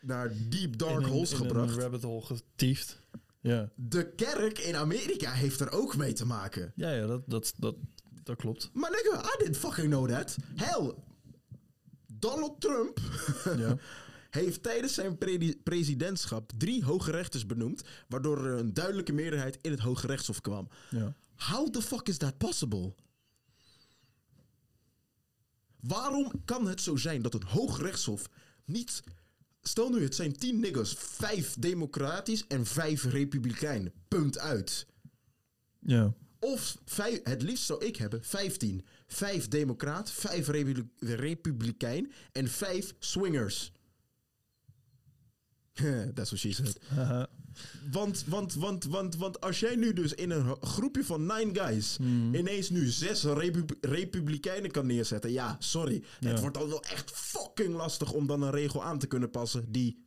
[0.00, 1.74] naar deep dark een- holes gebracht.
[1.76, 2.98] Een rabbit hole getiefd.
[3.40, 3.70] Ja.
[3.74, 6.72] De kerk in Amerika heeft er ook mee te maken.
[6.76, 7.76] Ja, ja, dat, dat, dat,
[8.22, 8.70] dat klopt.
[8.72, 10.36] Maar nigga, I didn't fucking know that.
[10.54, 10.94] Hell,
[12.18, 12.98] Donald Trump
[13.62, 13.76] Ja.
[14.30, 19.70] heeft tijdens zijn pre- presidentschap drie hoge rechters benoemd, waardoor er een duidelijke meerderheid in
[19.70, 20.68] het Hoge Rechtshof kwam.
[20.90, 21.14] ja.
[21.36, 22.94] How the fuck is that possible?
[25.80, 28.28] Waarom kan het zo zijn dat een Hoog Rechtshof
[28.64, 29.02] niet...
[29.62, 33.92] Stel nu, het zijn tien niggers, vijf democratisch en vijf republikein.
[34.08, 34.86] Punt uit.
[35.78, 36.14] Ja.
[36.38, 38.86] Of vijf, het liefst zou ik hebben 15.
[39.06, 43.72] Vijf democraat, vijf repu- republikein en vijf swingers.
[46.14, 46.78] That's what she said.
[46.94, 47.26] Haha.
[47.90, 51.96] Want, want, want, want, want als jij nu dus in een groepje van nine guys
[52.32, 55.32] ineens nu zes repu- republikeinen kan neerzetten.
[55.32, 56.04] Ja, sorry.
[56.20, 56.28] Ja.
[56.28, 59.72] Het wordt dan wel echt fucking lastig om dan een regel aan te kunnen passen
[59.72, 60.04] die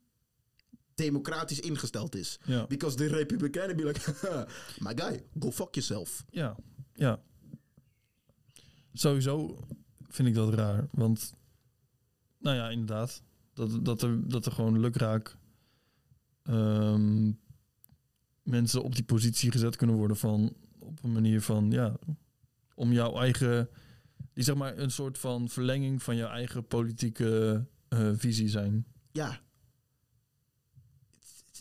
[0.96, 2.40] democratisch ingesteld is.
[2.46, 2.68] Ja.
[2.68, 4.14] Because de republikeinen be like,
[4.86, 6.26] my guy, go fuck yourself.
[6.30, 6.56] Ja,
[6.94, 7.22] ja.
[9.00, 9.58] Sowieso
[10.08, 10.88] vind ik dat raar.
[10.92, 11.34] Want,
[12.38, 13.24] nou ja, inderdaad.
[13.54, 15.38] Dat, dat, er, dat er gewoon lukraak
[16.44, 17.32] ehm,
[18.44, 21.96] mensen op die positie gezet kunnen worden van op een manier van ja,
[22.76, 23.70] om jouw eigen,
[24.34, 28.86] die zeg maar een soort van verlenging van jouw eigen politieke eh, visie zijn.
[29.12, 29.40] Ja.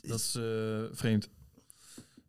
[0.01, 1.29] Dat is eh, vreemd.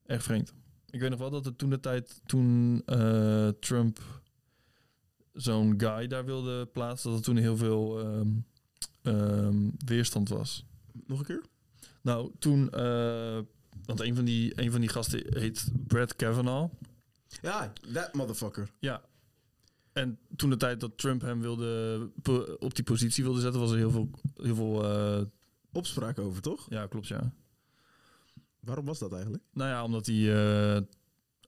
[0.05, 0.53] Echt vreemd.
[0.89, 3.99] Ik weet nog wel dat er toen de tijd, toen eh, Trump
[5.41, 8.27] zo'n guy daar wilde plaatsen, dat er toen heel veel ehm,
[9.01, 10.65] ehm, weerstand was.
[11.05, 11.43] Nog een keer?
[12.01, 13.39] Nou, toen, eh,
[13.85, 16.73] want een van, die, een van die gasten heet Brad Kavanaugh.
[17.41, 18.71] Ja, that motherfucker.
[18.79, 19.01] Ja.
[19.93, 22.09] En toen de tijd dat Trump hem wilde
[22.59, 25.21] op die positie wilde zetten, was er heel veel, heel veel eh,
[25.71, 26.65] Opspraak over, toch?
[26.69, 27.33] ja, klopt ja.
[28.59, 29.43] Waarom was dat eigenlijk?
[29.53, 30.81] Nou ja, omdat hij, eh,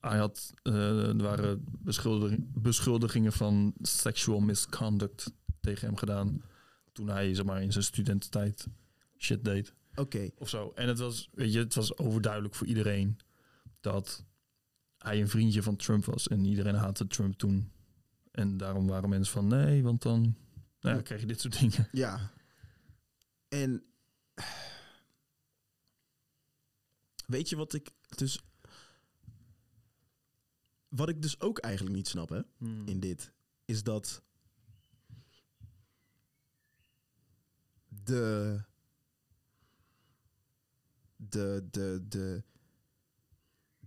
[0.01, 6.41] hij had, eh, er waren beschuldiging, beschuldigingen van sexual misconduct tegen hem gedaan.
[6.91, 8.67] Toen hij, zeg maar, in zijn studententijd
[9.17, 9.73] shit deed.
[9.95, 10.29] Oké.
[10.37, 10.71] Of zo.
[10.75, 13.17] En het was, weet je, het was overduidelijk voor iedereen
[13.79, 14.23] dat
[14.97, 16.27] hij een vriendje van Trump was.
[16.27, 17.71] En iedereen haatte Trump toen.
[18.31, 20.35] En daarom waren mensen van, nee, want dan nou
[20.79, 21.01] ja, Ja.
[21.01, 21.87] krijg je dit soort dingen.
[21.91, 22.31] Ja.
[23.47, 23.83] En...
[27.25, 27.89] Weet je wat ik...
[28.15, 28.41] Dus...
[30.91, 32.87] wat ik dus ook eigenlijk niet snap, hè, Hmm.
[32.87, 33.33] in dit,
[33.65, 34.23] is dat
[37.87, 38.61] de,
[41.15, 42.43] de, de, de,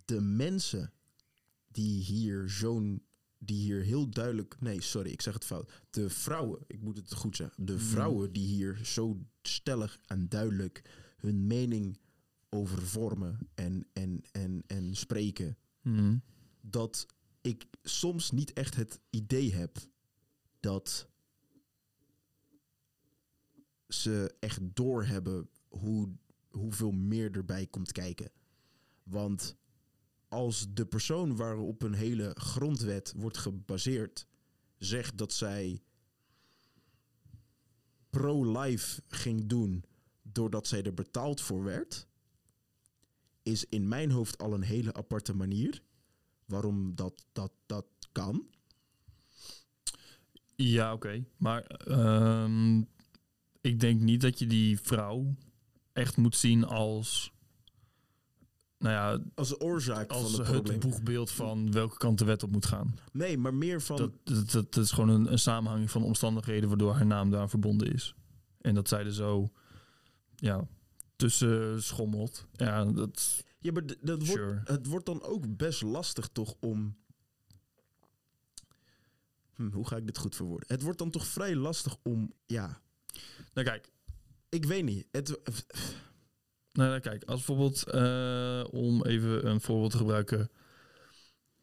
[0.05, 0.93] de mensen
[1.69, 3.03] die hier zo'n,
[3.39, 5.83] die hier heel duidelijk, nee, sorry, ik zeg het fout.
[5.91, 7.81] De vrouwen, ik moet het goed zeggen, de Hmm.
[7.83, 10.83] vrouwen die hier zo stellig en duidelijk
[11.17, 11.99] hun mening
[12.49, 16.23] over vormen en, en, en, en spreken, Hmm.
[16.67, 17.07] Dat
[17.41, 19.79] ik soms niet echt het idee heb
[20.61, 21.09] dat
[23.89, 26.09] ze echt doorhebben hoe,
[26.49, 28.31] hoeveel meer erbij komt kijken.
[29.03, 29.57] Want
[30.29, 34.27] als de persoon waarop een hele grondwet wordt gebaseerd
[34.79, 35.83] zegt dat zij
[38.11, 39.85] pro-life ging doen
[40.23, 42.07] doordat zij er betaald voor werd,
[43.43, 45.83] is in mijn hoofd al een hele aparte manier
[46.47, 48.47] waarom dat, dat, dat kan.
[50.57, 51.25] Ja, oké.
[51.37, 52.79] Maar ehm,
[53.61, 55.35] ik denk niet dat je die vrouw
[55.93, 57.33] echt moet zien als...
[58.79, 60.81] Nou ja, Als de oorzaak als van het het probleem.
[60.81, 62.95] boegbeeld van welke kant de wet op moet gaan.
[63.13, 63.97] Nee, maar meer van...
[63.97, 67.49] Dat, dat, dat, dat is gewoon een, een samenhang van omstandigheden waardoor haar naam daar
[67.49, 68.15] verbonden is.
[68.61, 69.51] En dat zij er zo
[70.37, 70.67] ja,
[71.17, 72.47] tussen schommelt.
[72.53, 76.97] Ja, dat ja, maar dat wordt, het wordt dan ook best lastig toch om...
[79.55, 80.69] Hm, hoe ga ik dit goed verwoorden?
[80.69, 82.33] Het wordt dan toch vrij lastig om...
[82.47, 82.81] Ja,
[83.55, 83.93] Nou kijk,
[84.49, 85.07] ik weet niet.
[85.11, 85.29] Het,
[86.73, 90.51] nou, nou, kijk als bijvoorbeeld, eh, om even een voorbeeld te gebruiken.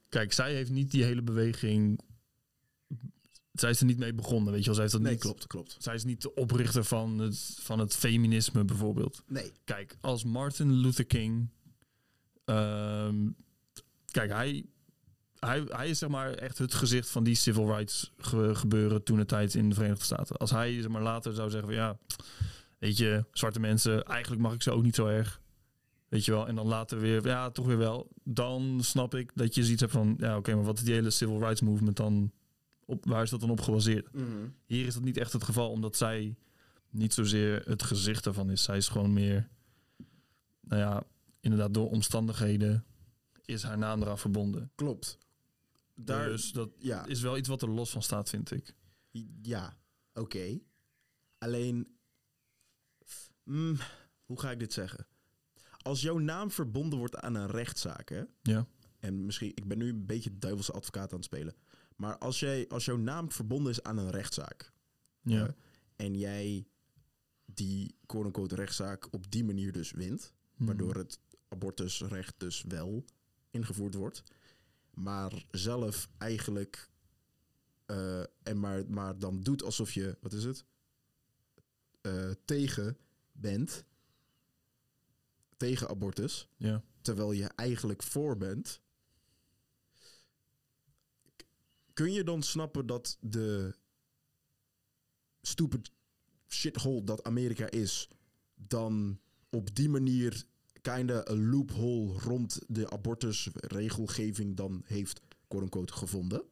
[0.10, 1.99] Kijk, zij heeft niet die hele beweging...
[3.52, 4.73] Zij is er niet mee begonnen, weet je wel.
[4.73, 5.76] Zij, heeft dat nee, niet, klopt, klopt.
[5.80, 9.23] zij is niet de oprichter van het, van het feminisme bijvoorbeeld.
[9.28, 11.49] Nee, Kijk, als Martin Luther King.
[12.56, 13.30] Ehm,
[14.11, 14.65] kijk, hij,
[15.40, 19.18] hij, hij is zeg maar echt het gezicht van die civil rights ge- gebeuren toen
[19.18, 20.38] de tijd in de Verenigde Staten.
[20.38, 21.98] Als hij zeg maar later zou zeggen van ja,
[22.80, 25.40] weet je, zwarte mensen, eigenlijk mag ik ze ook niet zo erg.
[26.07, 28.07] Weet je wel, en dan later weer, ja, toch weer wel.
[28.23, 31.10] Dan snap ik dat je zoiets hebt van, ja, oké, maar wat is die hele
[31.10, 32.32] civil rights movement dan?
[32.86, 34.07] Op, waar is dat dan op gebaseerd?
[34.65, 36.36] Hier is dat niet echt het geval, omdat zij
[36.90, 38.64] niet zozeer het gezicht ervan is.
[38.64, 39.48] Zij is gewoon meer,
[40.61, 41.03] nou ja,
[41.41, 42.85] inderdaad door omstandigheden
[43.45, 44.72] is haar naam eraan verbonden.
[44.76, 45.18] klopt.
[45.95, 48.76] Daar, dus dat ja, is wel iets wat er los van staat, vind ik.
[49.41, 49.77] ja
[50.13, 50.59] oké.
[51.38, 51.97] Alleen,
[53.43, 53.77] mm,
[54.26, 55.07] hoe ga ik dit zeggen?
[55.77, 58.23] Als jouw naam verbonden wordt aan een rechtszaak, hè?
[58.41, 58.68] Ja.
[58.99, 61.55] en misschien, ik ben nu een beetje duivelse advocaat aan het spelen.
[61.95, 64.73] Maar als, jij, als jouw naam verbonden is aan een rechtszaak.
[65.22, 65.45] Ja.
[65.45, 65.47] hè,
[65.95, 66.68] en jij
[67.45, 70.34] die quote-unquote rechtszaak op die manier dus wint.
[70.55, 70.65] Mhm.
[70.65, 71.19] Waardoor het
[71.52, 73.06] abortusrecht dus wel
[73.49, 74.23] ingevoerd wordt.
[74.94, 76.90] Maar zelf eigenlijk.
[77.86, 80.18] eh, en maar, maar dan doet alsof je.
[80.22, 80.65] Wat is het?
[82.02, 82.98] eh, tegen
[83.32, 83.84] bent.
[85.57, 86.84] Tegen abortus Ja.
[87.02, 88.82] terwijl je eigenlijk voor bent.
[91.94, 93.76] Kun je dan snappen dat de
[95.41, 95.91] stupid
[96.48, 98.07] shithole dat Amerika is,
[98.56, 99.19] dan
[99.49, 100.45] op die manier
[100.82, 106.44] kinda een loophole rond de abortusregelgeving dan heeft, quote-unquote, gevonden?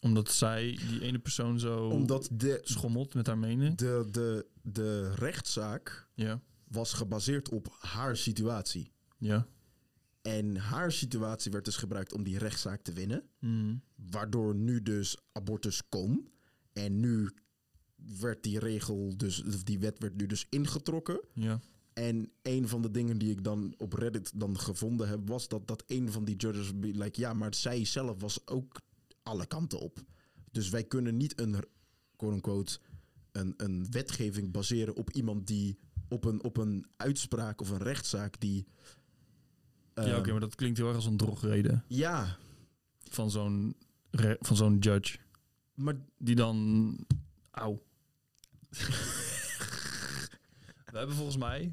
[0.00, 3.74] Omdat zij, die ene persoon zo Omdat de, schommelt met haar mening.
[3.76, 6.40] de, de, de rechtszaak Ja.
[6.68, 8.92] was gebaseerd op haar situatie.
[9.18, 9.46] Ja.
[10.22, 13.22] En haar situatie werd dus gebruikt om die rechtszaak te winnen.
[13.38, 13.76] Mhm.
[14.10, 16.28] Waardoor nu dus abortus kon.
[16.72, 17.30] En nu
[18.18, 21.20] werd die regel, dus of die wet werd nu dus ingetrokken.
[21.34, 21.60] Ja.
[21.98, 25.66] En een van de dingen die ik dan op Reddit dan gevonden heb, was dat,
[25.66, 28.80] dat een van die judges, like, ja, maar zij zelf was ook
[29.22, 30.04] alle kanten op.
[30.50, 31.56] Dus wij kunnen niet een,
[32.16, 32.78] quote-unquote,
[33.32, 38.40] een, een wetgeving baseren op iemand die, op een, op een uitspraak of een rechtszaak
[38.40, 38.66] die...
[39.94, 42.36] ja, ehm, oké, maar dat klinkt heel erg als een drogreden Ja,
[42.98, 43.76] van zo'n
[44.40, 45.18] van zo'n judge.
[45.74, 46.96] maar Die dan...
[47.50, 47.82] Auw.
[50.90, 51.72] We hebben volgens mij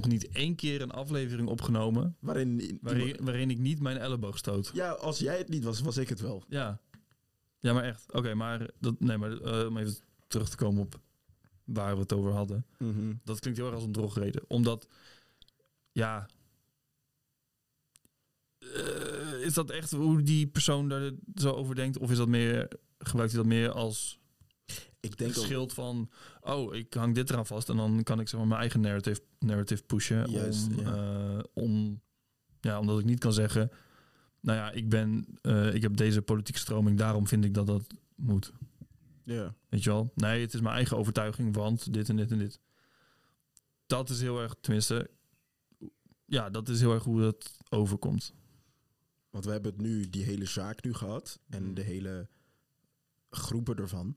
[0.00, 2.16] nog niet één keer een aflevering opgenomen...
[2.20, 2.78] waarin...
[2.82, 4.70] waarin, waarin ik niet mijn elleboog stoot.
[4.74, 6.44] Ja, als jij het niet was, was ik het wel.
[6.48, 6.80] Ja.
[7.58, 8.12] Ja, maar echt.
[8.12, 9.96] Oké, maar, dat, nee, maar eh, om even
[10.26, 11.00] terug te komen op
[11.64, 12.66] waar we het over hadden.
[13.24, 14.44] Dat klinkt heel erg als een drogreden.
[14.48, 14.88] Omdat,
[15.92, 16.28] ja...
[18.58, 21.98] eh, is dat echt hoe die persoon daar zo over denkt?
[21.98, 22.68] Of is dat meer,
[22.98, 24.18] gebruikt hij dat meer als
[25.00, 26.10] Ik denk ook, schild van...
[26.40, 29.20] Oh, ik hang dit eraan vast en dan kan ik zeg maar mijn eigen narrative,
[29.38, 30.30] narrative pushen.
[30.30, 30.94] Juist, om, ja.
[31.36, 32.00] eh, om,
[32.60, 33.70] ja, omdat ik niet kan zeggen...
[34.40, 37.86] nou ja, ik ben, eh, ik heb deze politieke stroming, daarom vind ik dat dat
[38.14, 38.52] moet.
[39.24, 39.54] Ja.
[39.68, 40.12] Weet je wel?
[40.14, 42.60] Nee, het is mijn eigen overtuiging, want dit en dit en dit.
[43.86, 45.10] Dat is heel erg, tenminste,
[46.24, 48.34] ja, dat is heel erg hoe dat overkomt.
[49.30, 51.38] Want we hebben het nu, die hele zaak nu gehad.
[51.48, 51.74] En Mhm.
[51.74, 52.28] de hele
[53.30, 54.16] groepen ervan.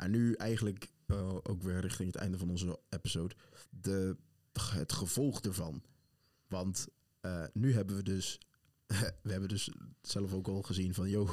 [0.00, 3.34] En nu eigenlijk eh, ook weer richting het einde van onze episode.
[3.70, 4.16] De,
[4.52, 5.82] het gevolg ervan.
[6.46, 6.88] Want
[7.20, 8.38] eh, nu hebben we dus...
[9.22, 9.70] we hebben dus
[10.02, 11.08] zelf ook al gezien van...
[11.08, 11.28] Yo,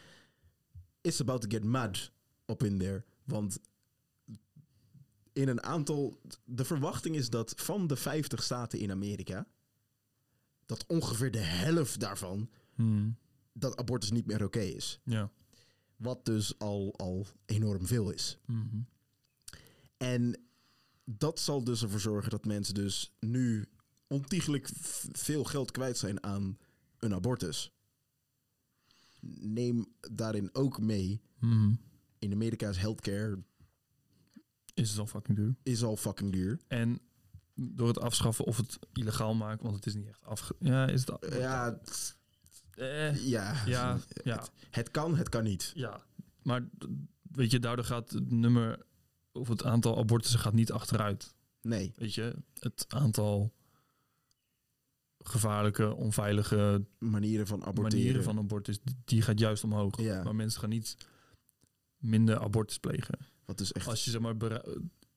[1.00, 2.12] it's about to get mad
[2.46, 3.04] up in there.
[3.24, 3.58] Want
[5.32, 6.20] in een aantal...
[6.44, 9.46] De verwachting is dat van de 50 staten in Amerika...
[10.66, 13.16] dat ongeveer de helft daarvan Hmm.
[13.52, 15.00] dat abortus niet meer oké is.
[15.04, 15.30] Ja.
[16.04, 18.38] Wat dus al, al enorm veel is.
[18.46, 18.80] Mhm.
[19.96, 20.40] En
[21.04, 23.68] dat zal dus ervoor zorgen dat mensen dus nu
[24.06, 24.68] ontiegelijk
[25.12, 26.58] veel geld kwijt zijn aan
[26.98, 27.72] een abortus.
[29.40, 31.74] Neem daarin ook mee, Mhm.
[32.18, 33.42] in Amerika is healthcare
[34.74, 35.54] Is het al fucking duur.
[35.62, 36.60] is al fucking duur.
[36.68, 37.00] En
[37.54, 40.56] door het afschaffen of het illegaal maken, want het is niet echt afge...
[40.58, 41.34] Ja, is het...
[41.34, 41.80] Ja,
[42.76, 45.72] Eh, ja, ja, ja, Het, het kan, het kan niet.
[45.74, 46.00] ja.
[46.42, 46.68] Maar
[47.22, 48.86] weet je, daardoor gaat het nummer
[49.32, 51.34] of het aantal abortussen gaat niet achteruit.
[51.60, 53.52] Nee, Weet je, het aantal
[55.18, 57.98] gevaarlijke, onveilige manieren van aborteren.
[57.98, 60.00] manieren van abortus, die- gaat juist omhoog.
[60.00, 60.22] Ja.
[60.22, 60.96] Maar mensen gaan niet
[61.96, 63.18] minder abortus plegen.
[63.44, 63.86] Wat dus echt...
[63.88, 64.38] Als je zeg maar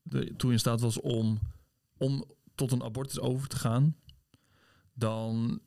[0.02, 1.40] de, toe in staat was om,
[1.98, 2.26] om
[2.56, 3.96] tot een abortus over te gaan,
[4.94, 5.60] dan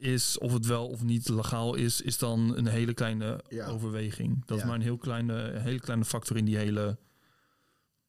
[0.00, 3.66] is of het wel of niet legaal is, is dan een hele kleine Ja.
[3.66, 4.38] overweging.
[4.46, 4.62] Dat Ja.
[4.62, 6.98] is maar een heel kleine, een hele kleine factor in die hele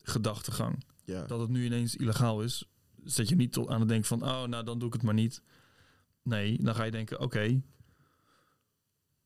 [0.04, 0.84] gedachtegang.
[1.06, 1.24] ja.
[1.26, 2.66] Dat het nu ineens illegaal is,
[3.04, 5.42] zet je niet aan het denken van, oh, nou dan doe ik het maar niet.
[6.24, 7.62] Nee, dan ga je denken, oké,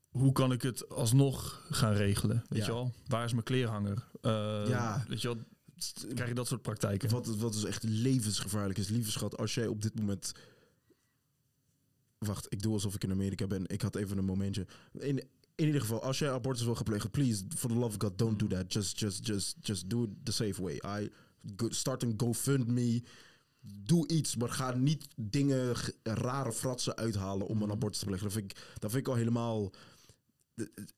[0.07, 2.43] hoe kan ik het alsnog gaan regelen?
[2.49, 2.65] Weet Ja.
[2.65, 2.93] je wel?
[3.07, 4.07] Waar is mijn kleerhanger?
[4.21, 5.05] Eh, Ja.
[5.07, 5.37] Weet je wel?
[6.13, 7.09] Krijg je dat soort praktijken?
[7.09, 10.33] Wat, wat is echt levensgevaarlijk is, lieve schat, als jij op dit moment.
[12.17, 13.67] Wacht, ik doe alsof ik in Amerika ben.
[13.67, 14.65] Ik had even een momentje.
[14.93, 15.19] In,
[15.55, 18.17] in ieder geval, als jij abortus wil gaan plegen, please, for the love of God,
[18.17, 18.73] don't do that.
[18.73, 21.01] Just, just, just, just do it the safe way.
[21.01, 21.11] I
[21.55, 23.03] go, start een GoFundMe.
[23.67, 27.71] Doe iets, maar ga niet dingen, rare fratsen uithalen om een Mhm.
[27.71, 28.23] abortus te plegen.
[28.23, 29.71] Dat vind ik, dat vind ik al helemaal.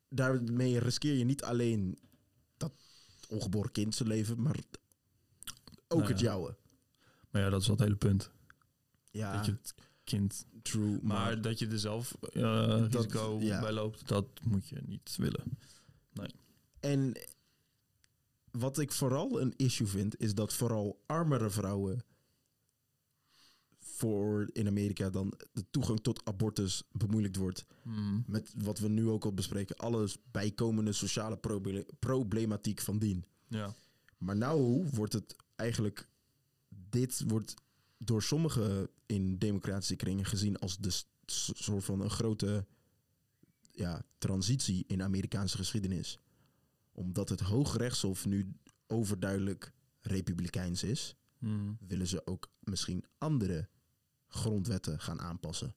[0.09, 1.99] Daarmee riskeer je niet alleen
[2.57, 2.71] dat
[3.27, 4.55] ongeboren kind zijn leven, maar
[5.87, 6.55] ook Nou het jouwe.
[7.29, 8.31] Maar ja, dat is wel het hele punt.
[9.11, 9.73] Ja, Dat je het
[10.07, 10.45] kind...
[10.61, 10.91] true.
[10.91, 13.59] Maar, Maar, dat je er zelf eh, Dat- risico ja.
[13.61, 15.57] bij loopt, dat moet je niet willen.
[16.79, 17.13] en
[18.51, 22.03] wat ik vooral een issue vind, is dat vooral armere vrouwen
[23.79, 27.65] voor in Amerika dan de toegang tot abortus bemoeilijkt wordt.
[27.81, 28.23] Hmm.
[28.27, 33.25] Met wat we nu ook al bespreken, alles bijkomende sociale proble- problematiek van dien.
[33.47, 33.75] Ja.
[34.17, 36.07] Maar nou wordt het eigenlijk,
[36.69, 37.53] dit wordt
[37.97, 42.65] door sommigen in democratische kringen gezien als de soort van een grote
[43.71, 46.19] ja, transitie in Amerikaanse geschiedenis.
[46.91, 48.53] Omdat het Hooggerechtshof nu
[48.87, 51.77] overduidelijk republikeins is, Hmm.
[51.87, 53.69] willen ze ook misschien andere
[54.27, 55.75] grondwetten gaan aanpassen.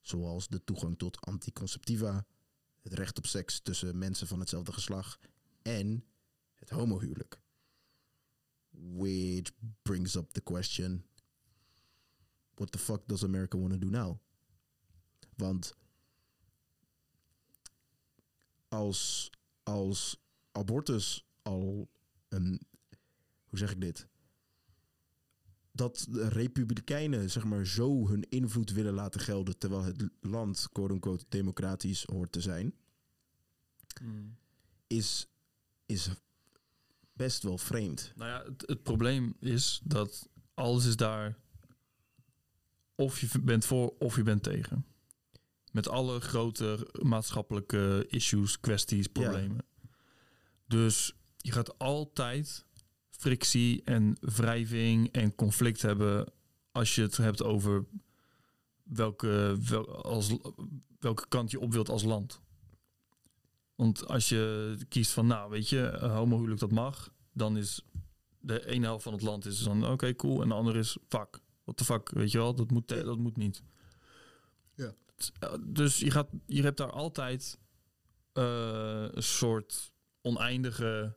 [0.00, 2.26] Zoals de toegang tot anticonceptiva,
[2.80, 5.28] het recht op seks tussen mensen van hetzelfde geslacht
[5.62, 6.04] en
[6.54, 7.40] het homohuwelijk.
[8.70, 9.52] Which
[9.82, 11.04] brings up the question:
[12.54, 14.18] what the fuck does America want to do now?
[15.36, 15.74] Want
[18.68, 19.30] als,
[19.62, 20.22] als
[20.52, 21.90] abortus al
[22.28, 22.60] een.
[23.44, 24.08] Hoe zeg ik dit?
[25.72, 29.58] Dat de Republikeinen zeg maar zo hun invloed willen laten gelden.
[29.58, 32.74] terwijl het land, quote-unquote, democratisch hoort te zijn.
[34.00, 34.36] Hmm.
[34.86, 35.28] Is,
[35.86, 36.10] is
[37.12, 38.12] best wel vreemd.
[38.16, 41.38] Nou ja, het, het probleem is dat alles is daar.
[42.94, 44.86] Of je bent voor of je bent tegen.
[45.72, 49.64] Met alle grote maatschappelijke issues, kwesties, problemen.
[50.66, 52.64] Dus je gaat altijd
[53.10, 56.32] frictie en wrijving en conflict hebben
[56.72, 57.84] als je het hebt over
[58.82, 60.36] welke, wel, als,
[60.98, 62.40] welke kant je op wilt als land.
[63.74, 67.82] Want als je kiest van, nou weet je, eh, homohuwelijk dat mag, dan is
[68.40, 71.40] de ene helft van het land is dan oké cool en de andere is fuck.
[71.64, 72.54] What the fuck, weet je wel?
[72.54, 73.62] Dat moet, dat moet niet.
[74.74, 74.94] Ja.
[75.60, 77.58] Dus je, gaat, je hebt daar altijd
[78.32, 79.92] eh, een soort
[80.22, 81.16] oneindige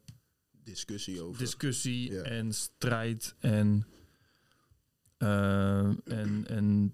[0.51, 1.39] Discussie over.
[1.39, 2.21] discussie Ja.
[2.21, 3.87] en strijd en,
[5.17, 6.93] eh, en, en,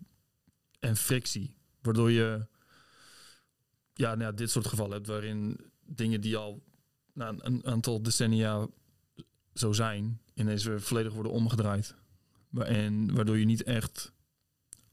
[0.79, 1.55] en frictie.
[1.81, 2.47] Waardoor je
[3.93, 6.63] ja, nou ja, dit soort gevallen hebt waarin dingen die al
[7.13, 8.67] na een, een aantal decennia
[9.53, 11.95] zo zijn, ineens weer volledig worden omgedraaid.
[12.53, 14.13] En waardoor je niet echt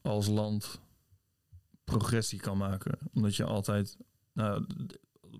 [0.01, 0.79] als land
[1.83, 2.97] progressie kan maken.
[3.13, 3.97] Omdat je altijd,
[4.33, 4.65] nou,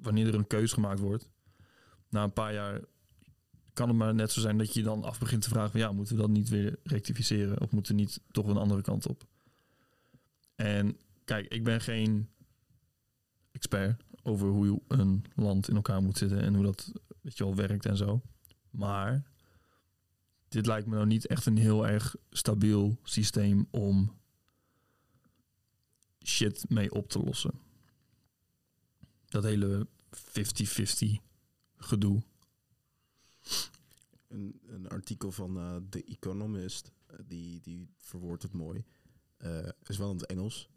[0.02, 1.30] wanneer er een keus gemaakt wordt,
[2.10, 2.82] na een paar jaar
[3.74, 5.92] kan het maar net zo zijn dat je dan af begint te vragen van ja,
[5.92, 9.28] moeten we dat niet weer rectificeren of moeten we niet toch een andere kant op?
[10.56, 12.30] En kijk, ik ben geen
[13.52, 16.92] expert over hoe een land in elkaar moet zitten en hoe dat
[17.22, 18.22] weet je wel werkt en zo.
[18.70, 19.31] Maar
[20.52, 24.18] dit lijkt me nou niet echt een heel erg stabiel systeem om
[26.24, 27.60] shit mee op te lossen.
[29.26, 30.20] Dat hele 50-50
[31.78, 32.22] gedoe.
[34.28, 38.84] Een, een artikel van eh, The Economist, eh, die, die verwoordt het mooi.
[39.38, 40.70] Eh, is wel in het Engels.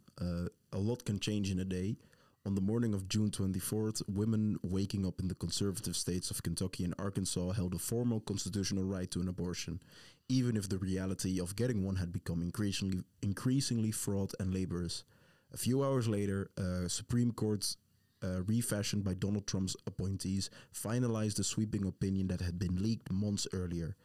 [0.75, 1.99] A lot can change in a day.
[2.47, 6.85] On the morning of June 24th, women waking up in the conservative states of Kentucky
[6.85, 9.81] and Arkansas held a formal constitutional right to an abortion,
[10.29, 15.05] even if the reality of getting one had become increasingly, increasingly fraught and laborious.
[15.55, 17.77] A few hours later, uh, Supreme Court,
[18.23, 23.47] uh, refashioned by Donald Trump's appointees, finalized a sweeping opinion that had been leaked months
[23.55, 23.97] earlier.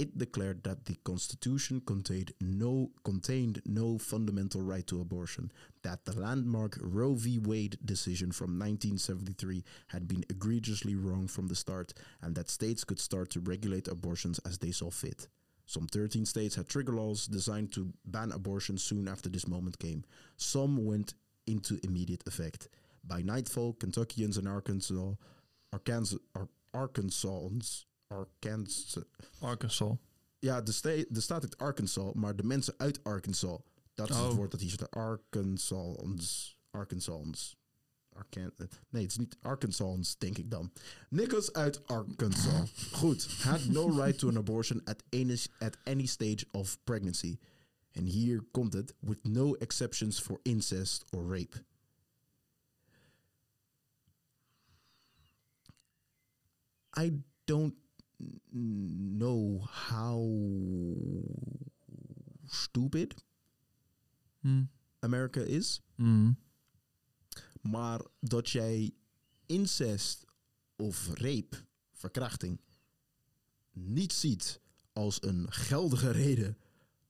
[0.00, 5.52] It declared that the Constitution contained no contained no fundamental right to abortion,
[5.82, 7.38] that the landmark Roe v.
[7.38, 12.98] Wade decision from 1973 had been egregiously wrong from the start, and that states could
[12.98, 15.28] start to regulate abortions as they saw fit.
[15.66, 20.04] Some 13 states had trigger laws designed to ban abortion soon after this moment came.
[20.38, 21.12] Some went
[21.46, 22.68] into immediate effect.
[23.04, 25.12] By nightfall, Kentuckians and Arkansas,
[25.74, 29.04] Arkansas, Ar- Arkansans, Arkansas,
[29.40, 29.96] Arkansas.
[30.38, 33.58] ja, de, sta- de staat uit Arkansas, maar de mensen uit Arkansas,
[33.94, 34.26] dat is Oh.
[34.26, 34.90] het woord dat hier staat.
[34.90, 37.58] Arkansans, Arkansans.
[38.12, 38.52] Arkan
[38.88, 40.72] nee, het is niet Arkansans, denk ik dan.
[41.08, 42.70] Nichols uit Arkansas.
[42.92, 43.24] Goed.
[43.42, 47.38] Had no right to an abortion at any, at any stage of pregnancy.
[47.90, 48.94] En hier komt het.
[49.00, 51.64] With no exceptions for incest or rape.
[56.96, 57.74] I don't
[59.18, 60.20] know how
[62.46, 63.24] stupid
[64.40, 64.64] Hm.
[64.98, 65.80] America is.
[65.94, 66.32] Hm.
[67.60, 68.94] Maar dat jij
[69.46, 70.24] incest
[70.76, 71.56] of rape,
[71.92, 72.60] verkrachting,
[73.72, 74.60] niet ziet
[74.92, 76.58] als een geldige reden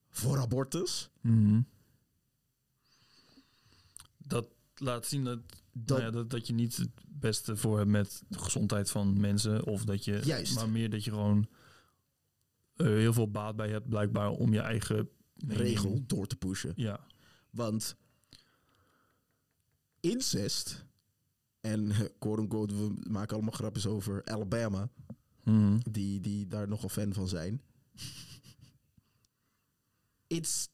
[0.09, 1.09] voor abortus.
[1.21, 1.61] Mhm.
[4.17, 7.89] Dat laat zien dat, Dat, nou ja, dat, dat je niet het beste voor hebt
[7.89, 9.65] met de gezondheid van mensen.
[9.65, 10.55] Of dat je, Juist.
[10.55, 11.47] maar meer dat je gewoon
[12.75, 15.09] eh, heel veel baat bij hebt, blijkbaar om je eigen
[15.47, 16.73] regel door te pushen.
[16.75, 16.99] Ja.
[17.49, 17.95] Want
[19.99, 20.85] incest,
[21.61, 24.89] en eh, quote-unquote, we maken allemaal grapjes over Alabama,
[25.43, 25.77] Mhm.
[25.91, 27.61] die, die daar nogal fan van zijn.
[30.27, 30.67] It's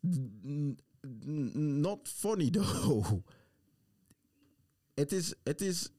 [1.54, 3.12] not funny though.
[4.98, 5.90] Het is, het is,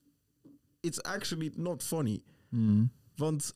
[0.81, 2.23] it's actually not funny.
[2.49, 2.85] Mhm.
[3.17, 3.55] Want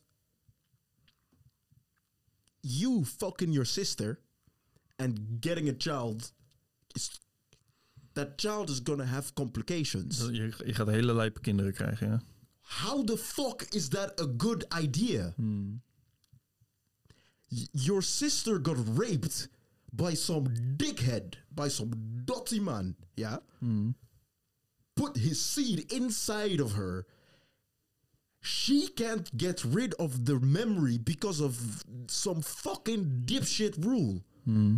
[2.61, 4.19] you fucking your sister
[4.95, 6.31] and getting a child
[6.95, 7.19] is
[8.13, 10.19] that child is gonna have complications.
[10.31, 12.21] Je, je gaat hele lijpe kinderen krijgen, ja.
[12.61, 15.33] How the fuck is that a good idea?
[17.47, 19.49] Y- your sister got raped
[19.91, 21.91] by some dickhead, by some
[22.23, 23.37] dotty man, yeah?
[23.59, 23.91] Mhm.
[25.03, 27.05] Put his seed inside of her.
[28.39, 34.21] She can't get rid of the memory because of some fucking dipshit rule.
[34.43, 34.77] Mhm.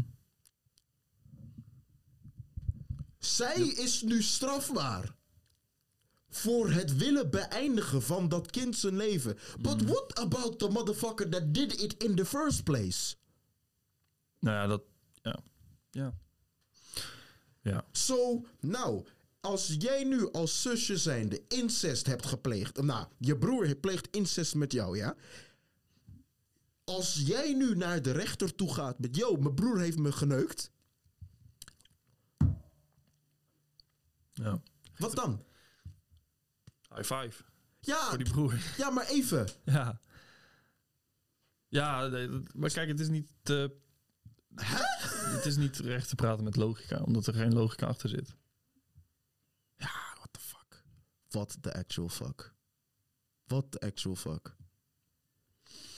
[3.19, 5.15] Zij is nu strafbaar.
[6.30, 9.38] Voor het willen beëindigen van dat kind zijn leven.
[9.61, 13.15] But what about the motherfucker that did it in the first place?
[14.39, 14.81] Nou ja, dat...
[15.22, 15.39] Ja.
[15.91, 16.14] Ja.
[17.61, 17.85] Ja.
[17.91, 19.06] Zo, nou,
[19.45, 22.81] als jij nu als zusje zijnde incest hebt gepleegd.
[22.81, 25.15] Nou, je broer pleegt incest met jou, ja?
[26.84, 29.15] Als jij nu naar de rechter toe gaat met...
[29.15, 30.72] Yo, mijn broer heeft me geneukt.
[34.34, 34.61] ja.
[34.97, 35.43] Wat dan?
[36.95, 37.43] High five.
[37.80, 38.59] Ja, Voor die broer.
[38.77, 39.49] ja maar even.
[39.65, 39.99] Ja.
[41.67, 42.09] Ja,
[42.53, 43.31] maar kijk, het is niet...
[43.41, 43.76] te
[44.55, 48.35] Het is niet recht te praten met logica, omdat er geen logica achter zit.
[49.85, 50.83] Ja, what the fuck?
[51.29, 52.53] What the actual fuck?
[53.47, 54.55] What the actual fuck?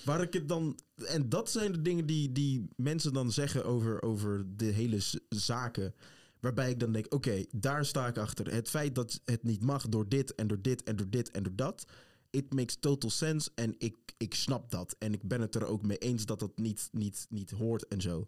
[0.05, 0.79] Waar ik het dan...
[0.95, 4.99] En dat zijn de dingen die, die mensen dan zeggen over, over de hele
[5.29, 5.95] zaken.
[6.39, 8.53] Waarbij ik dan denk, oké, daar sta ik achter.
[8.53, 11.43] Het feit dat het niet mag door dit en door dit en door dit en
[11.43, 11.85] door dat.
[12.29, 14.95] It makes total sense en ik, ik snap dat.
[14.99, 18.01] En ik ben het er ook mee eens dat dat niet, niet, niet hoort en
[18.01, 18.27] zo.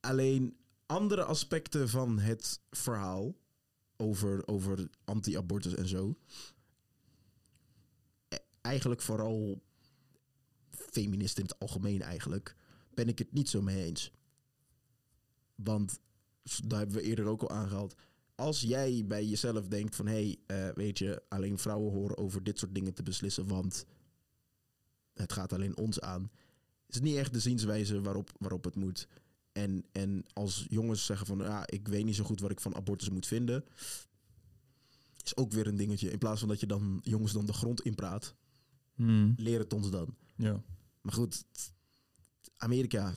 [0.00, 0.56] Alleen
[0.86, 3.34] andere aspecten van het verhaal
[4.04, 6.16] over, over anti-abortus en zo.
[8.28, 9.62] e- Eigenlijk vooral
[10.70, 12.56] feministen in het algemeen eigenlijk.
[12.94, 14.12] Ben ik het niet zo mee eens.
[15.54, 16.00] Want
[16.64, 17.94] daar hebben we eerder ook al aangehaald.
[18.34, 20.06] Als jij bij jezelf denkt van...
[20.06, 20.12] hé,
[20.46, 23.48] hey, eh, weet je, alleen vrouwen horen over dit soort dingen te beslissen...
[23.48, 23.84] want
[25.14, 26.30] het gaat alleen ons aan.
[26.86, 29.08] Is niet echt de zienswijze waarop, waarop het moet.
[29.54, 31.38] En, en als jongens zeggen van...
[31.38, 33.64] ja, ik weet niet zo goed wat ik van abortus moet vinden...
[35.24, 36.10] is ook weer een dingetje.
[36.10, 38.34] In plaats van dat je dan jongens dan de grond inpraat...
[38.94, 40.16] Hmm, leer het ons dan.
[40.36, 40.62] ja.
[41.00, 41.44] Maar goed,
[42.56, 43.16] Amerika...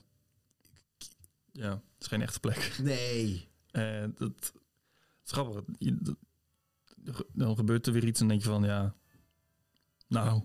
[1.52, 2.78] ja, het is geen echte plek.
[2.82, 3.46] Nee.
[3.70, 4.52] En dat,
[5.24, 5.64] is grappig.
[5.96, 6.16] Dat-
[7.32, 8.94] dan gebeurt er weer iets en denk je van, ja...
[10.06, 10.42] Nou,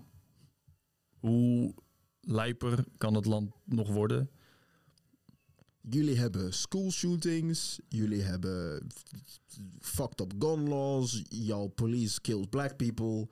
[1.18, 1.74] hoe
[2.20, 4.30] lijper kan het land nog worden?
[5.90, 7.78] Jullie hebben school shootings.
[7.88, 8.86] Jullie hebben
[9.80, 11.22] fucked up gun laws.
[11.28, 13.28] Jouw police kills black people.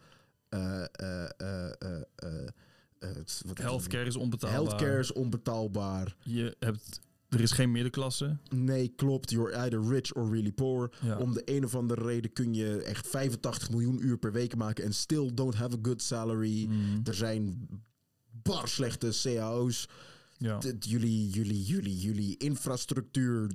[2.99, 3.59] Wat is het?
[3.59, 4.61] Healthcare is onbetaalbaar.
[4.61, 6.17] Healthcare is onbetaalbaar.
[6.25, 8.37] Je hebt, er is geen middenklasse.
[8.49, 9.31] Nee, klopt.
[9.31, 10.91] You're either rich or really poor.
[11.03, 11.19] Ja.
[11.19, 14.85] Om de een of andere reden kun je echt 85 miljoen uur per week maken
[14.85, 16.67] en still don't have a good salary.
[16.69, 17.69] Mm, Er zijn
[18.43, 19.89] bar slechte cao's.
[20.43, 20.59] Ja.
[20.79, 23.51] Jullie, jullie, jullie, jullie infrastructuur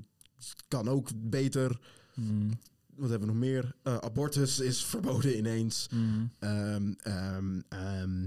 [0.68, 1.80] kan ook beter.
[2.15, 2.49] Mm,
[2.95, 3.76] Wat hebben we nog meer?
[3.84, 5.88] Eh, abortus is verboden ineens.
[5.93, 8.26] mm, Ehm, ehm, ehm,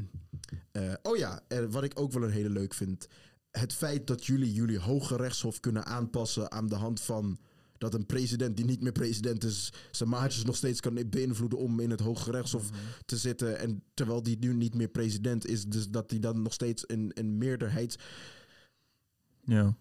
[0.73, 3.07] eh, oh ja, wat ik ook wel een hele leuk vind.
[3.51, 7.39] Het feit dat jullie jullie hoge rechtshof kunnen aanpassen aan de hand van
[7.79, 11.81] dat een president die niet meer president is, zijn maatjes nog steeds kan beïnvloeden om
[11.81, 12.71] in het hoge rechtshof
[13.07, 13.59] te zitten.
[13.59, 17.11] En terwijl die nu niet meer president is, dus dat hij dan nog steeds een,
[17.15, 17.97] een meerderheid.
[19.51, 19.77] Ja.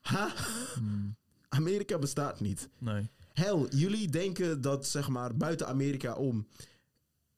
[0.00, 0.34] Ha?
[0.80, 1.16] Mm,
[1.48, 2.68] Amerika bestaat niet.
[2.78, 3.08] nee.
[3.32, 6.46] Hel, jullie denken dat zeg maar buiten Amerika om.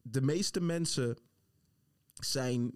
[0.02, 1.16] De meeste mensen
[2.14, 2.72] zijn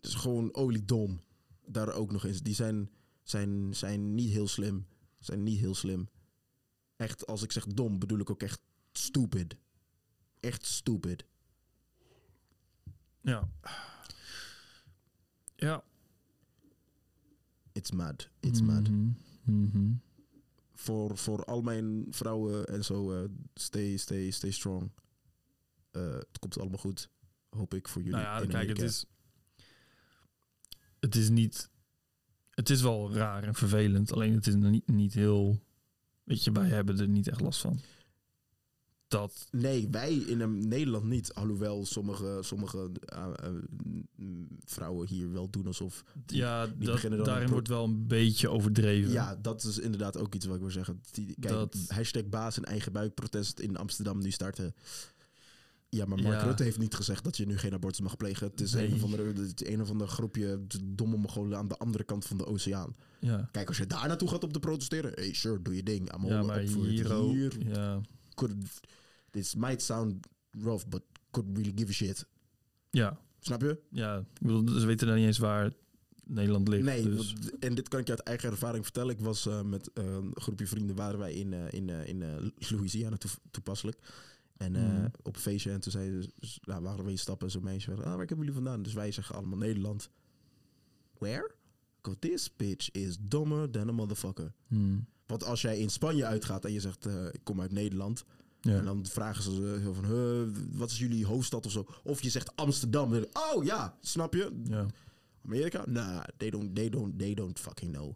[0.00, 1.20] is gewoon oliedom.
[1.66, 2.40] Daar ook nog eens.
[2.40, 2.90] Die zijn,
[3.22, 4.86] zijn, zijn niet heel slim.
[5.18, 6.08] Zijn niet heel slim.
[6.96, 8.60] Echt, als ik zeg dom, bedoel ik ook echt
[8.92, 9.56] stupid.
[10.40, 11.24] Echt stupid.
[13.20, 13.48] Ja.
[15.56, 15.84] Ja.
[17.72, 18.28] It's mad.
[18.40, 18.88] It's mad.
[18.88, 19.12] Mhm,
[19.44, 19.92] mhm.
[20.74, 24.90] Voor, voor al mijn vrouwen en zo, eh, stay, stay, stay strong.
[25.90, 27.10] Eh, het komt allemaal goed.
[27.48, 28.16] Hoop ik voor jullie.
[28.18, 29.04] Nou ja, in kijk, het is...
[31.00, 31.70] Het is niet...
[32.50, 34.12] Het is wel raar en vervelend.
[34.12, 35.62] Alleen het is niet, niet heel...
[36.24, 37.80] Weet je, wij hebben er niet echt last van.
[39.12, 39.46] Dat...
[39.50, 41.34] Nee, wij in Nederland niet.
[41.34, 43.50] Alhoewel sommige, sommige eh, eh,
[44.16, 46.04] mm, vrouwen hier wel doen alsof.
[46.26, 49.12] Ja, dat, dan daarin wordt wel een beetje overdreven.
[49.12, 51.00] Ja, dat is inderdaad ook iets wat ik wil zeggen.
[51.10, 54.74] Die, kijk, Dat- hashtag baas en eigen buik protest in Amsterdam nu starten.
[55.88, 56.44] Ja, maar Mark Ja.
[56.44, 58.46] Rutte heeft niet gezegd dat je nu geen abortus mag plegen.
[58.46, 58.86] Het is Nee.
[58.86, 62.24] een, of andere, het is een of ander groepje domme Mongolen aan de andere kant
[62.26, 62.96] van de oceaan.
[63.18, 66.14] Ja, Kijk, als je daar naartoe gaat om te protesteren, hey, sure, doe je ding.
[66.14, 67.12] I'm ja maar hier.
[67.12, 68.00] Hier Ja,
[68.34, 68.52] could,
[69.32, 72.26] this might sound rough, but could really give a shit.
[72.90, 73.78] ja, Snap je?
[73.90, 74.18] ja.
[74.18, 75.72] Ik bedoel, ze weten dan niet eens waar
[76.24, 76.84] Nederland ligt.
[76.84, 77.34] Nee, dus.
[77.60, 79.14] en dit kan ik je uit eigen ervaring vertellen.
[79.14, 83.16] Ik was eh, met eh, een groepje vrienden, waren wij in, eh, in, in Louisiana
[83.16, 83.98] toe- toepasselijk.
[84.56, 85.08] En Mhm.
[85.22, 87.96] op een feestje, en toen zeiden ze, nou, waren we in stappen, zo'n meisje, ah,
[87.96, 88.82] waar komen jullie vandaan?
[88.82, 90.10] Dus wij zeggen allemaal Nederland.
[91.18, 91.50] Where?
[92.02, 94.52] Go, this bitch is dumber than a motherfucker.
[94.66, 95.06] Hmm.
[95.26, 98.24] Want als jij in Spanje uitgaat en je zegt, ik kom uit Nederland.
[98.64, 98.76] Ja.
[98.76, 101.86] En dan vragen ze zo van, huh, wat is jullie hoofdstad of zo?
[102.04, 103.24] Of je zegt Amsterdam.
[103.54, 104.60] Oh ja, snap je?
[104.64, 104.86] ja.
[105.44, 105.84] Amerika?
[105.86, 108.12] Nah, they don't, they don't, they don't fucking know.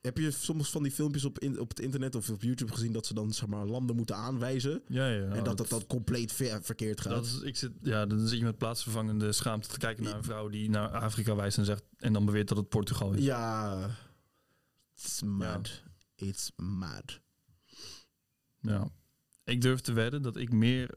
[0.00, 2.92] Heb je soms van die filmpjes op, in, op het internet of op YouTube gezien
[2.92, 5.28] dat ze dan zeg maar landen moeten aanwijzen Ja, ja.
[5.28, 7.12] en dat dat dan compleet ver- verkeerd gaat?
[7.12, 10.24] Dat is, ik zit, ja, dan zit je met plaatsvervangende schaamte te kijken naar een
[10.24, 13.24] vrouw die naar Afrika wijst en zegt en dan beweert dat het Portugal is.
[13.24, 13.90] ja,
[14.96, 15.82] it's mad.
[16.14, 17.20] It's mad.
[18.60, 18.88] Ja.
[19.44, 20.94] Ik durf te wedden dat ik meer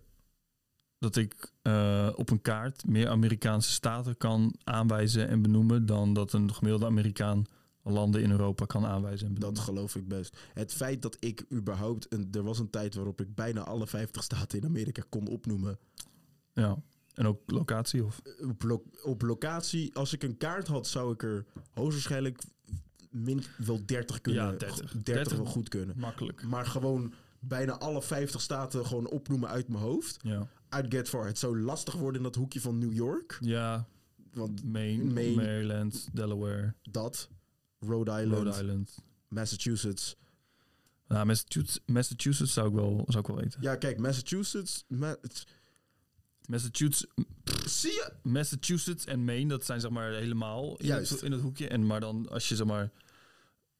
[0.97, 6.33] dat ik eh, op een kaart meer Amerikaanse staten kan aanwijzen en benoemen dan dat
[6.33, 7.45] een gemiddelde Amerikaan
[7.83, 9.63] landen in Europa kan aanwijzen en Dat benoemen.
[9.63, 10.38] geloof ik best.
[10.53, 14.23] Het feit dat ik überhaupt, een, er was een tijd waarop ik bijna alle 50
[14.23, 15.79] staten in Amerika kon opnoemen.
[16.53, 16.77] Ja.
[17.13, 21.23] En ook locatie of Op, lo- op locatie, als ik een kaart had, zou ik
[21.23, 22.41] er hoogstwaarschijnlijk
[23.09, 24.43] min wel 30 kunnen.
[24.43, 24.75] Ja, 30.
[24.91, 25.97] 30, 30 wel goed kunnen.
[25.99, 26.43] Makkelijk.
[26.43, 27.13] Maar gewoon
[27.43, 30.18] bijna alle 50 staten gewoon opnoemen uit mijn hoofd.
[30.22, 30.47] Ja.
[30.77, 31.26] I'd get far.
[31.26, 33.38] Het zou lastig worden in dat hoekje van New York.
[33.41, 33.88] Ja,
[34.34, 35.35] Want Maine, Maine.
[35.35, 37.30] Maryland, Delaware, dat,
[37.80, 38.97] Rhode Island, Rhode Island.
[39.27, 40.15] Massachusetts.
[41.07, 43.61] Nou, Massachusetts, Massachusetts zou ik wel, zou ik wel weten.
[43.61, 44.84] Ja, kijk, Massachusetts.
[44.88, 45.18] Ma-
[46.47, 47.05] Massachusetts,
[47.65, 48.11] zie je?
[48.23, 51.09] Massachusetts en Maine, dat zijn zeg maar helemaal in, Juist.
[51.11, 51.68] Het, in het hoekje.
[51.68, 52.91] En maar dan als je zeg maar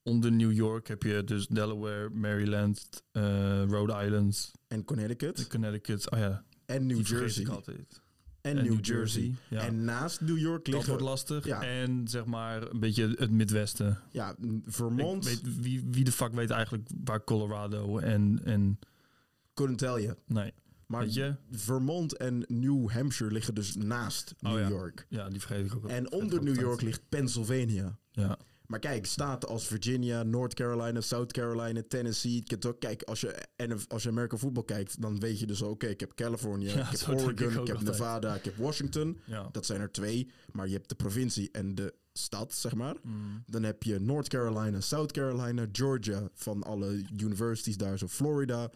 [0.04, 5.48] onder New York heb je dus Delaware, Maryland, eh, Rhode Island, En Connecticut.
[5.48, 6.12] Connecticut.
[6.12, 7.44] Oh ja, En New die Jersey.
[7.44, 8.02] ik altijd.
[8.42, 9.36] En, New Jersey.
[9.50, 9.62] Ja.
[9.62, 10.90] En naast New York dat liggen...
[10.90, 11.46] wordt lastig.
[11.46, 11.62] Ja.
[11.64, 14.00] En zeg maar een beetje het Midwesten.
[14.12, 15.26] Ja, Vermont.
[15.26, 18.80] weet, wie, wie de fuck weet eigenlijk waar Colorado en, en
[19.54, 20.16] Couldn't tell you.
[20.26, 20.54] nee,
[20.86, 21.36] Maar je?
[21.52, 24.68] Vermont en New Hampshire liggen dus naast Oh, New ja.
[24.70, 25.06] York.
[25.10, 25.88] Ja, die vergeet ik ook.
[25.88, 26.60] En onder New.
[26.60, 27.98] York ligt Pennsylvania.
[28.12, 28.38] Ja,
[28.72, 32.44] Maar kijk, staten als Virginia, North Carolina, South Carolina, Tennessee.
[32.80, 36.00] Kijk, als je, en als je American voetbal kijkt, dan weet je dus oké, ik
[36.00, 37.82] heb California, Ja, ik heb ik Oregon, ik heb.
[37.82, 39.18] Nevada, ik heb Washington.
[39.26, 39.50] ja.
[39.52, 42.96] Dat zijn er twee, maar je hebt de provincie en de stad, zeg maar.
[43.02, 43.44] Mm.
[43.46, 48.72] Dan heb je North Carolina, South Carolina, Georgia van alle universities daar, zo Florida,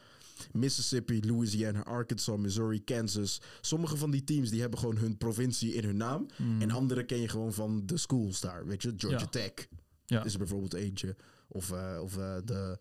[0.52, 3.42] Mississippi, Louisiana, Arkansas, Missouri, Kansas.
[3.62, 6.26] Sommige van die teams die hebben gewoon hun provincie in hun naam.
[6.38, 6.62] Mm.
[6.62, 9.28] En andere ken je gewoon van de schools daar, weet je, Georgia Ja.
[9.28, 9.68] Tech
[10.06, 10.24] Ja.
[10.24, 11.16] is er bijvoorbeeld eentje.
[11.48, 12.80] Of, eh, of eh, de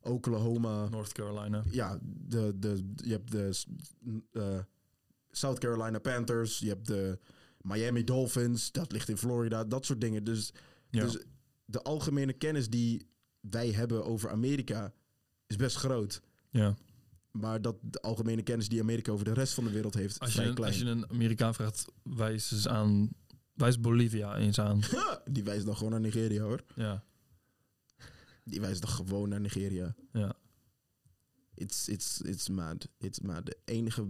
[0.00, 0.88] Oklahoma.
[0.88, 1.62] North Carolina.
[1.70, 3.50] Ja, de, de, je hebt de
[4.32, 4.58] eh,
[5.30, 6.58] South Carolina Panthers.
[6.58, 7.18] Je hebt de
[7.60, 8.72] Miami Dolphins.
[8.72, 9.64] Dat ligt in Florida.
[9.64, 10.24] Dat soort dingen.
[10.24, 10.52] Dus,
[10.90, 11.02] Ja.
[11.04, 11.18] dus
[11.64, 13.06] de algemene kennis die
[13.40, 14.92] wij hebben over Amerika
[15.46, 16.22] is best groot.
[16.50, 16.76] ja.
[17.32, 20.28] Maar dat de algemene kennis die Amerika over de rest van de wereld heeft, Als,
[20.28, 20.72] is je, klein.
[20.72, 23.10] als je een Amerikaan vraagt, wijs eens aan.
[23.62, 24.80] Wijs Bolivia eens aan.
[25.24, 26.64] Die wijst dan gewoon naar Nigeria hoor.
[26.74, 27.04] Ja,
[28.44, 29.94] Die wijst dan gewoon naar Nigeria.
[30.12, 30.34] ja.
[31.54, 32.88] It's, it's, it's mad.
[32.98, 33.46] It's mad.
[33.46, 34.06] De enige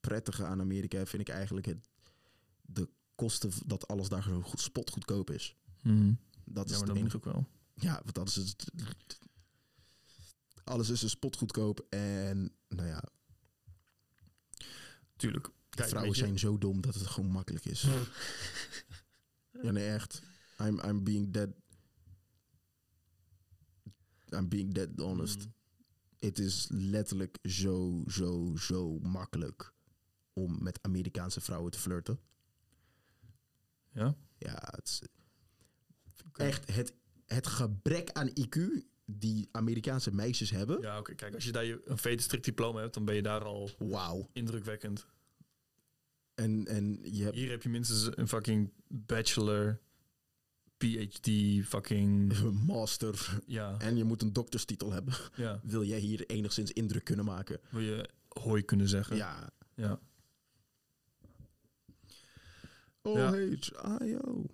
[0.00, 1.88] prettige aan Amerika vind ik eigenlijk het,
[2.62, 5.56] de kosten dat alles daar zo goed, spotgoedkoop is.
[5.82, 6.12] Mhm.
[6.44, 7.16] Dat is maar dat enige.
[7.16, 7.46] ook wel.
[7.74, 8.68] Ja, want dat is het.
[10.64, 13.02] Alles is een spotgoedkoop en nou ja,
[15.16, 15.50] Tuurlijk.
[15.74, 17.86] Kijk, vrouwen zijn zo dom dat het gewoon makkelijk is.
[19.62, 20.22] ja, nee, echt.
[20.60, 21.48] I'm, I'm being dead.
[24.30, 25.48] I'm being dead honest.
[26.18, 29.72] Het is letterlijk zo, zo, zo makkelijk
[30.32, 32.18] om met Amerikaanse vrouwen te flirten.
[33.92, 34.16] Ja?
[34.38, 35.02] Ja, het is
[36.32, 36.94] echt het,
[37.26, 38.58] het gebrek aan IQ
[39.04, 40.80] die Amerikaanse meisjes hebben.
[40.80, 41.14] Ja, oké.
[41.14, 44.28] Kijk, als je daar je- een vetenstrikt diploma hebt, dan ben je daar al Wauw.
[44.32, 45.06] indrukwekkend.
[46.34, 49.80] En, en je hebt Hier heb je minstens een fucking bachelor,
[50.76, 51.28] PhD,
[51.66, 52.40] fucking...
[52.66, 55.14] master Ja, en je moet een dokterstitel hebben.
[55.36, 55.60] ja.
[55.62, 57.60] Wil jij hier enigszins indruk kunnen maken?
[57.70, 59.16] Wil je hoi kunnen zeggen?
[59.16, 59.52] Ja.
[59.74, 60.00] Ja.
[63.02, 64.44] O-H-I-O.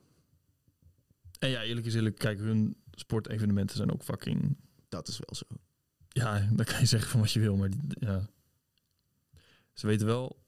[1.38, 4.56] En ja, eerlijk is eerlijk, kijk, hun sportevenementen zijn ook fucking...
[4.88, 5.44] Dat is wel zo.
[6.08, 8.28] Ja, dan kan je zeggen van wat je wil, maar die- ja.
[9.72, 10.39] Ze weten wel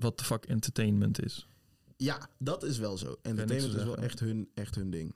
[0.00, 1.48] wat de fuck entertainment is.
[1.96, 3.18] Ja, dat is wel zo.
[3.22, 5.14] Entertainment te is wel echt hun, echt hun ding.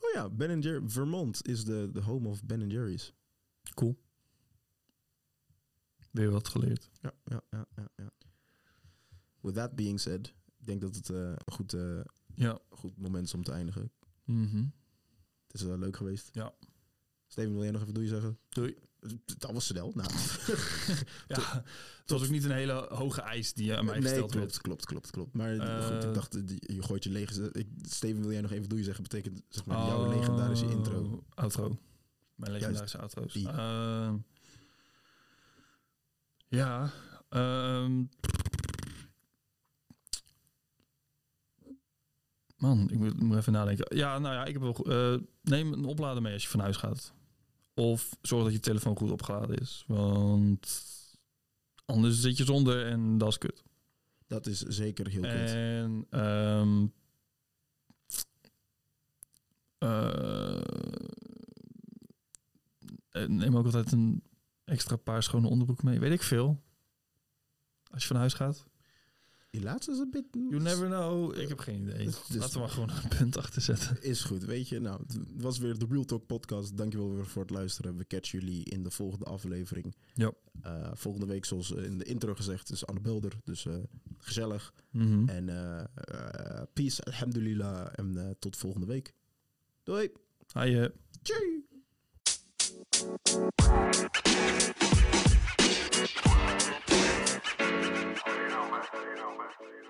[0.00, 0.88] Oh ja, Ben Jerry.
[0.88, 3.12] Vermont is de, de home of Ben Jerry's.
[3.74, 3.98] Cool.
[6.10, 6.90] Weer wat geleerd.
[7.00, 8.10] Ja, ja, ja, ja, ja.
[9.40, 10.26] With that being said,
[10.58, 12.00] ik denk dat het eh, een goed, eh,
[12.34, 12.58] Ja.
[12.68, 13.92] goed moment is om te eindigen.
[14.24, 14.64] Mhm.
[15.46, 16.28] Het is eh, leuk geweest.
[16.32, 16.54] Ja.
[17.26, 18.38] Steven, wil jij nog even doei zeggen?
[18.48, 18.76] Doei.
[19.38, 19.92] Dat was snel.
[19.94, 20.10] Nou,
[21.28, 21.62] Ja,
[22.00, 24.60] het was ook niet een hele hoge eis die aan mij nee, gesteld klopt, werd.
[24.60, 25.34] klopt, klopt, klopt.
[25.34, 27.50] Maar Eh, goed, ik dacht, eh, die- je gooit je lege...
[27.52, 29.02] Ik, Steven, wil jij nog even doei zeggen?
[29.02, 31.24] Betekent zeg maar jouw legendarische Oh, intro.
[31.34, 31.78] Outro.
[32.34, 33.32] Mijn legendarische outro's.
[33.32, 33.48] die.
[33.48, 34.16] Ehm,
[36.48, 36.90] ja.
[37.28, 38.02] ehm,
[42.56, 43.96] man, ik moet, moet even nadenken.
[43.96, 44.74] Ja, nou ja, ik heb wel...
[45.14, 47.12] eh, neem een oplader mee als je van huis gaat.
[47.76, 49.84] Of zorg dat je telefoon goed opgeladen is.
[49.86, 50.84] Want
[51.84, 53.62] anders zit je zonder en dat is kut.
[54.26, 55.50] Dat is zeker heel kut.
[55.50, 56.86] En ehm
[59.78, 60.60] eh,
[63.26, 64.22] neem ook altijd een
[64.64, 65.98] extra paar schone onderbroek mee.
[65.98, 66.62] Weet ik veel.
[67.90, 68.66] Als je van huis gaat.
[69.56, 70.24] Die laatste is een bit...
[70.32, 71.38] You never know.
[71.38, 72.04] Ik heb geen idee.
[72.04, 74.02] Dus- dus- Laten we maar gewoon een punt achter zetten.
[74.02, 74.80] Is goed, weet je.
[74.80, 76.76] Nou, het was weer de Real Talk podcast.
[76.76, 77.96] Dankjewel weer voor het luisteren.
[77.96, 79.94] We catchen jullie in de volgende aflevering.
[80.14, 80.32] Ja.
[80.62, 83.32] Eh, volgende week, zoals in de intro gezegd, is Anne Bulder.
[83.44, 83.74] Dus eh,
[84.18, 84.72] gezellig.
[84.90, 85.28] Mhm.
[85.28, 87.86] En eh, peace, alhamdulillah.
[87.94, 89.12] En tot volgende week.
[89.82, 90.10] Doei.
[90.52, 90.88] Hi.
[91.22, 91.64] Tjie.
[99.58, 99.85] for.